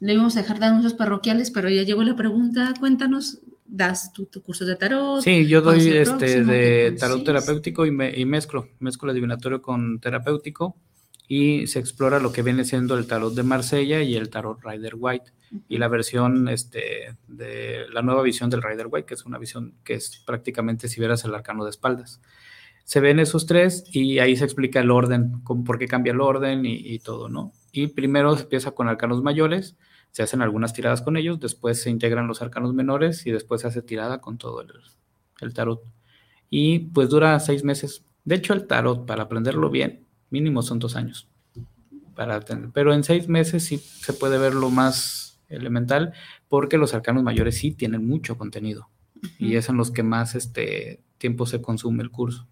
Le 0.00 0.12
íbamos 0.12 0.36
a 0.36 0.42
dejar 0.42 0.58
dar 0.58 0.74
unos 0.74 0.92
parroquiales, 0.92 1.50
pero 1.50 1.70
ya 1.70 1.82
llegó 1.82 2.02
la 2.02 2.14
pregunta. 2.14 2.74
Cuéntanos, 2.78 3.38
¿das 3.76 4.12
tu, 4.12 4.26
tu 4.26 4.42
curso 4.42 4.64
de 4.64 4.76
tarot? 4.76 5.22
Sí, 5.22 5.46
yo 5.46 5.62
¿Cuál 5.62 5.78
doy 5.78 5.88
este 5.88 6.04
próximo? 6.04 6.46
¿Qué 6.46 6.52
de 6.52 6.92
tarot 6.98 7.24
terapéutico 7.24 7.86
y, 7.86 7.90
me- 7.90 8.16
y 8.18 8.24
mezclo, 8.24 8.68
mezclo 8.80 9.08
el 9.10 9.14
adivinatorio 9.16 9.60
con 9.62 10.00
terapéutico 10.00 10.76
y 11.28 11.66
se 11.66 11.78
explora 11.80 12.20
lo 12.20 12.32
que 12.32 12.42
viene 12.42 12.64
siendo 12.64 12.96
el 12.96 13.06
tarot 13.06 13.34
de 13.34 13.42
Marsella 13.42 14.02
y 14.02 14.14
el 14.16 14.30
tarot 14.30 14.58
Rider 14.64 14.94
White 14.96 15.32
y 15.68 15.78
la 15.78 15.88
versión 15.88 16.48
este 16.48 17.16
de 17.28 17.86
la 17.92 18.02
nueva 18.02 18.22
visión 18.22 18.48
del 18.50 18.62
Rider 18.62 18.86
White, 18.90 19.06
que 19.06 19.14
es 19.14 19.24
una 19.26 19.38
visión 19.38 19.74
que 19.84 19.94
es 19.94 20.22
prácticamente 20.26 20.88
si 20.88 21.00
vieras 21.00 21.24
el 21.24 21.34
arcano 21.34 21.64
de 21.64 21.70
espaldas. 21.70 22.20
Se 22.84 23.00
ven 23.00 23.18
esos 23.18 23.46
tres 23.46 23.82
y 23.90 24.20
ahí 24.20 24.36
se 24.36 24.44
explica 24.44 24.78
el 24.80 24.92
orden, 24.92 25.40
con 25.42 25.64
por 25.64 25.78
qué 25.78 25.88
cambia 25.88 26.12
el 26.12 26.20
orden 26.20 26.64
y, 26.64 26.74
y 26.76 27.00
todo, 27.00 27.28
¿no? 27.28 27.52
Y 27.72 27.88
primero 27.88 28.36
se 28.36 28.44
empieza 28.44 28.70
con 28.70 28.88
arcanos 28.88 29.22
mayores, 29.22 29.74
se 30.16 30.22
hacen 30.22 30.40
algunas 30.40 30.72
tiradas 30.72 31.02
con 31.02 31.18
ellos, 31.18 31.38
después 31.38 31.82
se 31.82 31.90
integran 31.90 32.26
los 32.26 32.40
arcanos 32.40 32.72
menores 32.72 33.26
y 33.26 33.32
después 33.32 33.60
se 33.60 33.66
hace 33.66 33.82
tirada 33.82 34.22
con 34.22 34.38
todo 34.38 34.62
el, 34.62 34.70
el 35.42 35.52
tarot. 35.52 35.82
Y 36.48 36.78
pues 36.78 37.10
dura 37.10 37.38
seis 37.38 37.64
meses. 37.64 38.02
De 38.24 38.36
hecho, 38.36 38.54
el 38.54 38.66
tarot, 38.66 39.04
para 39.04 39.24
aprenderlo 39.24 39.68
bien, 39.68 40.06
mínimo 40.30 40.62
son 40.62 40.78
dos 40.78 40.96
años. 40.96 41.28
Para 42.14 42.40
ten- 42.40 42.72
pero 42.72 42.94
en 42.94 43.04
seis 43.04 43.28
meses 43.28 43.64
sí 43.64 43.76
se 43.76 44.14
puede 44.14 44.38
ver 44.38 44.54
lo 44.54 44.70
más 44.70 45.38
elemental, 45.50 46.14
porque 46.48 46.78
los 46.78 46.94
arcanos 46.94 47.22
mayores 47.22 47.58
sí 47.58 47.72
tienen 47.72 48.08
mucho 48.08 48.38
contenido. 48.38 48.88
Y 49.38 49.56
es 49.56 49.68
en 49.68 49.76
los 49.76 49.90
que 49.90 50.02
más 50.02 50.34
este 50.34 51.02
tiempo 51.18 51.44
se 51.44 51.60
consume 51.60 52.02
el 52.02 52.10
curso. 52.10 52.46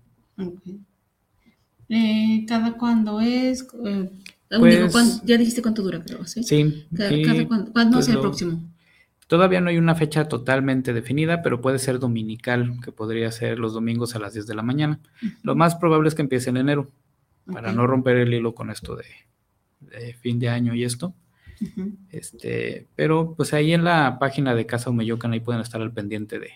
Eh, 1.89 2.45
¿Cada 2.47 2.77
cuándo 2.77 3.21
es? 3.21 3.67
Eh, 3.87 4.11
Pues- 4.49 4.77
digo, 4.77 4.91
¿cuán- 4.91 5.21
ya 5.25 5.37
dijiste 5.37 5.63
cuánto 5.63 5.83
dura, 5.83 6.03
creo, 6.05 6.25
¿sí? 6.27 6.43
Sí, 6.45 6.87
cada 6.97 7.11
cuándo, 7.47 7.73
¿cuándo 7.73 7.97
pues, 7.97 8.07
es 8.07 8.09
el 8.11 8.15
lo- 8.17 8.21
próximo? 8.23 8.63
Todavía 9.27 9.61
no 9.63 9.71
hay 9.71 9.79
una 9.79 9.95
fecha 9.95 10.29
totalmente 10.29 10.93
definida, 10.93 11.41
pero 11.43 11.61
puede 11.63 11.79
ser 11.79 11.99
dominical, 11.99 12.79
que 12.85 12.93
podría 12.93 13.33
ser 13.33 13.59
los 13.59 13.73
domingos 13.73 14.15
a 14.15 14.19
las 14.19 14.35
10 14.35 14.47
de 14.47 14.55
la 14.55 14.63
mañana. 14.63 15.01
Lo 15.43 15.55
más 15.57 15.75
probable 15.77 16.09
es 16.09 16.15
que 16.15 16.21
empiece 16.23 16.51
en 16.51 16.59
enero, 16.59 16.91
para 17.51 17.73
no 17.73 17.87
romper 17.87 18.19
el 18.19 18.35
hilo 18.35 18.55
con 18.55 18.71
esto 18.71 18.97
de, 18.97 19.05
de 19.81 20.13
fin 20.15 20.39
de 20.39 20.51
año 20.51 20.75
y 20.75 20.85
esto. 20.85 21.15
Este, 22.11 22.87
pero 22.97 23.35
pues 23.37 23.55
ahí 23.55 23.73
en 23.73 23.85
la 23.85 24.19
página 24.19 24.55
de 24.55 24.67
Casa 24.67 24.91
Humeyocan 24.91 25.33
ahí 25.33 25.41
pueden 25.41 25.63
estar 25.63 25.81
al 25.81 25.93
pendiente 25.93 26.39
de, 26.39 26.51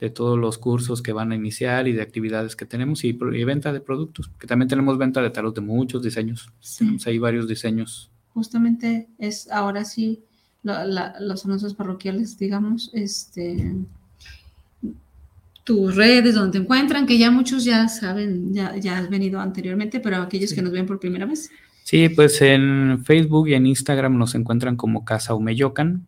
de 0.00 0.10
todos 0.10 0.38
los 0.38 0.56
cursos 0.58 1.02
que 1.02 1.12
van 1.12 1.30
a 1.32 1.34
iniciar 1.36 1.86
y 1.86 1.92
de 1.92 2.00
actividades 2.02 2.56
que 2.56 2.64
tenemos 2.66 3.04
y, 3.04 3.08
y 3.10 3.44
venta 3.44 3.72
de 3.72 3.80
productos, 3.80 4.30
que 4.38 4.46
también 4.46 4.68
tenemos 4.68 4.96
venta 4.96 5.20
de 5.20 5.30
tarot 5.30 5.54
de 5.54 5.60
muchos 5.60 6.02
diseños. 6.02 6.50
Sí. 6.60 6.78
Tenemos 6.78 7.06
ahí 7.06 7.18
varios 7.18 7.46
diseños. 7.46 8.10
Justamente 8.32 9.08
es 9.18 9.50
ahora 9.50 9.84
sí 9.84 10.22
lo- 10.62 10.84
la- 10.84 11.14
los 11.20 11.44
anuncios 11.44 11.74
parroquiales, 11.74 12.38
digamos, 12.38 12.90
este 12.94 13.74
tus 15.64 15.94
redes 15.94 16.34
donde 16.34 16.52
te 16.52 16.58
encuentran, 16.64 17.06
que 17.06 17.18
ya 17.18 17.30
muchos 17.30 17.64
ya 17.64 17.86
saben, 17.88 18.52
ya, 18.54 18.76
ya 18.76 18.98
has 18.98 19.08
venido 19.10 19.40
anteriormente, 19.40 20.00
pero 20.00 20.16
aquellos 20.16 20.50
Sí. 20.50 20.56
que 20.56 20.62
nos 20.62 20.72
ven 20.72 20.86
por 20.86 20.98
primera 20.98 21.26
vez. 21.26 21.50
Sí, 21.84 22.08
pues 22.08 22.40
en 22.42 23.02
Facebook 23.04 23.48
y 23.48 23.54
en 23.54 23.66
Instagram 23.66 24.16
nos 24.16 24.34
encuentran 24.34 24.76
como 24.76 25.04
Casa 25.04 25.34
Humeyocan 25.34 26.06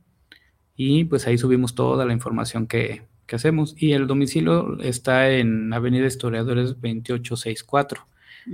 y 0.77 1.05
pues 1.05 1.27
ahí 1.27 1.37
subimos 1.39 1.75
toda 1.75 2.05
la 2.07 2.13
información 2.13 2.67
que, 2.67 3.03
que 3.33 3.37
hacemos. 3.37 3.75
Y 3.79 3.93
el 3.93 4.07
domicilio 4.07 4.79
está 4.83 5.31
en 5.31 5.73
Avenida 5.73 6.07
Historiadores 6.07 6.73
2864, 6.83 8.07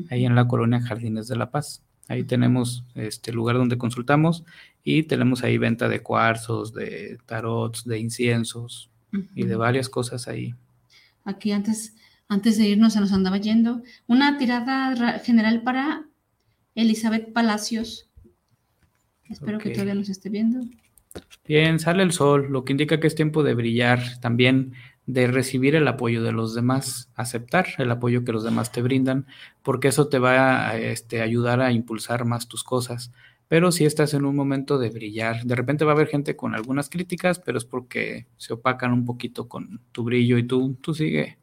ahí 0.09 0.25
en 0.25 0.37
la 0.37 0.47
colonia 0.47 0.81
Jardines 0.81 1.27
de 1.27 1.35
la 1.35 1.51
Paz. 1.51 1.83
Ahí 2.07 2.23
tenemos 2.23 2.85
este 2.95 3.33
lugar 3.33 3.57
donde 3.57 3.77
consultamos 3.77 4.45
y 4.85 5.03
tenemos 5.03 5.43
ahí 5.43 5.59
venta 5.59 5.89
de 5.89 6.01
cuarzos, 6.01 6.73
de 6.75 7.19
tarots, 7.27 7.87
de 7.87 7.99
inciensos 7.99 8.89
y 9.35 9.43
de 9.47 9.57
varias 9.57 9.89
cosas 9.89 10.29
ahí. 10.29 10.55
Aquí 11.25 11.51
antes, 11.51 11.97
antes 12.29 12.57
de 12.57 12.69
irnos 12.69 12.93
se 12.93 13.01
nos 13.01 13.13
andaba 13.13 13.39
yendo. 13.39 13.83
Una 14.07 14.39
tirada 14.39 14.95
ra- 14.95 15.19
general 15.19 15.63
para 15.63 16.05
Elizabeth 16.77 17.33
Palacios. 17.33 18.09
Espero 19.29 19.59
que 19.59 19.71
todavía 19.71 19.95
nos 19.95 20.09
esté 20.09 20.29
viendo. 20.29 20.61
Bien, 21.47 21.79
sale 21.79 22.03
el 22.03 22.13
sol, 22.13 22.49
lo 22.51 22.65
que 22.65 22.73
indica 22.73 23.01
que 23.01 23.07
es 23.07 23.15
tiempo 23.15 23.43
de 23.43 23.55
brillar. 23.55 24.21
También 24.21 24.75
de 25.09 25.27
recibir 25.27 25.75
el 25.75 25.89
apoyo 25.89 26.23
de 26.23 26.33
los 26.33 26.55
demás, 26.55 27.11
aceptar 27.15 27.67
el 27.79 27.91
apoyo 27.91 28.25
que 28.25 28.33
los 28.33 28.45
demás 28.45 28.73
te 28.73 28.83
brindan, 28.83 29.27
porque 29.63 29.89
eso 29.89 30.09
te 30.09 30.19
va 30.19 30.69
a 30.69 30.77
este, 30.77 31.23
ayudar 31.23 31.63
a 31.63 31.73
impulsar 31.73 32.27
más 32.27 32.47
tus 32.47 32.63
cosas. 32.63 33.11
Pero 33.49 33.73
si 33.73 33.87
estás 33.87 34.13
en 34.13 34.27
un 34.27 34.37
momento 34.37 34.79
de 34.79 34.91
brillar, 34.91 35.45
de 35.45 35.55
repente 35.55 35.87
va 35.87 35.93
a 35.93 35.95
haber 35.95 36.09
gente 36.09 36.37
con 36.37 36.55
algunas 36.55 36.91
críticas, 36.91 37.39
pero 37.39 37.57
es 37.57 37.65
porque 37.65 38.27
se 38.37 38.53
opacan 38.53 38.93
un 38.93 39.07
poquito 39.07 39.49
con 39.49 39.81
tu 39.93 40.05
brillo 40.05 40.37
y 40.37 40.43
tú, 40.43 40.77
tú 40.83 40.93
sigue 40.93 41.39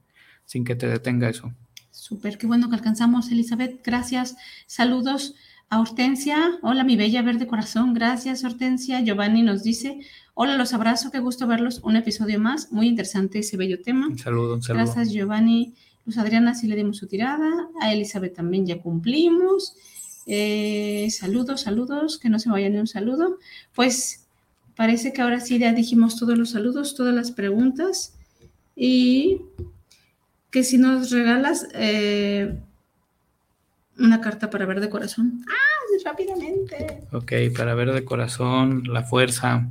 sin 0.45 0.63
que 0.63 0.75
te 0.75 0.87
detenga 0.87 1.27
eso. 1.27 1.51
Súper, 1.89 2.37
qué 2.37 2.45
bueno 2.45 2.69
que 2.69 2.75
alcanzamos, 2.75 3.31
Elizabeth. 3.31 3.81
Gracias. 3.83 4.37
Saludos 4.67 5.33
a 5.69 5.79
Hortensia. 5.79 6.59
Hola, 6.61 6.83
mi 6.83 6.95
bella 6.95 7.21
verde 7.21 7.47
corazón. 7.47 7.93
Gracias, 7.93 8.43
Hortensia. 8.43 9.01
Giovanni 9.01 9.41
nos 9.41 9.63
dice, 9.63 9.99
hola, 10.33 10.57
los 10.57 10.73
abrazo, 10.73 11.11
qué 11.11 11.19
gusto 11.19 11.47
verlos. 11.47 11.81
Un 11.83 11.95
episodio 11.95 12.39
más. 12.39 12.71
Muy 12.71 12.87
interesante 12.87 13.39
ese 13.39 13.57
bello 13.57 13.81
tema. 13.81 14.07
Un 14.07 14.17
saludo, 14.17 14.55
un 14.55 14.61
saludo. 14.61 14.85
Gracias, 14.85 15.11
Giovanni. 15.11 15.73
Luz 16.05 16.17
Adriana, 16.17 16.53
sí 16.53 16.67
le 16.67 16.75
dimos 16.75 16.97
su 16.97 17.07
tirada. 17.07 17.49
A 17.81 17.93
Elizabeth 17.93 18.35
también 18.35 18.65
ya 18.65 18.79
cumplimos. 18.79 19.75
Eh, 20.27 21.07
saludos, 21.11 21.61
saludos, 21.61 22.19
que 22.19 22.29
no 22.29 22.39
se 22.39 22.49
vaya 22.49 22.69
ni 22.69 22.77
un 22.77 22.87
saludo. 22.87 23.39
Pues 23.73 24.27
parece 24.75 25.13
que 25.13 25.21
ahora 25.21 25.39
sí 25.39 25.57
ya 25.57 25.73
dijimos 25.73 26.17
todos 26.17 26.37
los 26.37 26.51
saludos, 26.51 26.95
todas 26.95 27.15
las 27.15 27.31
preguntas. 27.31 28.13
Y 28.75 29.41
que 30.51 30.63
si 30.63 30.77
nos 30.77 31.11
regalas 31.11 31.67
eh, 31.73 32.61
una 33.97 34.21
carta 34.21 34.49
para 34.49 34.65
ver 34.65 34.79
de 34.79 34.89
corazón. 34.89 35.43
Ah, 35.47 35.75
rápidamente. 36.03 37.01
Ok, 37.11 37.33
para 37.55 37.73
ver 37.73 37.91
de 37.91 38.05
corazón, 38.05 38.83
la 38.87 39.03
fuerza 39.03 39.67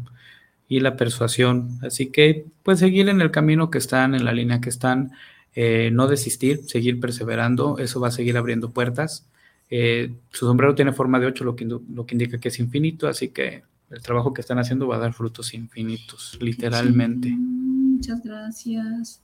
y 0.68 0.81
la 0.81 0.97
persuasión. 0.97 1.79
Así 1.83 2.07
que, 2.07 2.47
pues 2.62 2.79
seguir 2.79 3.09
en 3.09 3.20
el 3.20 3.31
camino 3.31 3.70
que 3.70 3.79
están, 3.79 4.14
en 4.14 4.25
la 4.25 4.33
línea 4.33 4.61
que 4.61 4.68
están, 4.68 5.12
eh, 5.55 5.91
no 5.93 6.09
desistir, 6.09 6.64
seguir 6.66 7.01
perseverando, 7.01 7.79
eso 7.79 8.01
va 8.01 8.09
a 8.09 8.12
seguir 8.12 8.37
abriendo 8.37 8.70
puertas. 8.70 9.27
Eh, 9.70 10.12
su 10.31 10.47
sombrero 10.47 10.75
tiene 10.75 10.93
forma 10.93 11.20
de 11.20 11.27
8, 11.27 11.45
lo 11.45 11.57
que, 11.57 11.64
lo 11.64 12.07
que 12.07 12.14
indica 12.14 12.39
que 12.39 12.49
es 12.49 12.59
infinito, 12.59 13.09
así 13.09 13.29
que 13.29 13.62
el 13.91 14.03
trabajo 14.03 14.35
que 14.35 14.41
están 14.41 14.59
haciendo 14.59 14.89
va 14.89 14.97
a 14.97 15.01
dar 15.01 15.12
frutos 15.12 15.55
infinitos, 15.55 16.37
literalmente. 16.41 17.29
Sí, 17.29 17.37
muchas 17.37 18.22
gracias. 18.22 19.20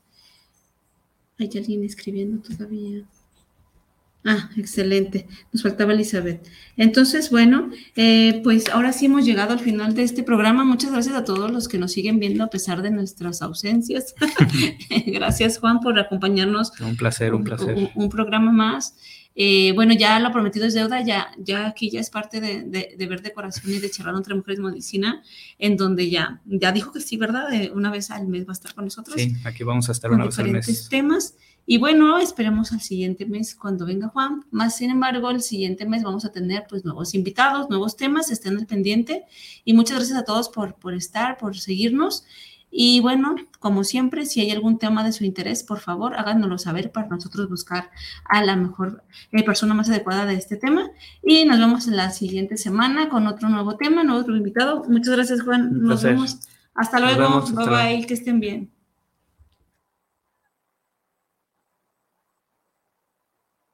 Hay 1.39 1.51
alguien 1.57 1.85
escribiendo 1.85 2.43
todavía. 2.43 3.05
Ah, 4.25 4.51
excelente. 4.57 5.27
Nos 5.53 5.63
faltaba 5.63 5.95
Elizabeth. 5.95 6.47
Entonces, 6.77 7.31
bueno, 7.31 7.71
eh, 7.97 8.41
pues 8.45 8.69
ahora 8.69 8.93
sí 8.93 9.07
hemos 9.07 9.25
llegado 9.25 9.53
al 9.53 9.61
final 9.61 9.95
de 9.95 10.03
este 10.03 10.23
programa. 10.23 10.65
Muchas 10.65 10.93
gracias 10.93 11.15
a 11.15 11.25
todos 11.25 11.51
los 11.51 11.69
que 11.69 11.79
nos 11.79 11.93
siguen 11.93 12.21
viendo 12.21 12.45
a 12.45 12.49
pesar 12.49 12.83
de 12.83 12.91
nuestras 12.91 13.41
ausencias. 13.41 14.15
gracias, 15.07 15.59
Juan, 15.59 15.81
por 15.81 15.99
acompañarnos. 15.99 16.73
Un 16.81 16.97
placer, 16.97 17.35
un 17.35 17.45
placer. 17.45 17.75
Un, 17.75 17.91
un 17.95 18.09
programa 18.11 18.53
más. 18.53 18.95
Eh, 19.37 19.73
bueno, 19.75 19.95
ya 19.95 20.19
lo 20.19 20.33
prometido 20.33 20.67
es 20.67 20.75
deuda, 20.75 21.03
ya, 21.03 21.29
ya 21.39 21.69
aquí 21.69 21.89
ya 21.89 22.01
es 22.01 22.11
parte 22.11 22.41
de, 22.41 22.63
de, 22.63 22.95
de 22.99 23.07
Ver 23.07 23.23
de 23.23 23.33
Corazón 23.33 23.73
y 23.73 23.79
de 23.79 23.89
Charlar 23.89 24.17
entre 24.17 24.35
Mujeres 24.35 24.59
Medicina, 24.59 25.23
en 25.59 25.77
donde 25.77 26.11
ya, 26.11 26.43
ya 26.45 26.73
dijo 26.73 26.93
que 26.93 27.01
sí, 27.01 27.17
¿verdad? 27.17 27.53
Eh, 27.55 27.71
una 27.73 27.91
vez 27.91 28.11
al 28.11 28.27
mes 28.27 28.45
va 28.45 28.51
a 28.51 28.53
estar 28.53 28.75
con 28.75 28.85
nosotros. 28.85 29.15
Sí, 29.17 29.35
aquí 29.45 29.63
vamos 29.63 29.89
a 29.89 29.93
estar 29.93 30.11
una 30.11 30.27
vez 30.27 30.39
al 30.39 30.47
diferentes 30.47 30.69
mes. 30.81 30.89
temas. 30.89 31.35
Y 31.67 31.79
bueno, 31.79 32.19
esperemos 32.19 32.73
al 32.73 32.81
siguiente 32.81 33.27
mes 33.27 33.55
cuando 33.55 33.87
venga 33.87 34.09
Juan. 34.09 34.45
Más 34.51 34.77
sin 34.77 34.91
embargo, 34.91 35.31
el 35.31 35.41
siguiente 35.41 35.87
mes 35.87 36.03
vamos 36.03 36.25
a 36.25 36.33
tener 36.33 36.67
pues 36.69 36.85
nuevos 36.85 37.15
invitados, 37.15 37.71
nuevos 37.71 37.97
temas, 37.97 38.31
estén 38.31 38.59
al 38.59 38.67
pendiente. 38.67 39.25
Y 39.65 39.75
muchas 39.75 39.99
gracias 39.99 40.19
a 40.19 40.25
todos 40.25 40.49
por, 40.49 40.75
por 40.75 40.95
estar, 40.95 41.39
por 41.39 41.57
seguirnos. 41.57 42.25
Y 42.73 43.01
bueno, 43.01 43.35
como 43.59 43.83
siempre, 43.83 44.27
si 44.27 44.41
hay 44.41 44.51
algún 44.53 44.79
tema 44.79 45.03
de 45.03 45.13
su 45.13 45.25
interés, 45.25 45.65
por 45.65 45.81
favor, 45.81 46.15
háganoslo 46.15 46.57
saber 46.57 46.93
para 46.93 47.09
nosotros 47.09 47.49
buscar 47.49 47.91
a 48.25 48.45
la 48.45 48.55
mejor 48.55 49.03
eh, 49.33 49.43
persona 49.43 49.75
más 49.75 49.89
adecuada 49.91 50.25
de 50.25 50.35
este 50.35 50.57
tema. 50.57 50.91
Y 51.23 51.45
nos 51.45 51.59
vemos 51.59 51.89
en 51.89 51.97
la 51.97 52.11
siguiente 52.11 52.57
semana 52.57 53.09
con 53.09 53.27
otro 53.27 53.49
nuevo 53.49 53.77
tema, 53.77 54.05
nuevo 54.05 54.37
invitado. 54.37 54.85
Muchas 54.89 55.17
gracias, 55.17 55.43
Juan. 55.43 55.83
Nos 55.83 56.03
vemos. 56.03 56.41
Hasta 56.75 57.01
luego. 57.01 57.21
vemos, 57.21 57.45
hasta 57.45 57.57
bye 57.57 57.67
luego. 57.67 57.97
bye. 57.99 58.07
Que 58.07 58.15
estén 58.15 58.39
bien. 58.39 58.80